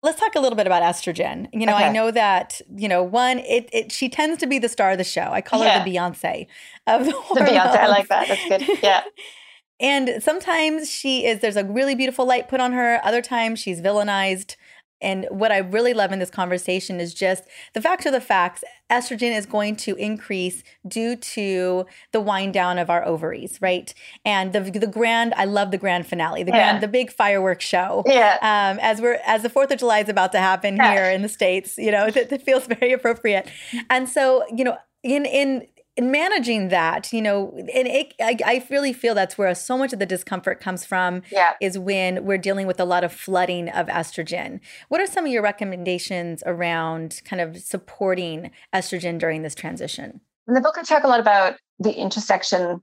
Let's 0.04 0.20
talk 0.20 0.34
a 0.36 0.40
little 0.40 0.56
bit 0.56 0.66
about 0.66 0.82
estrogen. 0.82 1.48
You 1.54 1.68
know, 1.68 1.76
okay. 1.76 1.86
I 1.86 1.92
know 1.92 2.10
that, 2.10 2.60
you 2.76 2.88
know, 2.88 3.04
one, 3.04 3.40
it, 3.40 3.70
it 3.72 3.92
she 3.92 4.10
tends 4.10 4.40
to 4.40 4.48
be 4.48 4.58
the 4.58 4.70
star 4.70 4.92
of 4.92 4.98
the 4.98 5.04
show. 5.04 5.30
I 5.32 5.42
call 5.42 5.64
yeah. 5.64 5.80
her 5.80 5.86
the 5.86 5.96
Beyonce 5.96 6.48
of 6.88 7.06
the 7.06 7.12
The 7.12 7.42
Beyonce, 7.42 7.78
I 7.78 7.88
like 7.88 8.08
that. 8.08 8.28
That's 8.28 8.66
good. 8.66 8.80
Yeah. 8.82 9.04
and 9.80 10.24
sometimes 10.24 10.90
she 10.90 11.26
is 11.26 11.40
there's 11.40 11.56
a 11.56 11.66
really 11.66 11.94
beautiful 11.94 12.26
light 12.26 12.48
put 12.50 12.60
on 12.60 12.74
her. 12.74 13.00
Other 13.04 13.22
times 13.22 13.60
she's 13.60 13.80
villainized. 13.80 14.56
And 15.02 15.26
what 15.30 15.52
I 15.52 15.58
really 15.58 15.94
love 15.94 16.12
in 16.12 16.20
this 16.20 16.30
conversation 16.30 17.00
is 17.00 17.14
just 17.14 17.44
the 17.74 17.82
fact 17.82 18.06
of 18.06 18.12
the 18.12 18.22
facts 18.22 18.64
estrogen 18.92 19.36
is 19.36 19.46
going 19.46 19.76
to 19.78 19.96
increase 19.96 20.64
due 20.88 21.16
to 21.16 21.86
the 22.12 22.20
wind 22.20 22.54
down 22.54 22.78
of 22.78 22.90
our 22.90 23.06
ovaries, 23.06 23.58
right? 23.62 23.94
And 24.26 24.54
the 24.54 24.60
the 24.60 24.88
grand, 24.88 25.34
I 25.36 25.46
love 25.46 25.72
the 25.72 25.78
grand 25.78 26.08
finale, 26.08 26.44
the 26.44 26.52
yeah. 26.52 26.70
grand, 26.70 26.84
the 26.84 26.88
big 26.88 27.12
fireworks 27.12 27.66
show. 27.66 28.04
Yeah. 28.06 28.38
Um, 28.42 28.80
as 28.82 29.02
we're 29.02 29.20
as 29.26 29.44
the 29.44 29.50
Fourth 29.50 29.72
of 29.72 29.80
July 29.80 30.00
is 30.00 30.10
about 30.10 30.32
to 30.34 30.40
happen 30.40 30.76
yeah. 30.76 30.94
here 30.94 31.06
in 31.06 31.22
the 31.22 31.30
states, 31.30 31.78
you 31.78 31.92
know, 31.92 32.06
it, 32.08 32.18
it 32.18 32.42
feels 32.42 32.68
very 32.68 32.92
appropriate. 32.92 33.50
And 33.90 34.10
so, 34.10 34.46
you 34.54 34.64
know, 34.64 34.78
in 35.04 35.26
in 35.26 35.68
managing 36.00 36.70
that, 36.70 37.12
you 37.12 37.22
know, 37.22 37.54
and 37.58 37.88
it, 37.88 38.14
I, 38.20 38.38
I 38.46 38.66
really 38.70 38.94
feel 38.94 39.14
that's 39.14 39.38
where 39.38 39.54
so 39.54 39.78
much 39.78 39.92
of 39.94 40.00
the 40.00 40.06
discomfort 40.06 40.60
comes 40.62 40.86
from 40.86 41.22
yeah. 41.32 41.54
is 41.60 41.78
when 41.78 42.24
we're 42.24 42.38
dealing 42.38 42.66
with 42.68 42.80
a 42.80 42.86
lot 42.86 43.04
of 43.04 43.12
flooding 43.12 43.70
of 43.70 43.88
estrogen. 43.88 44.62
What 44.88 45.02
are 45.02 45.08
some 45.08 45.26
of 45.26 45.32
your 45.32 45.44
recommendations 45.44 46.44
around 46.46 47.22
kind 47.26 47.42
of 47.42 47.58
supporting 47.58 48.52
estrogen 48.74 49.20
during 49.20 49.42
this 49.42 49.56
transition? 49.56 50.22
In 50.48 50.54
the 50.54 50.62
book, 50.62 50.78
I 50.78 50.84
talk 50.84 51.04
a 51.04 51.08
lot 51.08 51.20
about 51.20 51.56
the 51.80 51.94
intersection, 51.94 52.82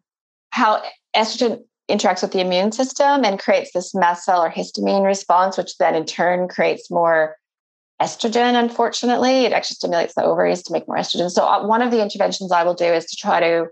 how 0.50 0.82
estrogen 1.16 1.62
interacts 1.90 2.20
with 2.20 2.32
the 2.32 2.40
immune 2.40 2.72
system 2.72 3.24
and 3.24 3.38
creates 3.38 3.72
this 3.72 3.94
mast 3.94 4.24
cell 4.24 4.42
or 4.42 4.50
histamine 4.50 5.04
response, 5.04 5.56
which 5.56 5.78
then 5.78 5.94
in 5.94 6.04
turn 6.04 6.46
creates 6.46 6.90
more 6.90 7.36
estrogen, 8.00 8.58
unfortunately. 8.58 9.44
It 9.44 9.52
actually 9.52 9.76
stimulates 9.76 10.14
the 10.14 10.24
ovaries 10.24 10.62
to 10.64 10.72
make 10.72 10.86
more 10.86 10.96
estrogen. 10.96 11.30
So, 11.30 11.44
uh, 11.44 11.66
one 11.66 11.82
of 11.82 11.90
the 11.90 12.02
interventions 12.02 12.52
I 12.52 12.64
will 12.64 12.74
do 12.74 12.84
is 12.84 13.06
to 13.06 13.16
try 13.16 13.40
to 13.40 13.66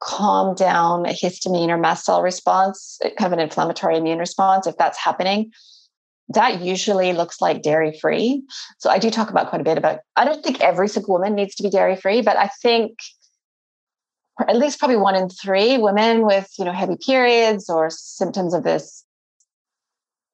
calm 0.00 0.54
down 0.54 1.06
a 1.06 1.10
histamine 1.10 1.68
or 1.68 1.78
mast 1.78 2.04
cell 2.04 2.22
response, 2.22 2.98
kind 3.02 3.32
of 3.32 3.32
an 3.32 3.40
inflammatory 3.40 3.96
immune 3.96 4.18
response, 4.18 4.66
if 4.66 4.76
that's 4.76 4.98
happening. 4.98 5.52
That 6.28 6.60
usually 6.60 7.12
looks 7.12 7.40
like 7.40 7.62
dairy 7.62 7.98
free. 7.98 8.42
So, 8.78 8.90
I 8.90 8.98
do 8.98 9.10
talk 9.10 9.30
about 9.30 9.48
quite 9.48 9.60
a 9.60 9.64
bit 9.64 9.78
about, 9.78 10.00
I 10.16 10.24
don't 10.24 10.44
think 10.44 10.60
every 10.60 10.88
single 10.88 11.14
woman 11.14 11.34
needs 11.34 11.54
to 11.56 11.62
be 11.62 11.70
dairy 11.70 11.96
free, 11.96 12.22
but 12.22 12.36
I 12.36 12.50
think 12.62 12.98
at 14.48 14.56
least 14.56 14.78
probably 14.78 14.96
one 14.96 15.16
in 15.16 15.28
three 15.28 15.78
women 15.78 16.24
with 16.24 16.48
you 16.58 16.64
know 16.64 16.72
heavy 16.72 16.96
periods 16.96 17.68
or 17.68 17.90
symptoms 17.90 18.54
of 18.54 18.64
this 18.64 19.04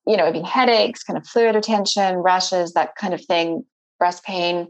you 0.06 0.16
know, 0.16 0.24
having 0.24 0.44
headaches, 0.44 1.02
kind 1.02 1.16
of 1.16 1.26
fluid 1.26 1.54
retention, 1.54 2.16
rashes, 2.16 2.72
that 2.72 2.94
kind 2.96 3.12
of 3.12 3.24
thing, 3.24 3.64
breast 3.98 4.24
pain 4.24 4.68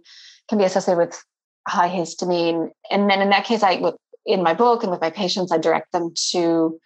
can 0.48 0.58
be 0.58 0.64
associated 0.64 0.98
with 0.98 1.22
high 1.68 1.88
histamine. 1.88 2.70
And 2.90 3.10
then 3.10 3.20
in 3.20 3.30
that 3.30 3.44
case, 3.44 3.62
I, 3.62 3.80
in 4.24 4.42
my 4.42 4.54
book 4.54 4.82
and 4.82 4.90
with 4.90 5.00
my 5.00 5.10
patients, 5.10 5.52
I 5.52 5.58
direct 5.58 5.92
them 5.92 6.12
to 6.30 6.78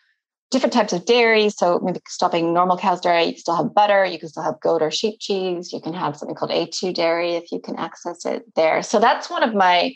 different 0.51 0.73
types 0.73 0.93
of 0.93 1.05
dairy. 1.05 1.49
So 1.51 1.79
maybe 1.81 2.01
stopping 2.09 2.53
normal 2.53 2.77
cow's 2.77 3.01
dairy, 3.01 3.25
you 3.25 3.33
can 3.33 3.41
still 3.41 3.57
have 3.57 3.75
butter, 3.75 4.05
you 4.05 4.19
can 4.19 4.29
still 4.29 4.43
have 4.43 4.61
goat 4.61 4.83
or 4.83 4.91
sheep 4.91 5.21
cheese, 5.21 5.73
you 5.73 5.81
can 5.81 5.95
have 5.95 6.17
something 6.17 6.35
called 6.35 6.51
A2 6.51 6.93
dairy 6.93 7.35
if 7.35 7.53
you 7.53 7.61
can 7.61 7.77
access 7.77 8.27
it 8.27 8.43
there. 8.57 8.83
So 8.83 8.99
that's 8.99 9.31
one 9.31 9.45
of 9.45 9.55
my 9.55 9.95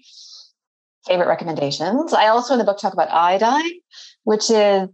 favorite 1.07 1.29
recommendations. 1.29 2.12
I 2.12 2.29
also 2.29 2.55
in 2.55 2.59
the 2.59 2.64
book 2.64 2.79
talk 2.79 2.93
about 2.93 3.11
iodine, 3.11 3.81
which 4.23 4.49
is 4.51 4.88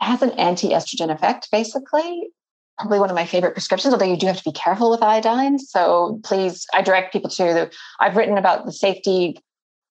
has 0.00 0.20
an 0.22 0.30
anti-estrogen 0.32 1.12
effect 1.12 1.48
basically 1.52 2.28
probably 2.78 2.98
one 2.98 3.10
of 3.10 3.16
my 3.16 3.26
favorite 3.26 3.52
prescriptions, 3.52 3.92
although 3.92 4.06
you 4.06 4.16
do 4.16 4.26
have 4.26 4.38
to 4.38 4.44
be 4.44 4.52
careful 4.52 4.90
with 4.90 5.02
iodine. 5.02 5.58
So 5.58 6.20
please, 6.24 6.66
I 6.74 6.82
direct 6.82 7.12
people 7.12 7.30
to 7.30 7.44
the, 7.44 7.72
I've 8.00 8.16
written 8.16 8.38
about 8.38 8.66
the 8.66 8.72
safety 8.72 9.38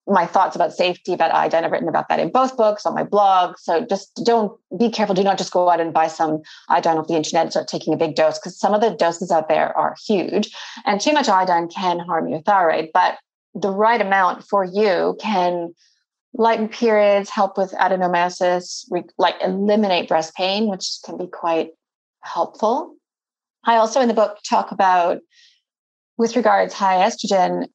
my 0.07 0.25
thoughts 0.25 0.55
about 0.55 0.73
safety 0.73 1.13
about 1.13 1.33
iodine. 1.33 1.63
I've 1.63 1.71
written 1.71 1.87
about 1.87 2.09
that 2.09 2.19
in 2.19 2.31
both 2.31 2.57
books 2.57 2.85
on 2.85 2.95
my 2.95 3.03
blog. 3.03 3.57
So 3.57 3.85
just 3.85 4.21
don't 4.25 4.51
be 4.77 4.89
careful. 4.89 5.15
Do 5.15 5.23
not 5.23 5.37
just 5.37 5.53
go 5.53 5.69
out 5.69 5.79
and 5.79 5.93
buy 5.93 6.07
some 6.07 6.41
iodine 6.69 6.97
off 6.97 7.07
the 7.07 7.15
internet 7.15 7.43
and 7.43 7.51
start 7.51 7.67
taking 7.67 7.93
a 7.93 7.97
big 7.97 8.15
dose 8.15 8.39
because 8.39 8.59
some 8.59 8.73
of 8.73 8.81
the 8.81 8.91
doses 8.91 9.31
out 9.31 9.47
there 9.47 9.75
are 9.77 9.95
huge. 10.05 10.53
And 10.85 10.99
too 10.99 11.13
much 11.13 11.29
iodine 11.29 11.67
can 11.67 11.99
harm 11.99 12.27
your 12.27 12.41
thyroid, 12.41 12.89
but 12.93 13.17
the 13.53 13.69
right 13.71 14.01
amount 14.01 14.43
for 14.43 14.63
you 14.63 15.17
can 15.19 15.73
lighten 16.33 16.69
periods, 16.69 17.29
help 17.29 17.57
with 17.57 17.71
adenomyosis, 17.73 18.85
re- 18.89 19.03
like 19.17 19.35
eliminate 19.41 20.07
breast 20.07 20.33
pain, 20.35 20.67
which 20.67 20.97
can 21.05 21.17
be 21.17 21.27
quite 21.27 21.71
helpful. 22.21 22.95
I 23.65 23.75
also 23.75 24.01
in 24.01 24.07
the 24.07 24.13
book 24.13 24.37
talk 24.47 24.71
about, 24.71 25.19
with 26.17 26.35
regards 26.35 26.73
high 26.73 26.97
estrogen, 26.97 27.67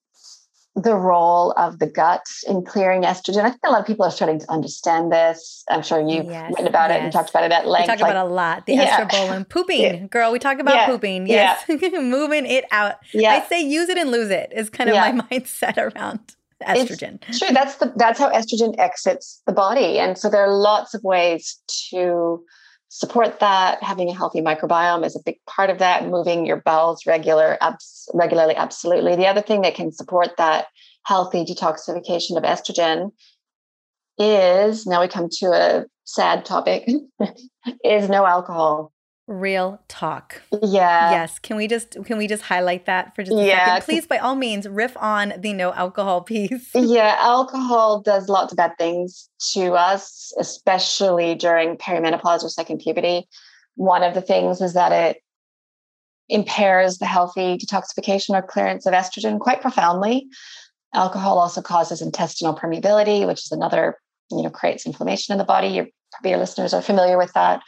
the 0.76 0.94
role 0.94 1.52
of 1.52 1.78
the 1.78 1.86
gut 1.86 2.22
in 2.46 2.62
clearing 2.62 3.02
estrogen. 3.02 3.44
I 3.44 3.48
think 3.48 3.62
a 3.64 3.70
lot 3.70 3.80
of 3.80 3.86
people 3.86 4.04
are 4.04 4.10
starting 4.10 4.38
to 4.40 4.50
understand 4.50 5.10
this. 5.10 5.64
I'm 5.70 5.82
sure 5.82 6.06
you've 6.06 6.26
yes, 6.26 6.50
written 6.50 6.66
about 6.66 6.90
yes. 6.90 6.98
it 6.98 7.04
and 7.04 7.12
talked 7.12 7.30
about 7.30 7.44
it 7.44 7.52
at 7.52 7.66
length. 7.66 7.88
We 7.88 7.94
talk 7.94 8.02
like, 8.02 8.10
about 8.10 8.26
a 8.26 8.28
lot. 8.28 8.66
The 8.66 8.74
yeah. 8.74 9.08
estrobolome 9.08 9.48
pooping, 9.48 9.80
yeah. 9.80 10.06
girl. 10.06 10.30
We 10.32 10.38
talk 10.38 10.58
about 10.58 10.74
yeah. 10.74 10.86
pooping. 10.86 11.28
Yes, 11.28 11.64
moving 11.68 12.44
it 12.44 12.66
out. 12.70 12.96
Yeah. 13.14 13.30
I 13.30 13.48
say 13.48 13.62
use 13.62 13.88
it 13.88 13.96
and 13.96 14.10
lose 14.10 14.28
it 14.28 14.52
is 14.54 14.68
kind 14.68 14.90
of 14.90 14.96
my 14.96 15.12
mindset 15.30 15.78
around 15.78 16.36
estrogen. 16.62 17.20
It's 17.26 17.38
true. 17.38 17.54
That's 17.54 17.76
the 17.76 17.94
that's 17.96 18.18
how 18.18 18.30
estrogen 18.30 18.74
exits 18.78 19.40
the 19.46 19.54
body, 19.54 19.98
and 19.98 20.18
so 20.18 20.28
there 20.28 20.44
are 20.44 20.54
lots 20.54 20.92
of 20.92 21.02
ways 21.02 21.58
to 21.90 22.44
support 22.88 23.40
that. 23.40 23.82
Having 23.82 24.10
a 24.10 24.14
healthy 24.14 24.40
microbiome 24.40 25.04
is 25.04 25.16
a 25.16 25.22
big 25.24 25.36
part 25.46 25.70
of 25.70 25.78
that. 25.78 26.06
Moving 26.06 26.46
your 26.46 26.60
bowels 26.60 27.06
regular, 27.06 27.58
abs- 27.60 28.08
regularly, 28.14 28.56
absolutely. 28.56 29.16
The 29.16 29.26
other 29.26 29.42
thing 29.42 29.62
that 29.62 29.74
can 29.74 29.92
support 29.92 30.36
that 30.38 30.66
healthy 31.04 31.44
detoxification 31.44 32.36
of 32.36 32.42
estrogen 32.42 33.12
is 34.18 34.86
now 34.86 35.00
we 35.02 35.08
come 35.08 35.28
to 35.30 35.46
a 35.46 35.84
sad 36.04 36.44
topic 36.44 36.88
is 37.84 38.08
no 38.08 38.24
alcohol 38.24 38.92
real 39.26 39.80
talk. 39.88 40.40
Yeah. 40.52 41.10
Yes. 41.10 41.38
Can 41.38 41.56
we 41.56 41.66
just 41.66 41.96
can 42.04 42.18
we 42.18 42.28
just 42.28 42.42
highlight 42.44 42.86
that 42.86 43.14
for 43.14 43.22
just 43.22 43.36
a 43.36 43.44
yeah. 43.44 43.66
second? 43.66 43.84
Please, 43.84 44.06
by 44.06 44.18
all 44.18 44.36
means, 44.36 44.68
riff 44.68 44.96
on 44.98 45.34
the 45.38 45.52
no 45.52 45.72
alcohol 45.72 46.22
piece. 46.22 46.70
Yeah, 46.86 47.16
alcohol 47.18 48.00
does 48.00 48.28
lots 48.28 48.52
of 48.52 48.56
bad 48.56 48.78
things 48.78 49.28
to 49.52 49.72
us, 49.72 50.32
especially 50.38 51.34
during 51.34 51.76
perimenopause 51.76 52.44
or 52.44 52.48
second 52.48 52.78
puberty. 52.78 53.28
One 53.74 54.02
of 54.02 54.14
the 54.14 54.22
things 54.22 54.60
is 54.60 54.74
that 54.74 54.92
it 54.92 55.22
impairs 56.28 56.98
the 56.98 57.06
healthy 57.06 57.58
detoxification 57.58 58.30
or 58.30 58.42
clearance 58.42 58.86
of 58.86 58.94
estrogen 58.94 59.40
quite 59.40 59.60
profoundly. 59.60 60.28
Alcohol 60.94 61.38
also 61.38 61.60
causes 61.60 62.00
intestinal 62.00 62.54
permeability, 62.54 63.26
which 63.26 63.44
is 63.44 63.52
another, 63.52 63.98
you 64.30 64.42
know, 64.42 64.50
creates 64.50 64.86
inflammation 64.86 65.32
in 65.32 65.38
the 65.38 65.44
body. 65.44 65.68
Your, 65.68 65.86
your 66.24 66.38
listeners 66.38 66.72
are 66.72 66.82
familiar 66.82 67.18
with 67.18 67.32
that 67.34 67.62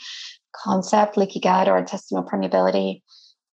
concept, 0.54 1.16
leaky 1.16 1.40
gut 1.40 1.68
or 1.68 1.78
intestinal 1.78 2.24
permeability. 2.24 3.02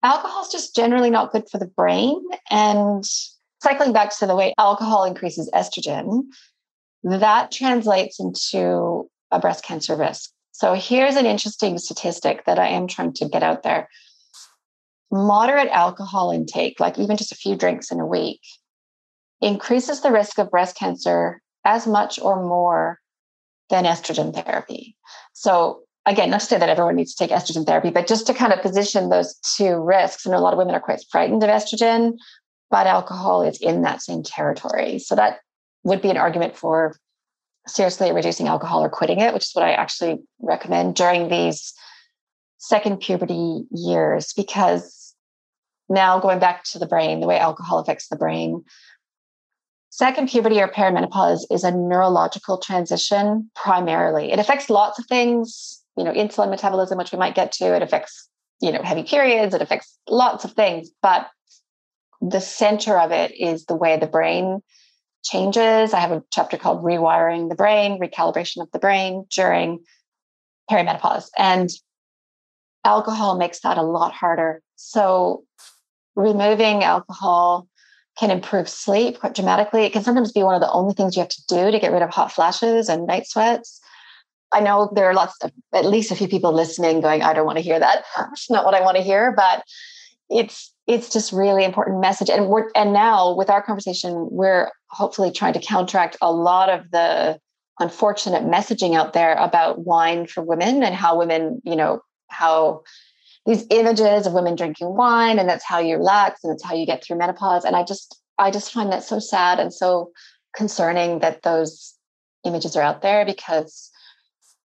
Alcohol 0.03 0.43
is 0.43 0.51
just 0.51 0.75
generally 0.75 1.09
not 1.09 1.31
good 1.31 1.43
for 1.49 1.57
the 1.57 1.67
brain. 1.67 2.21
And 2.49 3.03
cycling 3.61 3.93
back 3.93 4.17
to 4.17 4.25
the 4.25 4.35
way 4.35 4.53
alcohol 4.57 5.03
increases 5.03 5.49
estrogen, 5.53 6.23
that 7.03 7.51
translates 7.51 8.19
into 8.19 9.09
a 9.31 9.39
breast 9.39 9.63
cancer 9.63 9.95
risk. 9.95 10.31
So 10.51 10.73
here's 10.73 11.15
an 11.15 11.25
interesting 11.25 11.77
statistic 11.77 12.45
that 12.45 12.59
I 12.59 12.67
am 12.67 12.87
trying 12.87 13.13
to 13.13 13.29
get 13.29 13.43
out 13.43 13.63
there. 13.63 13.87
Moderate 15.11 15.69
alcohol 15.69 16.31
intake, 16.31 16.79
like 16.79 16.99
even 16.99 17.17
just 17.17 17.31
a 17.31 17.35
few 17.35 17.55
drinks 17.55 17.91
in 17.91 17.99
a 17.99 18.05
week, 18.05 18.41
increases 19.41 20.01
the 20.01 20.11
risk 20.11 20.37
of 20.37 20.51
breast 20.51 20.77
cancer 20.77 21.41
as 21.65 21.87
much 21.87 22.19
or 22.19 22.45
more 22.45 22.99
than 23.69 23.85
estrogen 23.85 24.33
therapy. 24.33 24.97
So 25.33 25.81
again, 26.09 26.29
not 26.29 26.41
to 26.41 26.45
say 26.45 26.57
that 26.57 26.69
everyone 26.69 26.95
needs 26.95 27.13
to 27.13 27.23
take 27.23 27.35
estrogen 27.35 27.65
therapy, 27.65 27.91
but 27.91 28.07
just 28.07 28.25
to 28.27 28.33
kind 28.33 28.51
of 28.51 28.61
position 28.61 29.09
those 29.09 29.35
two 29.55 29.75
risks. 29.75 30.25
And 30.25 30.33
a 30.33 30.39
lot 30.39 30.53
of 30.53 30.57
women 30.57 30.75
are 30.75 30.79
quite 30.79 31.03
frightened 31.11 31.43
of 31.43 31.49
estrogen, 31.49 32.13
but 32.71 32.87
alcohol 32.87 33.43
is 33.43 33.59
in 33.61 33.83
that 33.83 34.01
same 34.01 34.23
territory. 34.23 34.99
So 34.99 35.15
that 35.15 35.39
would 35.83 36.01
be 36.01 36.09
an 36.09 36.17
argument 36.17 36.57
for 36.57 36.95
seriously 37.67 38.11
reducing 38.11 38.47
alcohol 38.47 38.83
or 38.83 38.89
quitting 38.89 39.19
it, 39.19 39.33
which 39.33 39.43
is 39.43 39.51
what 39.53 39.65
I 39.65 39.73
actually 39.73 40.19
recommend 40.39 40.95
during 40.95 41.29
these 41.29 41.73
second 42.57 42.99
puberty 42.99 43.65
years, 43.71 44.33
because 44.33 45.15
now 45.87 46.19
going 46.19 46.39
back 46.39 46.63
to 46.65 46.79
the 46.79 46.87
brain, 46.87 47.19
the 47.19 47.27
way 47.27 47.37
alcohol 47.37 47.79
affects 47.79 48.07
the 48.07 48.15
brain. 48.15 48.63
Second 49.91 50.29
puberty 50.29 50.59
or 50.59 50.67
perimenopause 50.67 51.41
is 51.51 51.63
a 51.63 51.71
neurological 51.71 52.57
transition 52.57 53.49
primarily. 53.55 54.31
It 54.31 54.39
affects 54.39 54.69
lots 54.69 54.99
of 54.99 55.05
things 55.05 55.78
you 55.99 56.05
know, 56.05 56.13
insulin 56.13 56.49
metabolism, 56.49 56.97
which 56.97 57.11
we 57.11 57.19
might 57.19 57.35
get 57.35 57.51
to. 57.51 57.75
It 57.75 57.81
affects, 57.81 58.29
you 58.61 58.71
know, 58.71 58.81
heavy 58.81 59.03
periods. 59.03 59.53
It 59.53 59.61
affects 59.61 59.99
lots 60.07 60.45
of 60.45 60.53
things. 60.53 60.89
But 61.01 61.27
the 62.21 62.39
center 62.39 62.97
of 62.97 63.11
it 63.11 63.37
is 63.37 63.65
the 63.65 63.75
way 63.75 63.97
the 63.97 64.07
brain 64.07 64.61
changes. 65.25 65.93
I 65.93 65.99
have 65.99 66.13
a 66.13 66.23
chapter 66.31 66.55
called 66.55 66.85
Rewiring 66.85 67.49
the 67.49 67.55
Brain, 67.55 67.99
Recalibration 67.99 68.61
of 68.61 68.71
the 68.71 68.79
Brain 68.79 69.25
during 69.29 69.83
perimenopause. 70.71 71.25
And 71.37 71.69
alcohol 72.85 73.37
makes 73.37 73.59
that 73.59 73.77
a 73.77 73.83
lot 73.83 74.13
harder. 74.13 74.61
So 74.77 75.43
removing 76.15 76.85
alcohol 76.85 77.67
can 78.17 78.31
improve 78.31 78.69
sleep 78.69 79.19
quite 79.19 79.35
dramatically. 79.35 79.83
It 79.83 79.91
can 79.91 80.03
sometimes 80.03 80.31
be 80.31 80.43
one 80.43 80.55
of 80.55 80.61
the 80.61 80.71
only 80.71 80.93
things 80.93 81.17
you 81.17 81.21
have 81.21 81.29
to 81.29 81.45
do 81.47 81.71
to 81.71 81.79
get 81.79 81.91
rid 81.91 82.03
of 82.03 82.09
hot 82.09 82.31
flashes 82.31 82.87
and 82.87 83.05
night 83.05 83.27
sweats. 83.27 83.81
I 84.51 84.59
know 84.61 84.91
there 84.93 85.05
are 85.05 85.13
lots 85.13 85.35
of, 85.43 85.51
at 85.73 85.85
least 85.85 86.11
a 86.11 86.15
few 86.15 86.27
people 86.27 86.51
listening 86.53 87.01
going, 87.01 87.21
I 87.21 87.33
don't 87.33 87.45
want 87.45 87.57
to 87.57 87.63
hear 87.63 87.79
that. 87.79 88.03
It's 88.31 88.49
not 88.49 88.65
what 88.65 88.73
I 88.73 88.81
want 88.81 88.97
to 88.97 89.03
hear, 89.03 89.33
but 89.35 89.63
it's 90.29 90.73
it's 90.87 91.11
just 91.11 91.31
really 91.31 91.63
important 91.63 92.01
message. 92.01 92.29
And 92.29 92.47
we're 92.47 92.69
and 92.75 92.93
now 92.93 93.35
with 93.35 93.49
our 93.49 93.61
conversation, 93.61 94.27
we're 94.31 94.71
hopefully 94.89 95.31
trying 95.31 95.53
to 95.53 95.59
counteract 95.59 96.17
a 96.21 96.31
lot 96.31 96.69
of 96.69 96.89
the 96.91 97.39
unfortunate 97.79 98.43
messaging 98.43 98.95
out 98.95 99.13
there 99.13 99.35
about 99.35 99.85
wine 99.85 100.27
for 100.27 100.43
women 100.43 100.83
and 100.83 100.95
how 100.95 101.17
women, 101.17 101.61
you 101.63 101.75
know, 101.75 102.01
how 102.29 102.81
these 103.45 103.65
images 103.69 104.27
of 104.27 104.33
women 104.33 104.55
drinking 104.55 104.95
wine 104.95 105.39
and 105.39 105.47
that's 105.47 105.63
how 105.63 105.79
you 105.79 105.97
relax 105.97 106.43
and 106.43 106.51
that's 106.51 106.63
how 106.63 106.75
you 106.75 106.85
get 106.85 107.03
through 107.03 107.17
menopause. 107.17 107.65
And 107.65 107.75
I 107.75 107.83
just 107.83 108.19
I 108.37 108.51
just 108.51 108.71
find 108.71 108.91
that 108.91 109.03
so 109.03 109.19
sad 109.19 109.59
and 109.59 109.73
so 109.73 110.11
concerning 110.55 111.19
that 111.19 111.43
those 111.43 111.95
images 112.45 112.75
are 112.75 112.81
out 112.81 113.01
there 113.01 113.25
because 113.25 113.88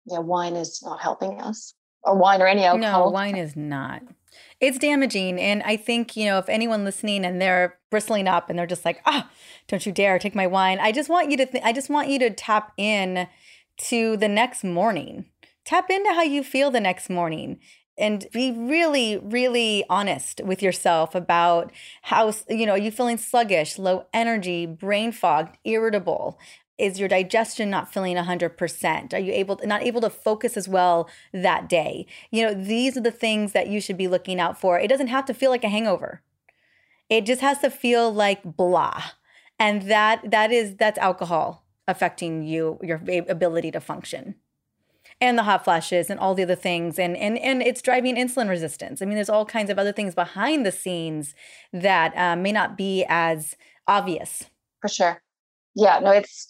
yeah, 0.07 0.19
wine 0.19 0.57
is 0.57 0.83
not 0.83 1.01
helping 1.01 1.41
us, 1.41 1.75
or 2.03 2.17
wine 2.17 2.43
or 2.43 2.47
any 2.47 2.65
alcohol. 2.65 3.07
No, 3.07 3.11
wine 3.11 3.37
is 3.37 3.57
not. 3.57 4.03
It's 4.61 4.79
damaging. 4.79 5.41
And 5.41 5.63
I 5.65 5.77
think, 5.77 6.17
you 6.17 6.25
know, 6.25 6.39
if 6.39 6.49
anyone 6.49 6.85
listening 6.85 7.25
and 7.25 7.41
they're 7.41 7.79
bristling 7.91 8.29
up 8.29 8.49
and 8.49 8.59
they're 8.59 8.67
just 8.67 8.85
like, 8.85 9.03
ah, 9.07 9.29
don't 9.69 9.85
you 9.85 9.93
dare 9.93 10.19
take 10.19 10.35
my 10.35 10.47
wine. 10.47 10.79
I 10.81 10.93
just 10.93 11.09
want 11.09 11.31
you 11.31 11.37
to, 11.37 11.47
th- 11.47 11.65
I 11.65 11.73
just 11.73 11.91
want 11.91 12.09
you 12.09 12.19
to 12.21 12.31
tap 12.31 12.73
in 12.77 13.29
to 13.89 14.17
the 14.17 14.29
next 14.29 14.65
morning. 14.65 15.27
Tap 15.65 15.91
into 15.91 16.11
how 16.11 16.23
you 16.23 16.43
feel 16.43 16.71
the 16.71 16.81
next 16.81 17.11
morning 17.11 17.59
and 17.99 18.27
be 18.33 18.53
really 18.53 19.19
really 19.19 19.85
honest 19.91 20.41
with 20.45 20.63
yourself 20.63 21.15
about 21.15 21.71
how 22.03 22.33
you 22.49 22.65
know 22.65 22.73
are 22.73 22.79
you 22.79 22.91
feeling 22.91 23.19
sluggish 23.19 23.79
low 23.79 24.07
energy 24.15 24.65
brain 24.65 25.13
fogged 25.13 25.57
irritable 25.65 26.39
is 26.79 26.99
your 26.99 27.09
digestion 27.09 27.71
not 27.71 27.93
feeling 27.93 28.17
100% 28.17 29.15
are 29.15 29.19
you 29.19 29.33
able 29.33 29.57
to, 29.57 29.67
not 29.67 29.83
able 29.83 30.01
to 30.01 30.11
focus 30.11 30.57
as 30.57 30.69
well 30.69 31.09
that 31.33 31.69
day? 31.69 32.07
You 32.31 32.47
know 32.47 32.55
these 32.55 32.97
are 32.97 33.03
the 33.03 33.11
things 33.11 33.53
that 33.53 33.69
you 33.69 33.81
should 33.81 33.99
be 33.99 34.09
looking 34.09 34.41
out 34.41 34.59
for. 34.59 34.79
It 34.79 34.89
doesn't 34.89 35.09
have 35.09 35.25
to 35.27 35.35
feel 35.35 35.51
like 35.51 35.65
a 35.65 35.69
hangover. 35.69 36.23
It 37.09 37.27
just 37.27 37.41
has 37.41 37.59
to 37.59 37.71
feel 37.71 38.13
like 38.13 38.57
blah. 38.57 39.03
And 39.59 39.83
that 39.83 40.31
that 40.31 40.51
is 40.51 40.77
that's 40.77 40.99
alcohol 40.99 41.65
affecting 41.87 42.43
you 42.43 42.79
your 42.83 43.03
ability 43.29 43.71
to 43.73 43.81
function. 43.81 44.37
And 45.21 45.37
the 45.37 45.43
hot 45.43 45.65
flashes 45.65 46.11
and 46.11 46.19
all 46.19 46.35
the 46.35 46.43
other 46.43 46.55
things. 46.55 46.99
And 46.99 47.17
and 47.17 47.39
and 47.39 47.63
it's 47.63 47.83
driving 47.83 48.17
insulin 48.17 48.49
resistance. 48.49 49.03
I 49.03 49.05
mean 49.05 49.15
there's 49.15 49.29
all 49.29 49.45
kinds 49.45 49.71
of 49.71 49.79
other 49.79 49.93
things 49.93 50.15
behind 50.15 50.65
the 50.65 50.73
scenes 50.73 51.35
that 51.73 52.17
uh, 52.17 52.35
may 52.35 52.51
not 52.51 52.77
be 52.79 53.05
as 53.09 53.57
obvious. 53.87 54.47
For 54.81 54.89
sure 54.89 55.23
yeah, 55.75 55.99
no, 56.01 56.11
it's 56.11 56.49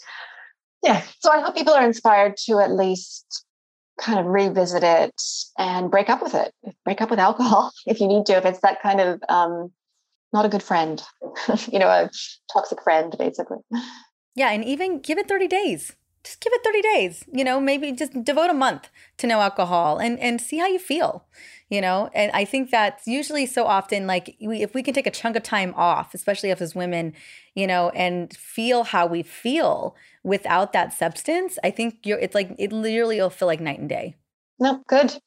yeah. 0.83 1.03
So 1.21 1.31
I 1.31 1.41
hope 1.41 1.57
people 1.57 1.75
are 1.75 1.85
inspired 1.85 2.37
to 2.47 2.59
at 2.61 2.73
least 2.73 3.45
kind 4.01 4.19
of 4.19 4.27
revisit 4.27 4.83
it 4.83 5.21
and 5.59 5.91
break 5.91 6.09
up 6.09 6.23
with 6.23 6.35
it. 6.35 6.53
Break 6.85 7.01
up 7.01 7.11
with 7.11 7.19
alcohol 7.19 7.73
if 7.87 8.01
you 8.01 8.09
need 8.09 8.27
to. 8.27 8.37
If 8.37 8.45
it's 8.45 8.61
that 8.61 8.83
kind 8.83 9.01
of 9.01 9.21
um, 9.29 9.73
not 10.33 10.47
a 10.47 10.49
good 10.49 10.63
friend, 10.63 11.03
you 11.71 11.79
know, 11.79 11.89
a 11.89 12.11
toxic 12.53 12.83
friend, 12.83 13.15
basically. 13.19 13.59
Yeah, 14.35 14.51
and 14.51 14.65
even 14.65 15.01
give 15.01 15.19
it 15.19 15.29
30 15.29 15.47
days. 15.47 15.95
Just 16.25 16.41
give 16.41 16.53
it 16.53 16.63
30 16.65 16.83
days 16.83 17.25
you 17.33 17.45
know 17.45 17.61
maybe 17.61 17.93
just 17.93 18.25
devote 18.25 18.51
a 18.51 18.55
month 18.55 18.89
to 19.19 19.27
no 19.27 19.41
alcohol 19.41 19.99
and 19.99 20.19
and 20.21 20.41
see 20.41 20.59
how 20.59 20.67
you 20.67 20.79
feel 20.79 21.25
you 21.69 21.81
know? 21.81 22.11
And 22.15 22.31
i 22.33 22.45
think 22.45 22.71
that's 22.71 23.07
usually 23.07 23.47
so 23.47 23.65
often 23.65 24.07
like 24.07 24.37
we, 24.41 24.63
if 24.63 24.75
we 24.75 24.83
can 24.83 24.93
take 24.93 25.07
a 25.07 25.11
chunk 25.11 25.37
of 25.37 25.43
time 25.43 25.73
off 25.77 26.15
especially 26.15 26.51
if 26.51 26.61
as 26.61 26.75
women 26.75 27.15
you 27.55 27.67
know 27.67 27.91
and 27.91 28.37
feel 28.37 28.85
how 28.85 29.07
we 29.07 29.23
feel 29.23 29.97
without 30.23 30.73
that 30.75 30.93
substance 30.93 31.59
i 31.65 31.71
think 31.71 31.99
you're 32.05 32.19
it's 32.19 32.35
like 32.35 32.55
it 32.59 32.73
literally 32.73 33.21
will 33.21 33.31
feel 33.31 33.49
like 33.49 33.61
night 33.61 33.79
and 33.79 33.89
day. 33.89 34.17
No 34.61 34.83
good. 34.87 35.19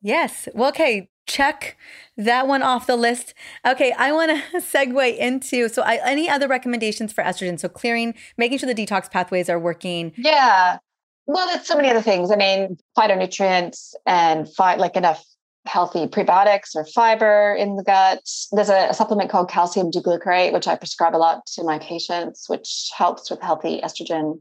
Yes. 0.00 0.48
Well 0.54 0.70
okay 0.70 1.08
check 1.26 1.76
that 2.16 2.46
one 2.46 2.62
off 2.62 2.86
the 2.86 2.96
list. 2.96 3.34
Okay, 3.66 3.92
I 3.92 4.12
want 4.12 4.30
to 4.30 4.58
segue 4.60 5.16
into 5.16 5.68
so 5.68 5.82
I, 5.82 6.00
any 6.04 6.28
other 6.28 6.48
recommendations 6.48 7.12
for 7.12 7.24
estrogen? 7.24 7.58
So 7.58 7.68
clearing, 7.68 8.14
making 8.36 8.58
sure 8.58 8.72
the 8.72 8.86
detox 8.86 9.10
pathways 9.10 9.48
are 9.48 9.58
working. 9.58 10.12
Yeah. 10.16 10.78
Well, 11.26 11.46
there's 11.46 11.66
so 11.66 11.76
many 11.76 11.88
other 11.88 12.02
things. 12.02 12.30
I 12.30 12.36
mean, 12.36 12.76
phytonutrients 12.98 13.94
and 14.06 14.52
fi- 14.52 14.76
like 14.76 14.96
enough 14.96 15.24
healthy 15.66 16.06
prebiotics 16.06 16.74
or 16.74 16.84
fiber 16.84 17.54
in 17.56 17.76
the 17.76 17.84
gut. 17.84 18.20
There's 18.50 18.68
a, 18.68 18.88
a 18.88 18.94
supplement 18.94 19.30
called 19.30 19.48
calcium 19.48 19.90
D-glucarate, 19.90 20.52
which 20.52 20.66
I 20.66 20.74
prescribe 20.74 21.14
a 21.14 21.18
lot 21.18 21.46
to 21.54 21.62
my 21.62 21.78
patients, 21.78 22.48
which 22.48 22.90
helps 22.96 23.30
with 23.30 23.40
healthy 23.40 23.80
estrogen 23.80 24.40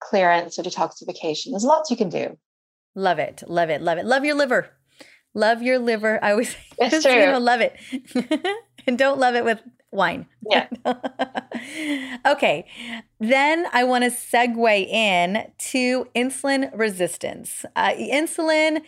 clearance 0.00 0.58
or 0.58 0.62
detoxification. 0.62 1.50
There's 1.50 1.64
lots 1.64 1.90
you 1.90 1.96
can 1.96 2.08
do. 2.08 2.36
Love 2.94 3.18
it. 3.18 3.44
Love 3.46 3.70
it. 3.70 3.80
Love 3.80 3.98
it. 3.98 4.04
Love 4.04 4.24
your 4.24 4.34
liver. 4.34 4.70
Love 5.34 5.62
your 5.62 5.78
liver. 5.78 6.22
I 6.22 6.32
always 6.32 6.54
it's 6.78 7.04
true. 7.04 7.12
You 7.12 7.26
know, 7.26 7.38
love 7.38 7.60
it. 7.60 7.76
and 8.86 8.98
don't 8.98 9.18
love 9.18 9.34
it 9.34 9.44
with 9.44 9.60
wine. 9.90 10.26
Yeah. 10.48 10.68
okay. 12.26 12.66
Then 13.20 13.66
I 13.72 13.84
want 13.84 14.04
to 14.04 14.10
segue 14.10 14.86
in 14.86 15.50
to 15.70 16.08
insulin 16.14 16.70
resistance. 16.76 17.64
Uh, 17.76 17.92
insulin 17.92 18.82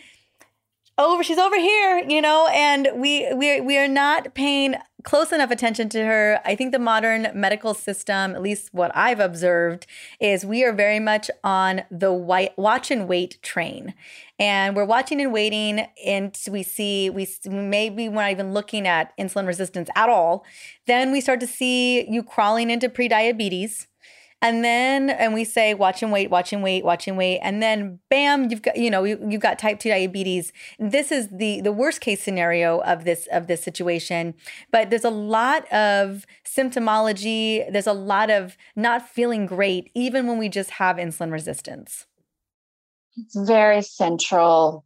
over 0.97 1.23
she's 1.23 1.37
over 1.37 1.57
here 1.57 2.03
you 2.07 2.21
know 2.21 2.47
and 2.53 2.87
we 2.95 3.33
we 3.33 3.59
we 3.61 3.77
are 3.77 3.87
not 3.87 4.35
paying 4.35 4.75
close 5.03 5.31
enough 5.31 5.51
attention 5.51 5.89
to 5.89 6.03
her. 6.03 6.39
I 6.45 6.55
think 6.55 6.71
the 6.71 6.79
modern 6.79 7.27
medical 7.33 7.73
system 7.73 8.35
at 8.35 8.41
least 8.41 8.69
what 8.71 8.91
i've 8.95 9.19
observed 9.19 9.85
is 10.19 10.45
we 10.45 10.63
are 10.63 10.73
very 10.73 10.99
much 10.99 11.29
on 11.43 11.83
the 11.89 12.13
white, 12.13 12.57
watch 12.57 12.91
and 12.91 13.07
wait 13.07 13.41
train. 13.41 13.93
And 14.39 14.75
we're 14.75 14.85
watching 14.85 15.21
and 15.21 15.31
waiting 15.31 15.87
and 16.05 16.37
we 16.49 16.63
see 16.63 17.09
we 17.09 17.27
maybe 17.45 18.09
we're 18.09 18.15
not 18.15 18.31
even 18.31 18.53
looking 18.53 18.87
at 18.87 19.15
insulin 19.17 19.47
resistance 19.47 19.89
at 19.95 20.09
all. 20.09 20.45
Then 20.87 21.11
we 21.11 21.21
start 21.21 21.39
to 21.41 21.47
see 21.47 22.09
you 22.09 22.23
crawling 22.23 22.69
into 22.69 22.89
prediabetes 22.89 23.87
and 24.41 24.63
then 24.63 25.11
and 25.11 25.33
we 25.33 25.43
say 25.43 25.73
watch 25.73 26.01
and 26.01 26.11
wait 26.11 26.31
watch 26.31 26.51
and 26.51 26.63
wait 26.63 26.83
watch 26.83 27.07
and 27.07 27.15
wait. 27.15 27.39
And 27.39 27.61
then 27.61 27.99
bam 28.09 28.49
you've 28.49 28.63
got 28.63 28.75
you 28.75 28.89
know 28.89 29.03
you, 29.03 29.23
you've 29.29 29.41
got 29.41 29.59
type 29.59 29.79
2 29.79 29.89
diabetes. 29.89 30.51
This 30.79 31.11
is 31.11 31.29
the 31.29 31.61
the 31.61 31.71
worst 31.71 32.01
case 32.01 32.21
scenario 32.21 32.79
of 32.81 33.03
this 33.03 33.27
of 33.31 33.47
this 33.47 33.63
situation. 33.63 34.33
But 34.71 34.89
there's 34.89 35.05
a 35.05 35.11
lot 35.11 35.71
of 35.71 36.25
symptomology. 36.43 37.71
There's 37.71 37.87
a 37.87 37.93
lot 37.93 38.31
of 38.31 38.57
not 38.75 39.07
feeling 39.07 39.45
great 39.45 39.91
even 39.93 40.27
when 40.27 40.39
we 40.39 40.49
just 40.49 40.71
have 40.71 40.97
insulin 40.97 41.31
resistance. 41.31 42.07
It's 43.17 43.35
very 43.35 43.83
central 43.83 44.85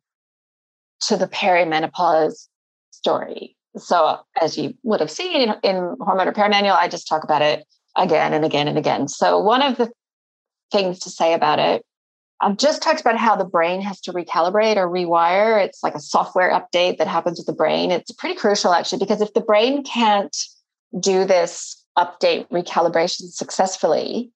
to 1.01 1.15
the 1.15 1.27
perimenopause 1.27 2.47
story. 2.91 3.55
So 3.77 4.19
as 4.41 4.57
you 4.57 4.73
would 4.83 4.99
have 4.99 5.11
seen 5.11 5.49
in, 5.49 5.55
in 5.63 5.95
hormone 5.99 6.27
repair 6.27 6.47
manual 6.47 6.75
i 6.75 6.87
just 6.87 7.09
talk 7.09 7.25
about 7.25 7.41
it 7.41 7.65
again 7.95 8.33
and 8.33 8.45
again 8.45 8.67
and 8.67 8.77
again. 8.77 9.07
So, 9.07 9.39
one 9.39 9.61
of 9.61 9.77
the 9.77 9.91
things 10.71 10.99
to 10.99 11.09
say 11.09 11.33
about 11.33 11.59
it, 11.59 11.85
I've 12.41 12.57
just 12.57 12.81
talked 12.81 13.01
about 13.01 13.17
how 13.17 13.35
the 13.35 13.45
brain 13.45 13.81
has 13.81 14.01
to 14.01 14.13
recalibrate 14.13 14.77
or 14.77 14.87
rewire. 14.87 15.63
It's 15.63 15.81
like 15.83 15.95
a 15.95 15.99
software 15.99 16.51
update 16.51 16.97
that 16.97 17.07
happens 17.07 17.39
with 17.39 17.47
the 17.47 17.53
brain. 17.53 17.91
It's 17.91 18.11
pretty 18.11 18.35
crucial, 18.35 18.73
actually, 18.73 18.99
because 18.99 19.21
if 19.21 19.33
the 19.33 19.41
brain 19.41 19.83
can't 19.83 20.35
do 20.99 21.25
this 21.25 21.83
update 21.97 22.49
recalibration 22.49 23.31
successfully, 23.31 24.31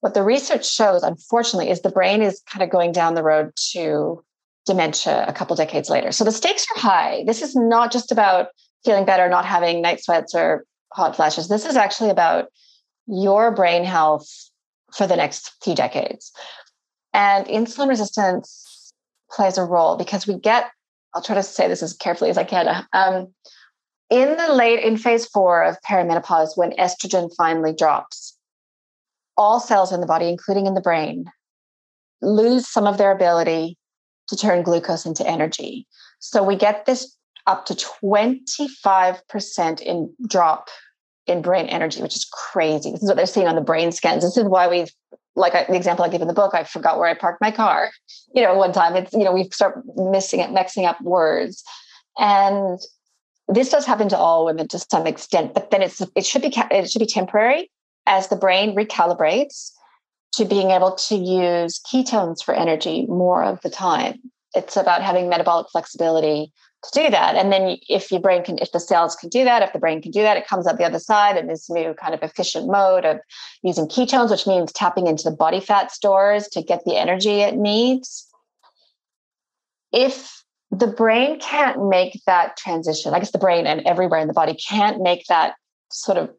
what 0.00 0.14
the 0.14 0.22
research 0.22 0.70
shows, 0.70 1.02
unfortunately, 1.02 1.70
is 1.70 1.80
the 1.80 1.90
brain 1.90 2.22
is 2.22 2.40
kind 2.48 2.62
of 2.62 2.70
going 2.70 2.92
down 2.92 3.14
the 3.14 3.22
road 3.22 3.52
to 3.72 4.22
dementia 4.64 5.24
a 5.26 5.32
couple 5.32 5.56
decades 5.56 5.90
later. 5.90 6.12
So 6.12 6.24
the 6.24 6.30
stakes 6.30 6.66
are 6.76 6.80
high. 6.80 7.24
This 7.26 7.42
is 7.42 7.56
not 7.56 7.90
just 7.90 8.12
about 8.12 8.48
feeling 8.84 9.04
better, 9.04 9.28
not 9.28 9.44
having 9.44 9.82
night 9.82 10.02
sweats 10.04 10.34
or 10.34 10.64
hot 10.92 11.16
flashes. 11.16 11.48
This 11.48 11.64
is 11.64 11.74
actually 11.74 12.10
about 12.10 12.48
your 13.08 13.50
brain 13.50 13.84
health 13.84 14.28
for 14.94 15.06
the 15.06 15.16
next 15.16 15.52
few 15.62 15.74
decades. 15.74 16.32
And 17.12 17.46
insulin 17.46 17.88
resistance 17.88 18.92
plays 19.30 19.58
a 19.58 19.64
role 19.64 19.96
because 19.96 20.26
we 20.26 20.38
get, 20.38 20.70
I'll 21.14 21.22
try 21.22 21.34
to 21.34 21.42
say 21.42 21.68
this 21.68 21.82
as 21.82 21.94
carefully 21.94 22.30
as 22.30 22.38
I 22.38 22.44
can. 22.44 22.86
Um, 22.92 23.34
in 24.10 24.36
the 24.36 24.52
late, 24.52 24.82
in 24.82 24.96
phase 24.96 25.26
four 25.26 25.62
of 25.62 25.76
perimenopause, 25.88 26.56
when 26.56 26.72
estrogen 26.72 27.30
finally 27.36 27.74
drops, 27.74 28.36
all 29.36 29.60
cells 29.60 29.92
in 29.92 30.00
the 30.00 30.06
body, 30.06 30.28
including 30.28 30.66
in 30.66 30.74
the 30.74 30.80
brain, 30.80 31.26
lose 32.22 32.68
some 32.68 32.86
of 32.86 32.98
their 32.98 33.12
ability 33.12 33.76
to 34.28 34.36
turn 34.36 34.62
glucose 34.62 35.06
into 35.06 35.26
energy. 35.26 35.86
So 36.18 36.42
we 36.42 36.56
get 36.56 36.86
this 36.86 37.14
up 37.46 37.64
to 37.66 37.74
25% 37.74 39.80
in 39.80 40.12
drop 40.26 40.68
in 41.28 41.42
brain 41.42 41.66
energy, 41.66 42.02
which 42.02 42.16
is 42.16 42.24
crazy. 42.24 42.90
This 42.90 43.02
is 43.02 43.08
what 43.08 43.16
they're 43.16 43.26
seeing 43.26 43.46
on 43.46 43.54
the 43.54 43.60
brain 43.60 43.92
scans. 43.92 44.22
This 44.22 44.36
is 44.36 44.44
why 44.44 44.68
we've, 44.68 44.90
like 45.36 45.54
I, 45.54 45.64
the 45.64 45.76
example 45.76 46.04
I 46.04 46.08
give 46.08 46.22
in 46.22 46.28
the 46.28 46.34
book, 46.34 46.54
I 46.54 46.64
forgot 46.64 46.98
where 46.98 47.08
I 47.08 47.14
parked 47.14 47.40
my 47.40 47.50
car. 47.50 47.90
You 48.34 48.42
know, 48.42 48.54
one 48.54 48.72
time 48.72 48.96
it's, 48.96 49.12
you 49.12 49.24
know, 49.24 49.32
we 49.32 49.44
start 49.50 49.82
missing 49.96 50.40
it, 50.40 50.50
mixing 50.50 50.84
up 50.84 51.00
words. 51.00 51.62
And 52.18 52.78
this 53.46 53.70
does 53.70 53.86
happen 53.86 54.08
to 54.08 54.16
all 54.16 54.44
women 54.44 54.68
to 54.68 54.78
some 54.78 55.06
extent, 55.06 55.54
but 55.54 55.70
then 55.70 55.82
it's, 55.82 56.02
it 56.16 56.26
should 56.26 56.42
be, 56.42 56.52
it 56.70 56.90
should 56.90 57.00
be 57.00 57.06
temporary 57.06 57.70
as 58.06 58.28
the 58.28 58.36
brain 58.36 58.74
recalibrates 58.74 59.70
to 60.32 60.44
being 60.44 60.70
able 60.70 60.94
to 60.94 61.14
use 61.14 61.80
ketones 61.80 62.42
for 62.42 62.54
energy 62.54 63.06
more 63.06 63.42
of 63.42 63.60
the 63.62 63.70
time. 63.70 64.18
It's 64.54 64.76
about 64.76 65.02
having 65.02 65.28
metabolic 65.28 65.68
flexibility 65.70 66.52
to 66.84 67.02
do 67.02 67.10
that. 67.10 67.34
And 67.34 67.52
then 67.52 67.78
if 67.88 68.10
your 68.10 68.20
brain 68.20 68.44
can, 68.44 68.58
if 68.58 68.72
the 68.72 68.80
cells 68.80 69.16
can 69.16 69.28
do 69.28 69.44
that, 69.44 69.62
if 69.62 69.72
the 69.72 69.78
brain 69.78 70.00
can 70.00 70.12
do 70.12 70.22
that, 70.22 70.36
it 70.36 70.46
comes 70.46 70.66
out 70.66 70.78
the 70.78 70.84
other 70.84 71.00
side 71.00 71.36
in 71.36 71.48
this 71.48 71.68
new 71.68 71.94
kind 71.94 72.14
of 72.14 72.22
efficient 72.22 72.68
mode 72.68 73.04
of 73.04 73.18
using 73.62 73.86
ketones, 73.86 74.30
which 74.30 74.46
means 74.46 74.72
tapping 74.72 75.06
into 75.06 75.24
the 75.24 75.34
body 75.34 75.60
fat 75.60 75.90
stores 75.90 76.46
to 76.48 76.62
get 76.62 76.84
the 76.84 76.96
energy 76.96 77.40
it 77.40 77.56
needs. 77.56 78.26
If 79.92 80.44
the 80.70 80.86
brain 80.86 81.40
can't 81.40 81.88
make 81.88 82.20
that 82.26 82.56
transition, 82.56 83.12
I 83.12 83.18
guess 83.18 83.32
the 83.32 83.38
brain 83.38 83.66
and 83.66 83.80
everywhere 83.86 84.20
in 84.20 84.28
the 84.28 84.34
body 84.34 84.54
can't 84.54 85.02
make 85.02 85.24
that 85.26 85.54
sort 85.90 86.18
of 86.18 86.30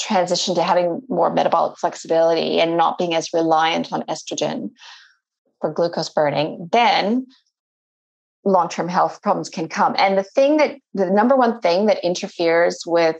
transition 0.00 0.54
to 0.54 0.62
having 0.62 1.02
more 1.08 1.32
metabolic 1.32 1.78
flexibility 1.78 2.60
and 2.60 2.76
not 2.76 2.98
being 2.98 3.14
as 3.14 3.32
reliant 3.32 3.92
on 3.92 4.02
estrogen 4.02 4.70
for 5.60 5.72
glucose 5.72 6.08
burning, 6.08 6.68
then 6.72 7.26
long 8.48 8.68
term 8.68 8.88
health 8.88 9.20
problems 9.22 9.48
can 9.48 9.68
come. 9.68 9.94
And 9.98 10.16
the 10.16 10.22
thing 10.22 10.56
that 10.56 10.76
the 10.94 11.10
number 11.10 11.36
one 11.36 11.60
thing 11.60 11.86
that 11.86 12.02
interferes 12.04 12.82
with 12.86 13.16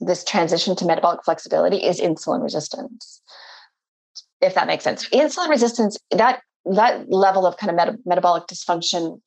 this 0.00 0.24
transition 0.24 0.74
to 0.76 0.84
metabolic 0.84 1.24
flexibility 1.24 1.76
is 1.76 2.00
insulin 2.00 2.42
resistance. 2.42 3.22
If 4.40 4.54
that 4.54 4.66
makes 4.66 4.84
sense. 4.84 5.08
Insulin 5.10 5.48
resistance, 5.48 5.96
that 6.10 6.42
that 6.66 7.10
level 7.10 7.46
of 7.46 7.56
kind 7.56 7.70
of 7.70 7.76
meta- 7.76 7.98
metabolic 8.04 8.46
dysfunction 8.46 9.20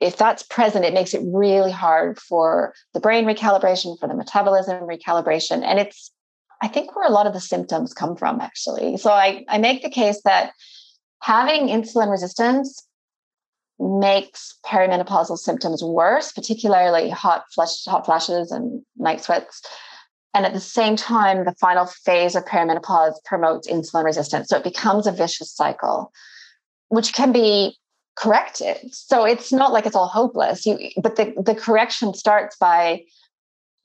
if 0.00 0.16
that's 0.16 0.42
present, 0.42 0.84
it 0.84 0.92
makes 0.92 1.14
it 1.14 1.22
really 1.24 1.70
hard 1.70 2.18
for 2.18 2.74
the 2.92 3.00
brain 3.00 3.24
recalibration, 3.24 3.98
for 3.98 4.08
the 4.08 4.14
metabolism 4.14 4.82
recalibration. 4.82 5.62
And 5.64 5.78
it's, 5.78 6.12
I 6.60 6.68
think, 6.68 6.94
where 6.94 7.06
a 7.06 7.12
lot 7.12 7.26
of 7.26 7.32
the 7.32 7.40
symptoms 7.40 7.94
come 7.94 8.16
from, 8.16 8.40
actually. 8.40 8.96
So 8.96 9.10
I, 9.12 9.44
I 9.48 9.58
make 9.58 9.82
the 9.82 9.88
case 9.90 10.20
that 10.24 10.52
having 11.22 11.68
insulin 11.68 12.10
resistance 12.10 12.86
makes 13.78 14.54
perimenopausal 14.64 15.38
symptoms 15.38 15.82
worse, 15.82 16.32
particularly 16.32 17.10
hot 17.10 17.44
flush, 17.54 17.84
hot 17.84 18.04
flashes 18.04 18.50
and 18.50 18.82
night 18.96 19.22
sweats. 19.22 19.62
And 20.32 20.44
at 20.44 20.52
the 20.52 20.60
same 20.60 20.96
time, 20.96 21.44
the 21.44 21.54
final 21.60 21.86
phase 21.86 22.34
of 22.34 22.44
perimenopause 22.44 23.14
promotes 23.24 23.68
insulin 23.68 24.04
resistance. 24.04 24.48
So 24.48 24.56
it 24.56 24.64
becomes 24.64 25.06
a 25.06 25.12
vicious 25.12 25.54
cycle, 25.54 26.12
which 26.88 27.12
can 27.14 27.30
be 27.30 27.76
corrected. 28.16 28.78
So 28.92 29.24
it's 29.24 29.52
not 29.52 29.72
like 29.72 29.86
it's 29.86 29.96
all 29.96 30.08
hopeless. 30.08 30.66
You, 30.66 30.78
but 31.02 31.16
the, 31.16 31.34
the 31.44 31.54
correction 31.54 32.14
starts 32.14 32.56
by 32.56 33.02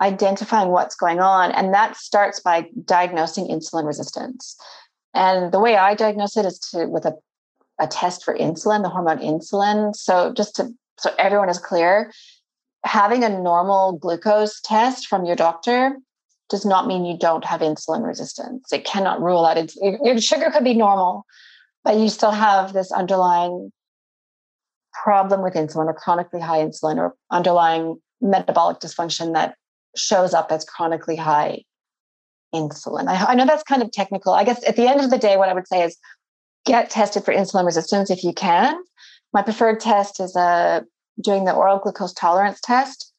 identifying 0.01 0.69
what's 0.69 0.95
going 0.95 1.19
on. 1.19 1.51
And 1.51 1.73
that 1.73 1.97
starts 1.97 2.39
by 2.39 2.67
diagnosing 2.85 3.47
insulin 3.47 3.85
resistance. 3.85 4.55
And 5.13 5.51
the 5.51 5.59
way 5.59 5.75
I 5.75 5.95
diagnose 5.95 6.37
it 6.37 6.45
is 6.45 6.59
to 6.71 6.85
with 6.87 7.05
a 7.05 7.15
a 7.79 7.87
test 7.87 8.23
for 8.23 8.35
insulin, 8.35 8.83
the 8.83 8.89
hormone 8.89 9.19
insulin. 9.19 9.95
So 9.95 10.33
just 10.33 10.55
to 10.57 10.69
so 10.97 11.11
everyone 11.17 11.49
is 11.49 11.59
clear, 11.59 12.11
having 12.83 13.23
a 13.23 13.29
normal 13.29 13.93
glucose 13.93 14.59
test 14.61 15.07
from 15.07 15.25
your 15.25 15.35
doctor 15.35 15.97
does 16.49 16.65
not 16.65 16.87
mean 16.87 17.05
you 17.05 17.17
don't 17.17 17.45
have 17.45 17.61
insulin 17.61 18.05
resistance. 18.05 18.73
It 18.73 18.83
cannot 18.83 19.21
rule 19.21 19.45
out 19.45 19.57
it. 19.57 19.73
Your 19.81 20.19
sugar 20.19 20.49
could 20.51 20.63
be 20.63 20.73
normal, 20.73 21.25
but 21.83 21.97
you 21.97 22.09
still 22.09 22.31
have 22.31 22.73
this 22.73 22.91
underlying 22.91 23.71
problem 25.03 25.41
with 25.41 25.53
insulin 25.53 25.85
or 25.85 25.93
chronically 25.93 26.41
high 26.41 26.59
insulin 26.59 26.97
or 26.97 27.15
underlying 27.31 28.01
metabolic 28.19 28.79
dysfunction 28.79 29.33
that 29.33 29.55
shows 29.95 30.33
up 30.33 30.51
as 30.51 30.65
chronically 30.65 31.15
high 31.15 31.63
insulin. 32.53 33.07
I, 33.07 33.31
I 33.31 33.35
know 33.35 33.45
that's 33.45 33.63
kind 33.63 33.81
of 33.81 33.91
technical. 33.91 34.33
I 34.33 34.43
guess 34.43 34.67
at 34.67 34.75
the 34.75 34.87
end 34.87 35.01
of 35.01 35.09
the 35.09 35.17
day, 35.17 35.37
what 35.37 35.49
I 35.49 35.53
would 35.53 35.67
say 35.67 35.83
is 35.83 35.97
get 36.65 36.89
tested 36.89 37.23
for 37.23 37.33
insulin 37.33 37.65
resistance 37.65 38.09
if 38.09 38.23
you 38.23 38.33
can. 38.33 38.75
My 39.33 39.41
preferred 39.41 39.79
test 39.79 40.19
is 40.19 40.35
uh, 40.35 40.81
doing 41.21 41.45
the 41.45 41.53
oral 41.53 41.79
glucose 41.79 42.13
tolerance 42.13 42.59
test 42.61 43.13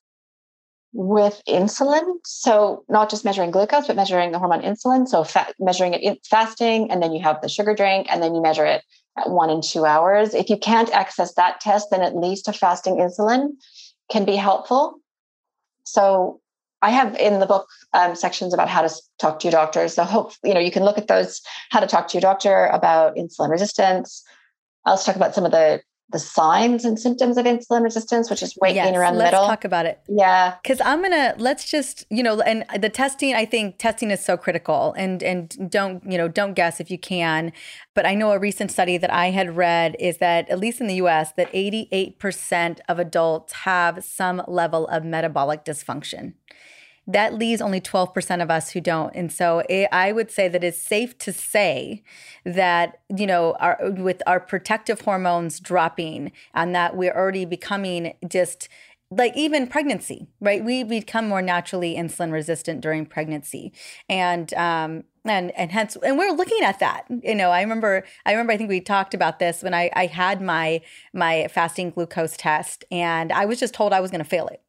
with 0.92 1.40
insulin. 1.48 2.02
So 2.24 2.84
not 2.88 3.10
just 3.10 3.24
measuring 3.24 3.50
glucose, 3.50 3.86
but 3.86 3.96
measuring 3.96 4.32
the 4.32 4.38
hormone 4.38 4.62
insulin. 4.62 5.06
So 5.06 5.24
fa- 5.24 5.52
measuring 5.58 5.94
it 5.94 6.02
in 6.02 6.16
fasting, 6.28 6.90
and 6.90 7.02
then 7.02 7.12
you 7.12 7.22
have 7.22 7.40
the 7.40 7.48
sugar 7.48 7.74
drink, 7.74 8.08
and 8.10 8.22
then 8.22 8.34
you 8.34 8.42
measure 8.42 8.66
it 8.66 8.82
at 9.16 9.30
one 9.30 9.50
and 9.50 9.62
two 9.62 9.84
hours. 9.84 10.34
If 10.34 10.50
you 10.50 10.56
can't 10.56 10.92
access 10.92 11.34
that 11.34 11.60
test, 11.60 11.88
then 11.90 12.02
at 12.02 12.16
least 12.16 12.48
a 12.48 12.52
fasting 12.52 12.96
insulin 12.96 13.50
can 14.10 14.24
be 14.24 14.36
helpful. 14.36 14.96
So 15.84 16.39
I 16.82 16.90
have 16.90 17.16
in 17.16 17.40
the 17.40 17.46
book 17.46 17.68
um, 17.92 18.14
sections 18.14 18.54
about 18.54 18.68
how 18.68 18.82
to 18.82 18.94
talk 19.18 19.40
to 19.40 19.48
your 19.48 19.52
doctor. 19.52 19.86
So 19.88 20.04
hope 20.04 20.32
you 20.42 20.54
know 20.54 20.60
you 20.60 20.70
can 20.70 20.84
look 20.84 20.98
at 20.98 21.08
those 21.08 21.40
how 21.70 21.80
to 21.80 21.86
talk 21.86 22.08
to 22.08 22.14
your 22.14 22.22
doctor 22.22 22.66
about 22.66 23.16
insulin 23.16 23.50
resistance. 23.50 24.22
I'll 24.86 24.98
talk 24.98 25.16
about 25.16 25.34
some 25.34 25.44
of 25.44 25.50
the 25.50 25.82
the 26.12 26.18
signs 26.18 26.84
and 26.84 26.98
symptoms 26.98 27.36
of 27.36 27.46
insulin 27.46 27.84
resistance, 27.84 28.28
which 28.30 28.42
is 28.42 28.56
weight 28.60 28.74
yes, 28.74 28.86
gain 28.86 28.96
around 28.96 29.14
the 29.14 29.22
middle. 29.22 29.42
Let's 29.42 29.50
talk 29.50 29.64
about 29.64 29.86
it. 29.86 30.00
Yeah, 30.08 30.56
because 30.62 30.80
I'm 30.84 31.02
gonna 31.02 31.34
let's 31.38 31.70
just 31.70 32.04
you 32.10 32.22
know, 32.22 32.40
and 32.40 32.64
the 32.80 32.88
testing. 32.88 33.34
I 33.34 33.44
think 33.44 33.78
testing 33.78 34.10
is 34.10 34.24
so 34.24 34.36
critical, 34.36 34.94
and 34.96 35.22
and 35.22 35.70
don't 35.70 36.02
you 36.10 36.18
know 36.18 36.28
don't 36.28 36.54
guess 36.54 36.80
if 36.80 36.90
you 36.90 36.98
can. 36.98 37.52
But 37.94 38.06
I 38.06 38.14
know 38.14 38.32
a 38.32 38.38
recent 38.38 38.72
study 38.72 38.96
that 38.96 39.12
I 39.12 39.30
had 39.30 39.56
read 39.56 39.96
is 39.98 40.18
that 40.18 40.48
at 40.48 40.58
least 40.58 40.80
in 40.80 40.86
the 40.86 40.94
U.S. 40.94 41.32
that 41.36 41.52
88% 41.52 42.80
of 42.88 42.98
adults 42.98 43.52
have 43.52 44.02
some 44.02 44.42
level 44.48 44.88
of 44.88 45.04
metabolic 45.04 45.64
dysfunction 45.64 46.34
that 47.12 47.34
leaves 47.34 47.60
only 47.60 47.80
12% 47.80 48.42
of 48.42 48.50
us 48.50 48.70
who 48.70 48.80
don't. 48.80 49.14
And 49.14 49.32
so 49.32 49.62
it, 49.68 49.88
I 49.90 50.12
would 50.12 50.30
say 50.30 50.48
that 50.48 50.62
it's 50.62 50.80
safe 50.80 51.18
to 51.18 51.32
say 51.32 52.02
that, 52.44 53.00
you 53.14 53.26
know, 53.26 53.56
our, 53.58 53.78
with 53.96 54.22
our 54.26 54.40
protective 54.40 55.00
hormones 55.02 55.60
dropping 55.60 56.32
and 56.54 56.74
that 56.74 56.96
we're 56.96 57.14
already 57.14 57.44
becoming 57.44 58.14
just 58.28 58.68
like 59.10 59.36
even 59.36 59.66
pregnancy, 59.66 60.28
right? 60.40 60.64
We 60.64 60.84
become 60.84 61.28
more 61.28 61.42
naturally 61.42 61.96
insulin 61.96 62.30
resistant 62.30 62.80
during 62.80 63.06
pregnancy. 63.06 63.72
And, 64.08 64.54
um, 64.54 65.04
and 65.24 65.50
and 65.50 65.70
hence 65.70 65.96
and 66.02 66.16
we're 66.16 66.32
looking 66.32 66.62
at 66.62 66.78
that 66.78 67.04
you 67.22 67.34
know 67.34 67.50
i 67.50 67.60
remember 67.60 68.04
i 68.24 68.30
remember 68.30 68.54
i 68.54 68.56
think 68.56 68.70
we 68.70 68.80
talked 68.80 69.12
about 69.12 69.38
this 69.38 69.62
when 69.62 69.74
i 69.74 69.90
i 69.94 70.06
had 70.06 70.40
my 70.40 70.80
my 71.12 71.46
fasting 71.48 71.90
glucose 71.90 72.38
test 72.38 72.86
and 72.90 73.30
i 73.30 73.44
was 73.44 73.60
just 73.60 73.74
told 73.74 73.92
i 73.92 74.00
was 74.00 74.10
going 74.10 74.22
to 74.22 74.28
fail 74.28 74.46
it 74.48 74.62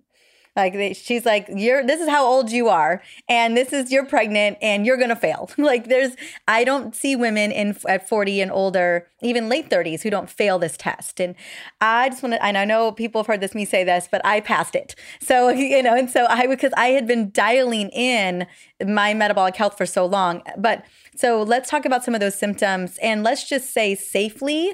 like 0.55 0.97
she's 0.97 1.25
like, 1.25 1.47
"You're 1.49 1.85
this 1.85 2.01
is 2.01 2.09
how 2.09 2.25
old 2.25 2.51
you 2.51 2.67
are, 2.67 3.01
and 3.29 3.55
this 3.55 3.71
is 3.71 3.89
you're 3.91 4.05
pregnant, 4.05 4.57
and 4.61 4.85
you're 4.85 4.97
gonna 4.97 5.15
fail." 5.15 5.49
like 5.57 5.87
there's, 5.87 6.11
I 6.47 6.65
don't 6.65 6.93
see 6.93 7.15
women 7.15 7.51
in 7.51 7.77
at 7.87 8.09
40 8.09 8.41
and 8.41 8.51
older, 8.51 9.07
even 9.21 9.47
late 9.47 9.69
30s, 9.69 10.01
who 10.01 10.09
don't 10.09 10.29
fail 10.29 10.59
this 10.59 10.75
test. 10.75 11.21
And 11.21 11.35
I 11.79 12.09
just 12.09 12.21
want 12.21 12.33
to, 12.33 12.43
and 12.43 12.57
I 12.57 12.65
know 12.65 12.91
people 12.91 13.21
have 13.21 13.27
heard 13.27 13.39
this 13.39 13.55
me 13.55 13.63
say 13.63 13.85
this, 13.85 14.09
but 14.11 14.21
I 14.25 14.41
passed 14.41 14.75
it. 14.75 14.93
So 15.21 15.49
you 15.49 15.81
know, 15.81 15.95
and 15.95 16.09
so 16.09 16.25
I 16.27 16.47
because 16.47 16.73
I 16.75 16.87
had 16.87 17.07
been 17.07 17.31
dialing 17.31 17.89
in 17.89 18.45
my 18.85 19.13
metabolic 19.13 19.55
health 19.55 19.77
for 19.77 19.85
so 19.85 20.05
long, 20.05 20.41
but 20.57 20.83
so 21.15 21.43
let's 21.43 21.69
talk 21.69 21.85
about 21.85 22.03
some 22.03 22.13
of 22.13 22.19
those 22.19 22.35
symptoms, 22.35 22.97
and 23.01 23.23
let's 23.23 23.47
just 23.47 23.73
say 23.73 23.95
safely 23.95 24.73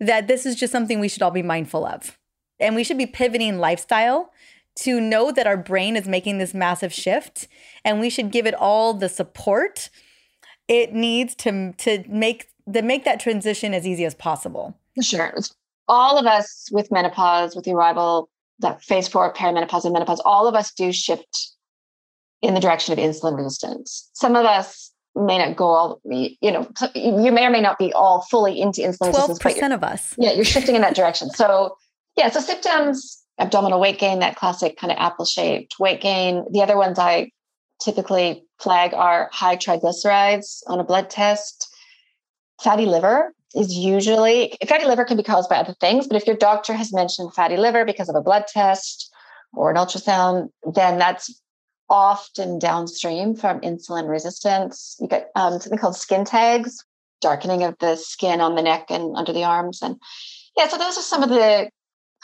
that 0.00 0.26
this 0.28 0.44
is 0.44 0.54
just 0.54 0.72
something 0.72 1.00
we 1.00 1.08
should 1.08 1.22
all 1.22 1.30
be 1.30 1.42
mindful 1.42 1.86
of. 1.86 2.18
And 2.60 2.74
we 2.74 2.84
should 2.84 2.98
be 2.98 3.06
pivoting 3.06 3.58
lifestyle 3.58 4.32
to 4.76 5.00
know 5.00 5.30
that 5.30 5.46
our 5.46 5.56
brain 5.56 5.96
is 5.96 6.08
making 6.08 6.38
this 6.38 6.54
massive 6.54 6.92
shift 6.92 7.48
and 7.84 8.00
we 8.00 8.10
should 8.10 8.30
give 8.30 8.46
it 8.46 8.54
all 8.54 8.94
the 8.94 9.08
support 9.08 9.90
it 10.68 10.92
needs 10.92 11.34
to 11.34 11.72
to 11.74 12.04
make 12.08 12.48
to 12.72 12.82
make 12.82 13.04
that 13.04 13.20
transition 13.20 13.74
as 13.74 13.86
easy 13.86 14.04
as 14.04 14.14
possible. 14.14 14.74
Sure. 15.02 15.34
All 15.86 16.18
of 16.18 16.26
us 16.26 16.68
with 16.72 16.90
menopause, 16.90 17.54
with 17.54 17.66
the 17.66 17.72
arrival, 17.72 18.30
that 18.60 18.82
phase 18.82 19.06
four 19.06 19.28
of 19.28 19.36
perimenopause 19.36 19.84
and 19.84 19.92
menopause, 19.92 20.20
all 20.24 20.46
of 20.46 20.54
us 20.54 20.72
do 20.72 20.92
shift 20.92 21.50
in 22.40 22.54
the 22.54 22.60
direction 22.60 22.92
of 22.92 22.98
insulin 22.98 23.36
resistance. 23.36 24.08
Some 24.14 24.34
of 24.36 24.46
us 24.46 24.92
may 25.14 25.38
not 25.38 25.56
go 25.56 25.66
all, 25.66 26.00
you 26.04 26.50
know, 26.50 26.66
you 26.94 27.30
may 27.30 27.46
or 27.46 27.50
may 27.50 27.60
not 27.60 27.78
be 27.78 27.92
all 27.92 28.22
fully 28.30 28.60
into 28.60 28.80
insulin 28.80 29.12
12% 29.12 29.12
resistance. 29.12 29.38
Twelve 29.38 29.40
percent 29.40 29.72
of 29.74 29.84
us. 29.84 30.14
Yeah, 30.18 30.32
you're 30.32 30.44
shifting 30.44 30.74
in 30.74 30.80
that 30.80 30.94
direction. 30.94 31.28
So 31.30 31.76
yeah, 32.16 32.30
so 32.30 32.40
symptoms 32.40 33.23
abdominal 33.38 33.80
weight 33.80 33.98
gain, 33.98 34.20
that 34.20 34.36
classic 34.36 34.76
kind 34.76 34.92
of 34.92 34.98
apple 34.98 35.24
shaped 35.24 35.78
weight 35.78 36.00
gain. 36.00 36.44
The 36.50 36.62
other 36.62 36.76
ones 36.76 36.98
I 36.98 37.30
typically 37.82 38.44
flag 38.58 38.94
are 38.94 39.28
high 39.32 39.56
triglycerides 39.56 40.62
on 40.66 40.80
a 40.80 40.84
blood 40.84 41.10
test. 41.10 41.68
Fatty 42.62 42.86
liver 42.86 43.34
is 43.54 43.74
usually, 43.74 44.56
fatty 44.66 44.84
liver 44.84 45.04
can 45.04 45.16
be 45.16 45.22
caused 45.22 45.48
by 45.48 45.56
other 45.56 45.74
things, 45.80 46.06
but 46.06 46.16
if 46.16 46.26
your 46.26 46.36
doctor 46.36 46.72
has 46.72 46.92
mentioned 46.92 47.34
fatty 47.34 47.56
liver 47.56 47.84
because 47.84 48.08
of 48.08 48.14
a 48.14 48.22
blood 48.22 48.46
test 48.46 49.12
or 49.52 49.70
an 49.70 49.76
ultrasound, 49.76 50.48
then 50.74 50.98
that's 50.98 51.40
often 51.90 52.58
downstream 52.58 53.34
from 53.34 53.60
insulin 53.60 54.08
resistance. 54.08 54.96
You 55.00 55.08
get 55.08 55.30
um, 55.34 55.60
something 55.60 55.78
called 55.78 55.96
skin 55.96 56.24
tags, 56.24 56.84
darkening 57.20 57.62
of 57.62 57.76
the 57.78 57.96
skin 57.96 58.40
on 58.40 58.54
the 58.54 58.62
neck 58.62 58.86
and 58.88 59.16
under 59.16 59.32
the 59.32 59.44
arms. 59.44 59.80
And 59.82 59.96
yeah, 60.56 60.68
so 60.68 60.78
those 60.78 60.96
are 60.96 61.02
some 61.02 61.22
of 61.22 61.28
the 61.28 61.68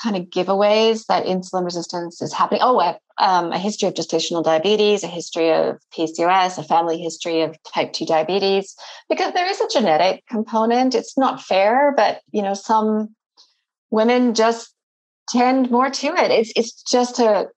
kind 0.03 0.17
of 0.17 0.25
giveaways 0.25 1.07
that 1.07 1.27
insulin 1.27 1.65
resistance 1.65 2.23
is 2.23 2.33
happening. 2.33 2.61
Oh, 2.63 2.81
um, 3.19 3.53
a 3.53 3.59
history 3.59 3.89
of 3.89 3.95
gestational 3.95 4.43
diabetes, 4.43 5.05
a 5.05 5.09
history 5.09 5.53
of 5.53 5.79
PCOS, 5.97 6.59
a 6.59 6.63
family 6.63 7.01
history 7.01 7.43
of 7.43 7.57
type 7.75 7.93
2 7.93 8.07
diabetes, 8.07 8.75
because 9.09 9.35
there 9.35 9.49
is 9.49 9.61
a 9.61 9.69
genetic 9.69 10.25
component. 10.27 10.95
It's 10.95 11.19
not 11.19 11.43
fair, 11.43 11.93
but 11.97 12.21
you 12.33 12.43
know, 12.43 12.55
some 12.55 13.15
women 13.91 14.35
just 14.35 14.75
tend 15.29 15.71
more 15.71 15.91
to 15.91 16.07
it. 16.07 16.31
It's 16.31 16.53
it's 16.57 16.83
just 16.83 17.19
a, 17.19 17.49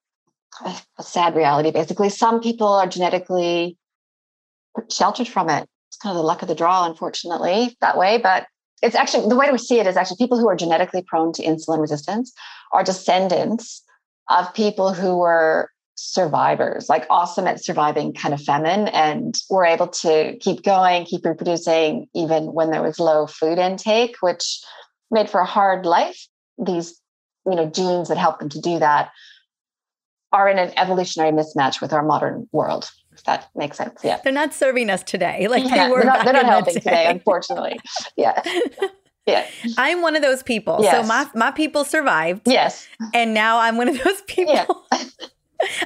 a 0.65 1.03
sad 1.03 1.35
reality, 1.35 1.71
basically. 1.71 2.09
Some 2.09 2.41
people 2.41 2.67
are 2.67 2.87
genetically 2.87 3.77
sheltered 4.91 5.27
from 5.27 5.49
it. 5.49 5.67
It's 5.89 5.97
kind 5.97 6.15
of 6.15 6.21
the 6.21 6.27
luck 6.27 6.41
of 6.41 6.47
the 6.47 6.55
draw, 6.55 6.85
unfortunately, 6.85 7.77
that 7.81 7.97
way. 7.97 8.17
But 8.17 8.47
it's 8.83 8.95
actually 8.95 9.29
the 9.29 9.35
way 9.35 9.49
we 9.49 9.57
see 9.57 9.79
it 9.79 9.87
is 9.87 9.95
actually 9.95 10.17
people 10.17 10.37
who 10.37 10.49
are 10.49 10.55
genetically 10.55 11.01
prone 11.01 11.31
to 11.33 11.43
insulin 11.43 11.79
resistance 11.79 12.33
are 12.73 12.83
descendants 12.83 13.81
of 14.29 14.53
people 14.53 14.93
who 14.93 15.17
were 15.17 15.69
survivors, 15.95 16.89
like 16.89 17.05
awesome 17.09 17.47
at 17.47 17.63
surviving 17.63 18.13
kind 18.13 18.33
of 18.33 18.41
famine 18.41 18.89
and 18.89 19.35
were 19.49 19.65
able 19.65 19.87
to 19.87 20.35
keep 20.39 20.63
going, 20.63 21.05
keep 21.05 21.23
reproducing, 21.25 22.07
even 22.13 22.45
when 22.51 22.71
there 22.71 22.81
was 22.81 22.99
low 22.99 23.25
food 23.25 23.57
intake, 23.57 24.17
which 24.19 24.61
made 25.09 25.29
for 25.29 25.39
a 25.39 25.45
hard 25.45 25.85
life. 25.85 26.27
These, 26.57 26.99
you 27.45 27.55
know, 27.55 27.69
genes 27.69 28.09
that 28.09 28.17
help 28.17 28.39
them 28.39 28.49
to 28.49 28.59
do 28.59 28.79
that 28.79 29.11
are 30.33 30.49
in 30.49 30.57
an 30.57 30.73
evolutionary 30.77 31.31
mismatch 31.31 31.79
with 31.79 31.93
our 31.93 32.03
modern 32.03 32.49
world 32.51 32.89
if 33.15 33.23
that 33.23 33.49
makes 33.55 33.77
sense. 33.77 34.01
Yeah. 34.03 34.19
They're 34.23 34.33
not 34.33 34.53
serving 34.53 34.89
us 34.89 35.03
today. 35.03 35.47
Like 35.53 35.65
yeah, 35.65 35.87
they 35.87 35.91
were 35.91 36.01
they're 36.01 36.05
not, 36.05 36.23
they're 36.25 36.33
not 36.33 36.45
helping 36.45 36.73
today, 36.73 37.05
unfortunately. 37.07 37.79
Yeah. 38.17 38.41
Yeah. 39.25 39.47
I'm 39.77 40.01
one 40.01 40.15
of 40.15 40.21
those 40.21 40.43
people. 40.43 40.79
Yes. 40.81 41.01
So 41.01 41.07
my 41.07 41.29
my 41.35 41.51
people 41.51 41.85
survived. 41.85 42.41
Yes. 42.45 42.87
And 43.13 43.33
now 43.33 43.59
I'm 43.59 43.77
one 43.77 43.87
of 43.87 44.03
those 44.03 44.21
people. 44.27 44.53
Yeah. 44.53 45.03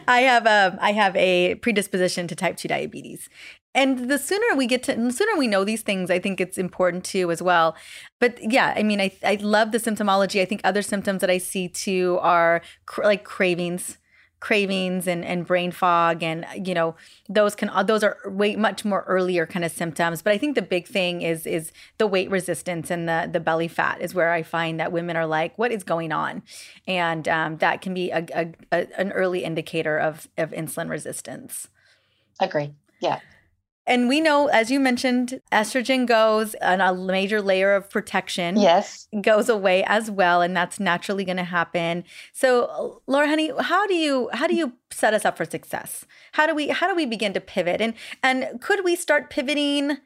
I 0.08 0.22
have 0.22 0.46
a 0.46 0.78
um, 0.82 0.96
have 0.96 1.16
a 1.16 1.56
predisposition 1.56 2.28
to 2.28 2.36
type 2.36 2.58
2 2.58 2.68
diabetes. 2.68 3.30
And 3.76 4.10
the 4.10 4.18
sooner 4.18 4.56
we 4.56 4.66
get 4.66 4.82
to 4.84 4.96
the 4.96 5.12
sooner 5.12 5.38
we 5.38 5.48
know 5.48 5.64
these 5.64 5.84
things, 5.84 6.10
I 6.10 6.18
think 6.18 6.42
it's 6.42 6.58
important 6.58 7.04
too 7.04 7.30
as 7.30 7.44
well. 7.44 7.76
But 8.20 8.40
yeah, 8.42 8.74
I 8.76 8.84
mean 8.84 9.00
I 9.00 9.12
I 9.24 9.36
love 9.36 9.72
the 9.72 9.78
symptomology. 9.78 10.42
I 10.42 10.46
think 10.46 10.62
other 10.64 10.82
symptoms 10.82 11.22
that 11.22 11.30
I 11.30 11.38
see 11.38 11.68
too 11.68 12.18
are 12.22 12.62
cr- 12.86 13.04
like 13.04 13.24
cravings 13.24 13.98
cravings 14.40 15.08
and, 15.08 15.26
and 15.26 15.46
brain 15.48 15.72
fog 15.72 16.22
and 16.22 16.46
you 16.64 16.74
know 16.74 16.96
those 17.28 17.56
can 17.56 17.72
those 17.88 18.04
are 18.04 18.18
way 18.26 18.56
much 18.56 18.86
more 18.86 19.04
earlier 19.08 19.46
kind 19.46 19.66
of 19.66 19.72
symptoms. 19.72 20.22
But 20.22 20.34
i 20.34 20.38
think 20.38 20.56
the 20.56 20.62
big 20.62 20.88
thing 20.88 21.22
is 21.22 21.46
is 21.46 21.72
the 21.98 22.08
weight 22.08 22.30
resistance 22.30 22.92
and 22.92 23.10
the 23.10 23.30
the 23.32 23.40
belly 23.40 23.68
fat 23.68 24.00
is 24.02 24.14
where 24.14 24.32
i 24.32 24.44
find 24.44 24.80
that 24.80 24.92
women 24.92 25.16
are 25.16 25.26
like 25.26 25.58
what 25.58 25.72
is 25.72 25.84
going 25.84 26.12
on? 26.12 26.44
And 26.88 27.28
um, 27.28 27.58
that 27.58 27.82
can 27.82 27.94
be 27.94 28.12
a, 28.12 28.26
a, 28.34 28.54
a, 28.72 29.00
an 29.00 29.12
early 29.12 29.44
indicator 29.44 29.98
of 29.98 30.28
of 30.38 30.52
insulin 30.52 30.90
resistance. 30.90 31.70
Agree. 32.40 32.74
Yeah 33.00 33.20
and 33.88 34.10
we 34.10 34.20
know, 34.20 34.48
as 34.48 34.70
you 34.70 34.82
mentioned, 34.82 35.40
estrogen 35.52 36.06
goes 36.06 36.54
and 36.56 36.82
a 36.82 36.94
major 36.94 37.42
layer 37.42 37.74
of 37.74 37.90
protection 37.90 38.58
yes. 38.58 39.08
goes 39.22 39.48
away 39.48 39.84
as 39.86 40.12
well. 40.12 40.42
And 40.42 40.56
that's 40.56 40.78
naturally 40.78 41.24
going 41.24 41.38
to 41.38 41.46
happen. 41.46 42.04
So 42.34 43.02
Lara, 43.08 43.28
honey, 43.28 43.52
how 43.58 43.88
do 43.88 43.96
you, 43.96 44.30
how 44.34 44.46
do 44.46 44.56
you 44.56 44.74
set 44.92 45.14
us 45.14 45.24
up 45.24 45.38
for 45.38 45.46
success? 45.46 46.06
How 46.34 46.46
do 46.46 46.54
we, 46.54 46.68
how 46.68 46.90
do 46.90 46.96
we 46.96 47.06
begin 47.06 47.34
to 47.34 47.40
pivot? 47.40 47.80
And, 47.80 47.94
and 48.22 48.60
could 48.62 48.84
we 48.84 48.98
start 48.98 49.30
pivoting 49.30 49.98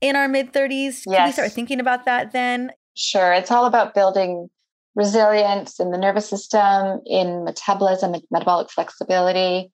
in 0.00 0.16
our 0.16 0.26
mid 0.26 0.52
30s? 0.52 1.04
Can 1.04 1.26
we 1.26 1.32
start 1.32 1.52
thinking 1.52 1.78
about 1.78 2.06
that 2.06 2.32
then? 2.32 2.72
Sure. 2.94 3.32
It's 3.32 3.52
all 3.52 3.66
about 3.66 3.94
building 3.94 4.48
resilience 4.96 5.78
in 5.78 5.92
the 5.92 5.98
nervous 5.98 6.28
system, 6.28 7.00
in 7.06 7.44
metabolism, 7.44 8.14
and 8.14 8.22
metabolic 8.32 8.68
flexibility. 8.68 9.70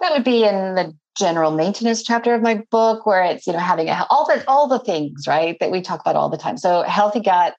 That 0.00 0.12
would 0.12 0.24
be 0.24 0.44
in 0.44 0.74
the 0.74 0.94
general 1.16 1.50
maintenance 1.50 2.02
chapter 2.02 2.34
of 2.34 2.42
my 2.42 2.62
book, 2.70 3.04
where 3.04 3.22
it's 3.22 3.46
you 3.46 3.52
know 3.52 3.58
having 3.58 3.88
a, 3.88 4.06
all 4.10 4.26
the 4.26 4.44
all 4.48 4.68
the 4.68 4.78
things 4.78 5.26
right 5.26 5.56
that 5.60 5.70
we 5.70 5.80
talk 5.80 6.00
about 6.00 6.16
all 6.16 6.28
the 6.28 6.36
time. 6.36 6.56
So 6.56 6.82
healthy 6.82 7.20
gut, 7.20 7.56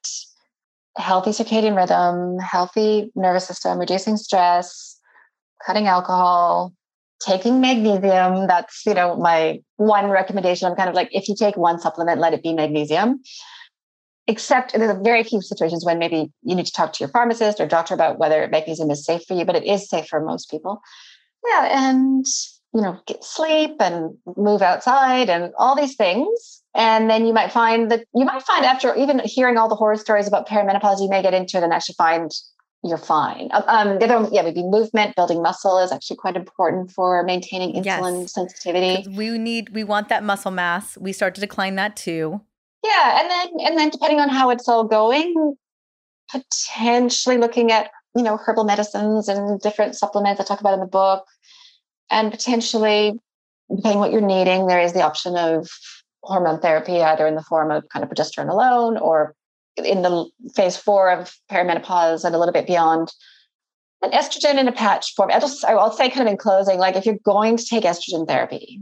healthy 0.96 1.30
circadian 1.30 1.76
rhythm, 1.76 2.38
healthy 2.38 3.10
nervous 3.14 3.46
system, 3.46 3.78
reducing 3.78 4.16
stress, 4.16 4.98
cutting 5.64 5.86
alcohol, 5.86 6.72
taking 7.20 7.60
magnesium. 7.60 8.46
That's 8.46 8.84
you 8.86 8.94
know 8.94 9.16
my 9.16 9.60
one 9.76 10.08
recommendation. 10.08 10.68
I'm 10.68 10.76
kind 10.76 10.88
of 10.88 10.94
like 10.94 11.10
if 11.12 11.28
you 11.28 11.34
take 11.36 11.56
one 11.56 11.78
supplement, 11.78 12.20
let 12.20 12.32
it 12.32 12.42
be 12.42 12.54
magnesium 12.54 13.20
except 14.30 14.72
there's 14.72 14.96
a 14.96 15.00
very 15.00 15.24
few 15.24 15.42
situations 15.42 15.84
when 15.84 15.98
maybe 15.98 16.30
you 16.42 16.54
need 16.54 16.66
to 16.66 16.72
talk 16.72 16.92
to 16.92 17.00
your 17.00 17.08
pharmacist 17.08 17.60
or 17.60 17.66
doctor 17.66 17.94
about 17.94 18.18
whether 18.18 18.46
magnesium 18.48 18.88
is 18.90 19.04
safe 19.04 19.22
for 19.26 19.34
you, 19.34 19.44
but 19.44 19.56
it 19.56 19.64
is 19.64 19.88
safe 19.88 20.06
for 20.06 20.20
most 20.20 20.48
people. 20.48 20.80
Yeah, 21.46 21.88
and 21.88 22.26
you 22.74 22.82
know, 22.82 22.98
get 23.06 23.24
sleep 23.24 23.76
and 23.80 24.16
move 24.36 24.62
outside 24.62 25.28
and 25.28 25.52
all 25.58 25.76
these 25.76 25.96
things. 25.96 26.62
And 26.74 27.10
then 27.10 27.26
you 27.26 27.32
might 27.32 27.50
find 27.50 27.90
that 27.90 28.04
you 28.14 28.24
might 28.24 28.42
find 28.42 28.64
after 28.64 28.94
even 28.94 29.20
hearing 29.24 29.56
all 29.56 29.68
the 29.68 29.74
horror 29.74 29.96
stories 29.96 30.28
about 30.28 30.48
perimenopause, 30.48 31.00
you 31.00 31.08
may 31.08 31.22
get 31.22 31.34
into 31.34 31.56
it 31.56 31.64
and 31.64 31.72
actually 31.72 31.96
find 31.96 32.30
you're 32.82 32.96
fine. 32.96 33.50
Um, 33.52 33.64
um 33.66 33.98
the 33.98 34.04
other, 34.04 34.20
one, 34.20 34.32
yeah, 34.32 34.42
maybe 34.42 34.62
movement, 34.62 35.16
building 35.16 35.42
muscle 35.42 35.78
is 35.78 35.92
actually 35.92 36.16
quite 36.16 36.36
important 36.36 36.90
for 36.90 37.22
maintaining 37.24 37.74
insulin 37.74 38.22
yes. 38.22 38.32
sensitivity. 38.32 39.06
We 39.10 39.36
need, 39.36 39.70
we 39.74 39.84
want 39.84 40.08
that 40.08 40.24
muscle 40.24 40.50
mass. 40.50 40.96
We 40.96 41.12
start 41.12 41.34
to 41.34 41.40
decline 41.40 41.74
that 41.74 41.96
too. 41.96 42.40
Yeah, 42.82 43.20
and 43.20 43.30
then 43.30 43.48
and 43.66 43.78
then 43.78 43.90
depending 43.90 44.20
on 44.20 44.30
how 44.30 44.48
it's 44.48 44.66
all 44.66 44.84
going, 44.84 45.56
potentially 46.30 47.36
looking 47.36 47.70
at 47.70 47.90
you 48.14 48.22
know 48.22 48.36
herbal 48.36 48.64
medicines 48.64 49.28
and 49.28 49.60
different 49.60 49.96
supplements 49.96 50.40
I 50.40 50.44
talk 50.44 50.60
about 50.60 50.74
in 50.74 50.80
the 50.80 50.86
book, 50.86 51.26
and 52.10 52.30
potentially 52.30 53.18
depending 53.74 54.00
what 54.00 54.12
you're 54.12 54.20
needing, 54.20 54.66
there 54.66 54.80
is 54.80 54.92
the 54.92 55.02
option 55.02 55.36
of 55.36 55.68
hormone 56.22 56.60
therapy 56.60 57.00
either 57.00 57.26
in 57.26 57.34
the 57.34 57.42
form 57.42 57.70
of 57.70 57.88
kind 57.88 58.02
of 58.02 58.10
progesterone 58.10 58.50
alone 58.50 58.96
or 58.96 59.34
in 59.76 60.02
the 60.02 60.26
phase 60.54 60.76
four 60.76 61.10
of 61.10 61.34
perimenopause 61.50 62.24
and 62.24 62.34
a 62.34 62.38
little 62.38 62.52
bit 62.52 62.66
beyond 62.66 63.12
an 64.02 64.10
estrogen 64.10 64.58
in 64.58 64.68
a 64.68 64.72
patch 64.72 65.14
form. 65.14 65.30
I'll 65.32 65.40
just 65.40 65.64
I'll 65.64 65.92
say 65.92 66.10
kind 66.10 66.26
of 66.26 66.32
in 66.32 66.38
closing, 66.38 66.78
like 66.78 66.96
if 66.96 67.06
you're 67.06 67.18
going 67.24 67.56
to 67.56 67.64
take 67.64 67.84
estrogen 67.84 68.26
therapy, 68.26 68.80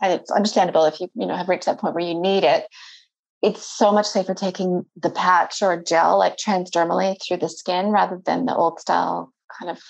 and 0.00 0.12
it's 0.12 0.30
understandable 0.30 0.84
if 0.84 1.00
you 1.00 1.08
you 1.14 1.26
know 1.26 1.36
have 1.36 1.48
reached 1.48 1.66
that 1.66 1.78
point 1.78 1.94
where 1.94 2.04
you 2.04 2.18
need 2.18 2.44
it 2.44 2.66
it's 3.42 3.64
so 3.64 3.92
much 3.92 4.06
safer 4.06 4.34
taking 4.34 4.84
the 4.96 5.10
patch 5.10 5.62
or 5.62 5.80
gel 5.80 6.18
like 6.18 6.36
transdermally 6.36 7.16
through 7.22 7.36
the 7.36 7.48
skin 7.48 7.86
rather 7.86 8.20
than 8.24 8.46
the 8.46 8.54
old 8.54 8.80
style 8.80 9.32
kind 9.58 9.70
of 9.70 9.80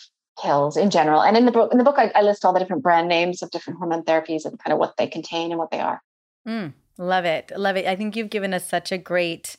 pills 0.42 0.76
in 0.76 0.90
general. 0.90 1.22
And 1.22 1.36
in 1.36 1.46
the 1.46 1.52
book, 1.52 1.72
in 1.72 1.78
the 1.78 1.84
book, 1.84 1.96
I, 1.98 2.12
I 2.14 2.22
list 2.22 2.44
all 2.44 2.52
the 2.52 2.60
different 2.60 2.82
brand 2.82 3.08
names 3.08 3.42
of 3.42 3.50
different 3.50 3.78
hormone 3.78 4.04
therapies 4.04 4.44
and 4.44 4.58
kind 4.58 4.72
of 4.72 4.78
what 4.78 4.96
they 4.96 5.06
contain 5.06 5.50
and 5.50 5.58
what 5.58 5.70
they 5.70 5.80
are. 5.80 6.02
Mm, 6.46 6.74
love 6.98 7.24
it, 7.24 7.50
love 7.56 7.76
it. 7.76 7.86
I 7.86 7.96
think 7.96 8.16
you've 8.16 8.30
given 8.30 8.54
us 8.54 8.68
such 8.68 8.92
a 8.92 8.98
great 8.98 9.56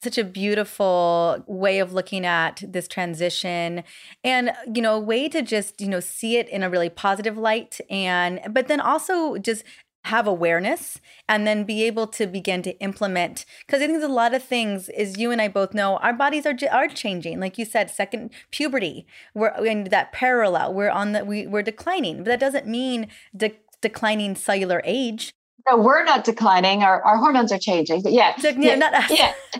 such 0.00 0.16
a 0.16 0.22
beautiful 0.22 1.42
way 1.48 1.80
of 1.80 1.92
looking 1.92 2.24
at 2.24 2.62
this 2.64 2.86
transition 2.86 3.82
and 4.22 4.52
you 4.72 4.80
know 4.80 4.94
a 4.94 5.00
way 5.00 5.28
to 5.28 5.42
just 5.42 5.80
you 5.80 5.88
know 5.88 5.98
see 5.98 6.36
it 6.36 6.48
in 6.48 6.62
a 6.62 6.70
really 6.70 6.88
positive 6.88 7.36
light 7.36 7.80
and 7.90 8.40
but 8.50 8.68
then 8.68 8.80
also 8.80 9.36
just 9.38 9.64
have 10.08 10.26
awareness 10.26 11.00
and 11.28 11.46
then 11.46 11.64
be 11.64 11.84
able 11.84 12.06
to 12.06 12.26
begin 12.26 12.62
to 12.62 12.78
implement 12.80 13.44
because 13.66 13.82
i 13.82 13.86
think 13.86 13.98
there's 13.98 14.10
a 14.10 14.20
lot 14.22 14.34
of 14.34 14.42
things 14.42 14.88
as 14.90 15.18
you 15.18 15.30
and 15.30 15.40
i 15.40 15.48
both 15.48 15.72
know 15.72 15.96
our 15.98 16.12
bodies 16.12 16.44
are 16.46 16.54
are 16.70 16.88
changing. 16.88 17.40
Like 17.40 17.58
you 17.58 17.64
said 17.64 17.90
second 17.90 18.30
puberty 18.50 19.06
we're 19.34 19.54
in 19.64 19.84
that 19.84 20.12
parallel. 20.12 20.74
We're 20.74 20.90
on 20.90 21.12
the 21.12 21.24
we, 21.24 21.46
we're 21.46 21.62
declining. 21.62 22.18
But 22.18 22.26
that 22.26 22.40
doesn't 22.40 22.66
mean 22.66 23.08
de- 23.36 23.58
declining 23.80 24.34
cellular 24.34 24.82
age 24.84 25.32
no, 25.70 25.76
we're 25.76 26.04
not 26.04 26.24
declining. 26.24 26.82
Our, 26.82 27.02
our 27.02 27.16
hormones 27.16 27.52
are 27.52 27.58
changing. 27.58 28.02
But 28.02 28.12
yeah. 28.12 28.36
So, 28.36 28.50
yeah, 28.50 28.74
not 28.74 29.10
yeah. 29.10 29.34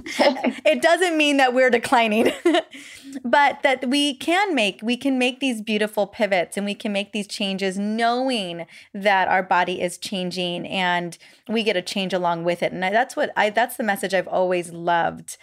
it 0.64 0.82
doesn't 0.82 1.16
mean 1.16 1.36
that 1.38 1.54
we're 1.54 1.70
declining, 1.70 2.32
but 3.24 3.62
that 3.62 3.88
we 3.88 4.14
can 4.14 4.54
make 4.54 4.80
we 4.82 4.96
can 4.96 5.18
make 5.18 5.40
these 5.40 5.62
beautiful 5.62 6.06
pivots 6.06 6.56
and 6.56 6.64
we 6.64 6.74
can 6.74 6.92
make 6.92 7.12
these 7.12 7.26
changes 7.26 7.78
knowing 7.78 8.66
that 8.94 9.28
our 9.28 9.42
body 9.42 9.80
is 9.80 9.98
changing 9.98 10.66
and 10.66 11.18
we 11.48 11.62
get 11.62 11.76
a 11.76 11.82
change 11.82 12.12
along 12.12 12.44
with 12.44 12.62
it. 12.62 12.72
And 12.72 12.84
I, 12.84 12.90
that's 12.90 13.16
what 13.16 13.30
I 13.36 13.50
that's 13.50 13.76
the 13.76 13.84
message 13.84 14.14
I've 14.14 14.28
always 14.28 14.72
loved 14.72 15.36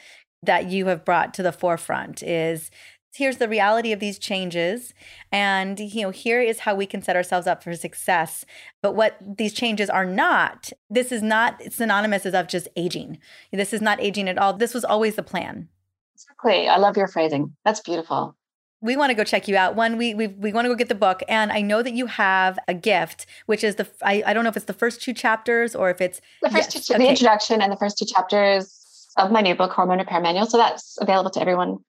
that 0.44 0.70
you 0.70 0.88
have 0.88 1.04
brought 1.04 1.34
to 1.34 1.44
the 1.44 1.52
forefront 1.52 2.22
is 2.22 2.70
here's 3.16 3.38
the 3.38 3.48
reality 3.48 3.92
of 3.92 4.00
these 4.00 4.20
changes 4.20 4.94
and 5.32 5.80
you 5.80 6.04
know 6.04 6.10
here 6.10 6.42
is 6.42 6.60
how 6.60 6.76
we 6.76 6.86
can 6.86 7.02
set 7.02 7.16
ourselves 7.16 7.48
up 7.48 7.64
for 7.64 7.74
success. 7.74 8.46
But 8.82 8.96
what 8.96 9.18
these 9.22 9.54
changes 9.54 9.90
are 9.90 10.06
not 10.06 10.72
this 10.90 11.12
is 11.12 11.22
not 11.22 11.62
synonymous 11.72 12.26
as 12.26 12.34
of 12.34 12.48
just 12.48 12.68
aging. 12.76 13.20
This 13.52 13.74
is 13.74 13.82
not 13.82 14.02
aging 14.02 14.30
at 14.30 14.38
all. 14.38 14.54
This 14.54 14.74
was 14.74 14.86
always 14.86 15.16
the 15.16 15.24
plan. 15.24 15.70
Exactly. 16.14 16.68
I 16.68 16.78
love 16.78 16.98
your 16.98 17.08
phrasing. 17.08 17.56
That's 17.66 17.82
beautiful. 17.82 18.36
We 18.82 18.96
want 18.98 19.10
to 19.10 19.16
go 19.16 19.24
check 19.24 19.48
you 19.48 19.58
out. 19.58 19.76
One, 19.76 19.98
we 19.98 20.14
we, 20.14 20.28
we 20.28 20.54
want 20.54 20.66
to 20.66 20.70
go 20.70 20.76
get 20.76 20.90
the 20.90 20.96
book, 20.96 21.24
and 21.28 21.52
I 21.52 21.62
know 21.62 21.82
that 21.82 21.94
you 21.94 22.06
have 22.06 22.60
a 22.68 22.74
gift, 22.74 23.26
which 23.48 23.64
is 23.64 23.76
the 23.76 23.88
I, 24.04 24.22
I 24.26 24.34
don't 24.34 24.44
know 24.44 24.50
if 24.50 24.58
it's 24.58 24.66
the 24.66 24.74
first 24.74 25.02
two 25.02 25.14
chapters 25.14 25.76
or 25.76 25.90
if 25.90 26.02
it's 26.02 26.22
the 26.44 26.50
first 26.50 26.76
yes, 26.76 26.88
two, 26.88 26.94
okay. 26.94 27.04
the 27.04 27.10
introduction 27.10 27.62
and 27.62 27.72
the 27.72 27.78
first 27.78 27.98
two 27.98 28.06
chapters 28.06 29.08
of 29.18 29.32
my 29.32 29.42
new 29.42 29.56
book, 29.56 29.72
Hormone 29.72 30.00
Repair 30.00 30.22
Manual. 30.22 30.46
So 30.46 30.58
that's 30.58 30.98
available 31.02 31.32
to 31.32 31.42
everyone 31.42 31.80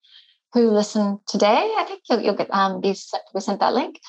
who 0.52 0.70
listen 0.70 1.20
today. 1.28 1.74
I 1.76 1.84
think 1.84 2.02
you'll, 2.08 2.20
you'll 2.20 2.34
get 2.34 2.52
um, 2.52 2.80
be 2.80 2.94
sent, 2.94 3.22
be 3.34 3.40
sent 3.40 3.60
that 3.60 3.74
link. 3.74 4.00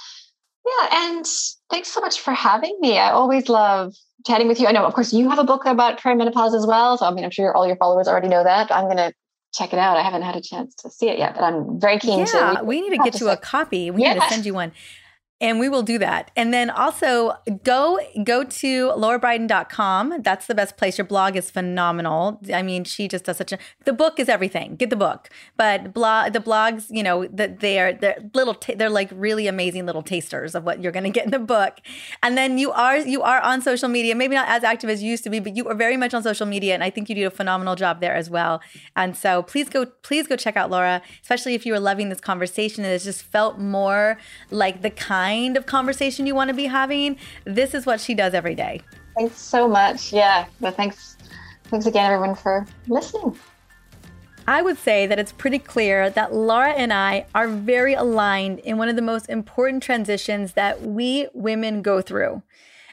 Yeah, 0.65 1.07
and 1.07 1.25
thanks 1.69 1.89
so 1.89 2.01
much 2.01 2.19
for 2.19 2.33
having 2.33 2.77
me. 2.81 2.97
I 2.97 3.11
always 3.11 3.47
love 3.47 3.95
chatting 4.25 4.47
with 4.47 4.59
you. 4.59 4.67
I 4.67 4.71
know, 4.71 4.85
of 4.85 4.93
course, 4.93 5.13
you 5.13 5.29
have 5.29 5.39
a 5.39 5.43
book 5.43 5.65
about 5.65 5.99
perimenopause 5.99 6.55
as 6.55 6.65
well. 6.65 6.97
So, 6.97 7.05
I 7.05 7.11
mean, 7.11 7.23
I'm 7.23 7.31
sure 7.31 7.55
all 7.55 7.65
your 7.65 7.77
followers 7.77 8.07
already 8.07 8.27
know 8.27 8.43
that. 8.43 8.69
I'm 8.71 8.85
going 8.85 8.97
to 8.97 9.13
check 9.53 9.71
it 9.71 9.79
out. 9.79 9.95
I 9.95 10.01
haven't 10.01 10.23
had 10.23 10.35
a 10.35 10.41
chance 10.41 10.75
to 10.75 10.89
see 10.89 11.09
it 11.09 11.17
yet, 11.17 11.35
but 11.35 11.43
I'm 11.43 11.79
very 11.79 11.99
keen 11.99 12.19
yeah, 12.19 12.25
to. 12.25 12.37
Yeah, 12.37 12.61
we 12.63 12.81
need 12.81 12.97
to 12.97 13.03
get 13.03 13.19
you 13.21 13.29
a 13.29 13.37
copy. 13.37 13.91
We 13.91 14.01
yeah. 14.01 14.13
need 14.13 14.21
to 14.21 14.29
send 14.29 14.45
you 14.45 14.53
one 14.53 14.73
and 15.39 15.59
we 15.59 15.69
will 15.69 15.83
do 15.83 15.99
that. 15.99 16.31
And 16.35 16.51
then 16.51 16.69
also 16.69 17.37
go 17.63 17.99
go 18.23 18.43
to 18.43 18.87
larabriden.com. 18.89 20.21
That's 20.21 20.47
the 20.47 20.55
best 20.55 20.77
place. 20.77 20.97
Your 20.97 21.05
blog 21.05 21.35
is 21.35 21.51
phenomenal. 21.51 22.41
I 22.51 22.63
mean, 22.63 22.83
she 22.83 23.07
just 23.07 23.25
does 23.25 23.37
such 23.37 23.51
a 23.51 23.59
the 23.85 23.93
book 23.93 24.19
is 24.19 24.29
everything. 24.29 24.75
Get 24.75 24.89
the 24.89 24.95
book. 24.95 25.29
But 25.55 25.93
blog 25.93 26.33
the 26.33 26.39
blogs, 26.39 26.87
you 26.89 27.03
know, 27.03 27.27
that 27.27 27.59
they 27.59 27.79
are 27.79 27.93
they're 27.93 28.17
little 28.33 28.57
they're 28.75 28.89
like 28.89 29.09
really 29.13 29.47
amazing 29.47 29.85
little 29.85 30.01
tasters 30.01 30.55
of 30.55 30.63
what 30.63 30.81
you're 30.81 30.91
going 30.91 31.03
to 31.03 31.11
get 31.11 31.25
in 31.25 31.31
the 31.31 31.39
book. 31.39 31.79
And 32.23 32.35
then 32.35 32.57
you 32.57 32.71
are 32.71 32.97
you 32.97 33.21
are 33.21 33.39
on 33.41 33.61
social 33.61 33.89
media, 33.89 34.15
maybe 34.15 34.33
not 34.33 34.47
as 34.47 34.63
active 34.63 34.89
as 34.89 35.03
you 35.03 35.11
used 35.11 35.23
to 35.25 35.29
be, 35.29 35.39
but 35.39 35.55
you 35.55 35.67
are 35.67 35.75
very 35.75 35.97
much 35.97 36.15
on 36.15 36.23
social 36.23 36.47
media 36.47 36.73
and 36.73 36.83
I 36.83 36.89
think 36.89 37.09
you 37.09 37.15
do 37.15 37.27
a 37.27 37.31
phenomenal 37.31 37.75
job 37.75 38.01
there 38.01 38.15
as 38.15 38.27
well. 38.29 38.59
And 38.95 39.15
so 39.15 39.43
please 39.43 39.69
go 39.69 39.85
please 40.01 40.25
go 40.25 40.35
check 40.35 40.57
out 40.57 40.71
Lara, 40.71 41.03
especially 41.21 41.53
if 41.53 41.63
you 41.63 41.73
were 41.73 41.79
loving 41.79 42.09
this 42.09 42.19
conversation 42.19 42.83
and 42.83 42.91
it's 42.91 43.03
just 43.03 43.21
felt 43.21 43.59
more 43.59 44.17
like 44.49 44.81
the 44.81 44.89
kind 44.89 45.26
kind 45.27 45.57
of 45.57 45.65
conversation 45.65 46.25
you 46.25 46.35
want 46.35 46.47
to 46.49 46.53
be 46.53 46.65
having, 46.65 47.17
this 47.45 47.73
is 47.73 47.85
what 47.85 47.99
she 47.99 48.13
does 48.13 48.33
every 48.33 48.55
day. 48.55 48.81
Thanks 49.17 49.37
so 49.37 49.67
much. 49.67 50.13
Yeah. 50.13 50.45
But 50.61 50.75
thanks. 50.75 51.17
Thanks 51.65 51.85
again, 51.85 52.09
everyone, 52.09 52.35
for 52.35 52.65
listening. 52.87 53.37
I 54.47 54.61
would 54.61 54.77
say 54.77 55.05
that 55.07 55.19
it's 55.19 55.33
pretty 55.33 55.59
clear 55.59 56.09
that 56.11 56.33
Lara 56.33 56.71
and 56.71 56.93
I 56.93 57.25
are 57.35 57.49
very 57.49 57.93
aligned 57.93 58.59
in 58.59 58.77
one 58.77 58.87
of 58.87 58.95
the 58.95 59.01
most 59.01 59.27
important 59.29 59.83
transitions 59.83 60.53
that 60.53 60.81
we 60.81 61.27
women 61.33 61.81
go 61.81 62.01
through. 62.01 62.41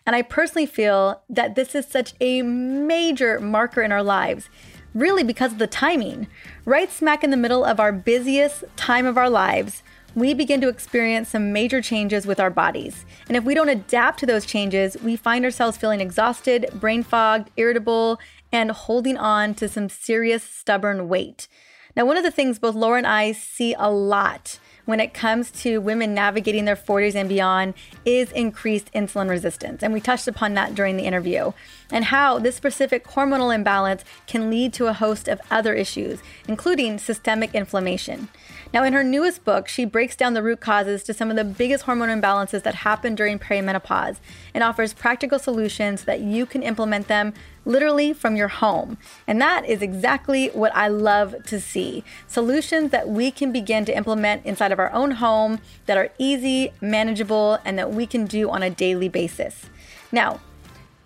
And 0.05 0.17
I 0.17 0.23
personally 0.23 0.67
feel 0.67 1.23
that 1.31 1.55
this 1.55 1.77
is 1.77 1.87
such 1.87 2.15
a 2.21 2.43
major 2.43 3.39
marker 3.39 3.83
in 3.83 3.93
our 3.93 4.03
lives, 4.03 4.49
really 4.93 5.23
because 5.23 5.53
of 5.53 5.59
the 5.59 5.69
timing. 5.69 6.27
Right 6.65 6.91
smack 6.91 7.23
in 7.23 7.31
the 7.31 7.37
middle 7.37 7.65
of 7.65 7.79
our 7.79 7.93
busiest 7.93 8.65
time 8.75 9.07
of 9.07 9.17
our 9.17 9.31
lives, 9.31 9.85
we 10.15 10.33
begin 10.35 10.61
to 10.61 10.69
experience 10.69 11.31
some 11.31 11.53
major 11.53 11.83
changes 11.83 12.27
with 12.27 12.39
our 12.39 12.51
bodies. 12.51 13.05
And 13.29 13.37
if 13.37 13.45
we 13.45 13.55
don't 13.55 13.69
adapt 13.69 14.21
to 14.21 14.27
those 14.27 14.47
changes, 14.47 14.97
we 15.03 15.17
find 15.17 15.45
ourselves 15.45 15.77
feeling 15.77 16.01
exhausted, 16.01 16.67
brain 16.75 17.03
fogged, 17.03 17.51
irritable, 17.57 18.21
and 18.53 18.71
holding 18.71 19.17
on 19.17 19.55
to 19.55 19.69
some 19.69 19.89
serious 19.89 20.43
stubborn 20.43 21.09
weight. 21.09 21.49
Now, 21.97 22.07
one 22.07 22.17
of 22.17 22.25
the 22.25 22.31
things 22.31 22.59
both 22.59 22.75
Lara 22.75 22.99
and 22.99 23.07
I 23.07 23.33
see 23.33 23.75
a 23.79 23.91
lot 23.91 24.59
when 24.85 25.01
it 25.01 25.15
comes 25.15 25.51
to 25.51 25.81
women 25.81 26.13
navigating 26.13 26.65
their 26.65 26.77
40s 26.77 27.15
and 27.15 27.29
beyond 27.29 27.75
is 28.05 28.31
increased 28.33 28.93
insulin 28.93 29.31
resistance. 29.31 29.83
And 29.83 29.93
we 29.93 30.01
touched 30.01 30.29
upon 30.29 30.55
that 30.55 30.75
during 30.75 30.97
the 30.97 31.05
interview 31.05 31.53
and 31.91 32.07
how 32.07 32.39
this 32.39 32.57
specific 32.57 33.05
hormonal 33.07 33.55
imbalance 33.55 34.05
can 34.27 34.51
lead 34.51 34.73
to 34.75 34.89
a 34.89 34.93
host 34.93 35.29
of 35.29 35.41
other 35.51 35.75
issues, 35.75 36.21
including 36.47 36.99
systemic 36.99 37.55
inflammation. 37.55 38.29
Now, 38.75 38.83
in 38.83 38.93
her 38.93 39.05
newest 39.05 39.45
book, 39.45 39.69
she 39.69 39.85
breaks 39.85 40.17
down 40.17 40.35
the 40.35 40.43
root 40.43 40.59
causes 40.59 41.05
to 41.05 41.15
some 41.15 41.31
of 41.31 41.37
the 41.37 41.45
biggest 41.45 41.85
hormone 41.85 42.09
imbalances 42.09 42.65
that 42.65 42.75
happen 42.75 43.15
during 43.15 43.39
perimenopause 43.39 44.17
and 44.53 44.65
offers 44.65 44.93
practical 44.93 45.39
solutions 45.39 46.01
so 46.01 46.07
that 46.07 46.23
you 46.23 46.45
can 46.45 46.65
implement 46.65 47.07
them 47.07 47.35
literally 47.65 48.13
from 48.13 48.35
your 48.35 48.49
home. 48.49 48.99
And 49.29 49.41
that 49.41 49.65
is 49.65 49.81
exactly 49.81 50.49
what 50.49 50.75
I 50.75 50.89
love 50.89 51.37
to 51.47 51.61
see 51.61 52.03
solutions 52.27 52.91
that 52.91 53.09
we 53.09 53.31
can 53.31 53.53
begin 53.53 53.85
to 53.85 53.97
implement 53.97 54.45
inside 54.45 54.73
of 54.73 54.81
our 54.81 54.93
own 54.93 55.13
home 55.13 55.61
that 55.87 55.97
are 55.97 56.11
easy, 56.19 56.73
manageable, 56.81 57.61
and 57.65 57.79
that 57.79 57.93
we 57.93 58.07
can 58.07 58.27
do 58.27 58.51
on 58.51 58.65
a 58.65 58.71
daily 58.71 59.09
basis. 59.09 59.67
Now, 60.11 60.41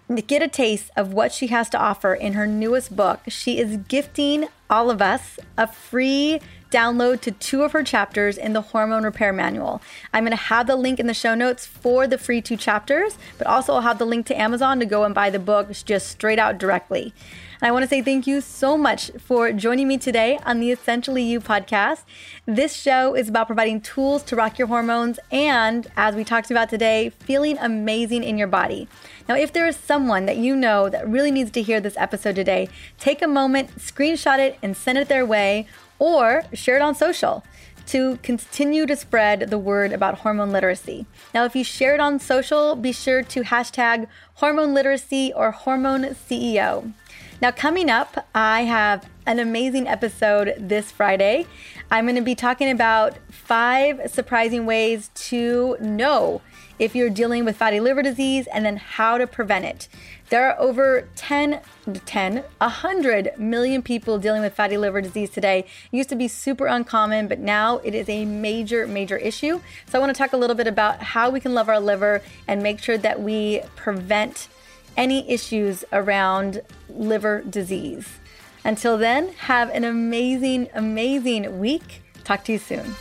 to 0.09 0.23
get 0.23 0.43
a 0.43 0.49
taste 0.49 0.91
of 0.97 1.13
what 1.13 1.33
she 1.33 1.49
has 1.49 1.69
to 1.69 1.79
offer 1.79 2.15
in 2.15 2.33
her 2.33 2.47
newest 2.47 2.97
book, 2.97 3.21
she 3.29 3.59
is 3.59 3.77
gifting 3.77 4.49
all 4.71 4.91
of 4.91 5.03
us 5.03 5.39
a 5.59 5.67
free 5.67 6.41
download 6.71 7.21
to 7.23 7.31
two 7.31 7.63
of 7.63 7.73
her 7.73 7.83
chapters 7.83 8.37
in 8.37 8.53
the 8.53 8.61
Hormone 8.61 9.05
Repair 9.05 9.33
Manual. 9.33 9.81
I'm 10.13 10.25
going 10.25 10.37
to 10.37 10.45
have 10.45 10.67
the 10.67 10.77
link 10.77 11.01
in 11.01 11.07
the 11.07 11.15
show 11.15 11.35
notes 11.35 11.67
for 11.67 12.07
the 12.07 12.19
free 12.19 12.41
two 12.41 12.57
chapters, 12.57 13.17
but 13.39 13.47
also 13.47 13.75
I'll 13.75 13.81
have 13.81 13.99
the 13.99 14.07
link 14.07 14.27
to 14.27 14.41
Amazon 14.41 14.79
to 14.81 14.87
go 14.87 15.05
and 15.05 15.15
buy 15.15 15.31
the 15.31 15.39
book 15.39 15.71
just 15.85 16.09
straight 16.09 16.39
out 16.39 16.59
directly. 16.59 17.13
I 17.61 17.73
want 17.73 17.83
to 17.83 17.89
say 17.89 18.03
thank 18.03 18.29
you 18.29 18.41
so 18.41 18.79
much 18.79 19.11
for 19.19 19.51
joining 19.51 19.89
me 19.89 19.99
today 19.99 20.39
on 20.47 20.61
the 20.61 20.71
Essentially 20.71 21.25
You 21.25 21.41
podcast. 21.41 22.05
This 22.47 22.73
show 22.73 23.17
is 23.17 23.29
about 23.29 23.49
providing 23.49 23.81
tools 23.81 24.23
to 24.25 24.37
rock 24.37 24.61
your 24.61 24.69
hormones 24.69 25.19
and, 25.33 25.89
as 25.97 26.15
we 26.15 26.23
talked 26.23 26.53
about 26.53 26.69
today, 26.69 27.11
feeling 27.11 27.59
amazing 27.59 28.23
in 28.23 28.39
your 28.39 28.47
body. 28.47 28.87
Now, 29.29 29.35
if 29.35 29.53
there 29.53 29.67
is 29.67 29.77
someone 29.77 30.27
that 30.27 30.37
you 30.37 30.55
know 30.55 30.89
that 30.89 31.09
really 31.09 31.33
needs 31.33 31.51
to 31.53 31.63
hear 31.63 31.81
this 31.81 31.97
episode 31.97 32.37
today, 32.37 32.69
take 32.97 33.23
a 33.23 33.27
moment, 33.27 33.77
screenshot 33.79 34.39
it, 34.39 34.57
and 34.63 34.77
send 34.77 34.97
it 34.97 35.09
their 35.09 35.27
way 35.27 35.67
or 35.99 36.45
share 36.53 36.77
it 36.77 36.83
on 36.83 36.95
social 36.95 37.45
to 37.87 38.19
continue 38.23 38.85
to 38.85 38.95
spread 38.95 39.49
the 39.49 39.59
word 39.59 39.93
about 39.93 40.19
hormone 40.19 40.53
literacy. 40.53 41.07
Now, 41.33 41.45
if 41.45 41.57
you 41.57 41.65
share 41.65 41.95
it 41.95 42.01
on 42.01 42.19
social, 42.19 42.77
be 42.77 42.93
sure 42.93 43.23
to 43.23 43.43
hashtag 43.43 44.07
hormone 44.35 44.75
literacy 44.75 45.33
or 45.35 45.53
hormone 45.53 46.03
CEO. 46.03 46.93
Now, 47.41 47.51
coming 47.51 47.89
up, 47.89 48.27
I 48.35 48.63
have 48.65 49.09
an 49.25 49.39
amazing 49.39 49.89
episode 49.89 50.55
this 50.59 50.91
Friday. 50.91 51.47
I'm 51.91 52.05
going 52.05 52.17
to 52.17 52.23
be 52.23 52.35
talking 52.35 52.69
about 52.69 53.17
five 53.31 54.11
surprising 54.11 54.67
ways 54.67 55.11
to 55.15 55.77
know 55.81 56.43
if 56.79 56.95
you're 56.95 57.11
dealing 57.11 57.45
with 57.45 57.57
fatty 57.57 57.81
liver 57.81 58.03
disease 58.03 58.47
and 58.53 58.65
then 58.65 58.77
how 58.77 59.19
to 59.19 59.27
prevent 59.27 59.65
it. 59.65 59.89
There 60.31 60.47
are 60.47 60.61
over 60.61 61.09
10, 61.17 61.61
10, 62.05 62.45
100 62.59 63.39
million 63.39 63.81
people 63.81 64.19
dealing 64.19 64.43
with 64.43 64.55
fatty 64.55 64.77
liver 64.77 65.01
disease 65.01 65.31
today. 65.31 65.61
It 65.61 65.97
used 65.97 66.11
to 66.11 66.17
be 66.17 66.29
super 66.29 66.67
uncommon, 66.67 67.29
but 67.29 67.39
now 67.39 67.79
it 67.79 67.95
is 67.95 68.11
a 68.11 68.27
major, 68.27 68.87
major 68.87 69.17
issue. 69.17 69.61
So 69.87 69.99
I 69.99 70.01
want 70.01 70.15
to 70.15 70.19
talk 70.19 70.35
a 70.35 70.37
little 70.37 70.57
bit 70.57 70.67
about 70.67 71.03
how 71.03 71.31
we 71.31 71.41
can 71.41 71.55
love 71.55 71.71
our 71.71 71.81
liver 71.81 72.21
and 72.47 72.63
make 72.63 72.79
sure 72.79 72.99
that 72.99 73.23
we 73.23 73.63
prevent 73.75 74.49
any 74.99 75.29
issues 75.31 75.83
around 75.93 76.61
liver 76.91 77.41
disease. 77.41 78.07
Until 78.65 78.99
then, 78.99 79.33
have 79.35 79.71
an 79.71 79.85
amazing, 79.85 80.69
amazing 80.75 81.59
week. 81.59 82.03
Talk 82.25 82.45
to 82.45 82.53
you 82.53 82.59
soon. 82.59 82.95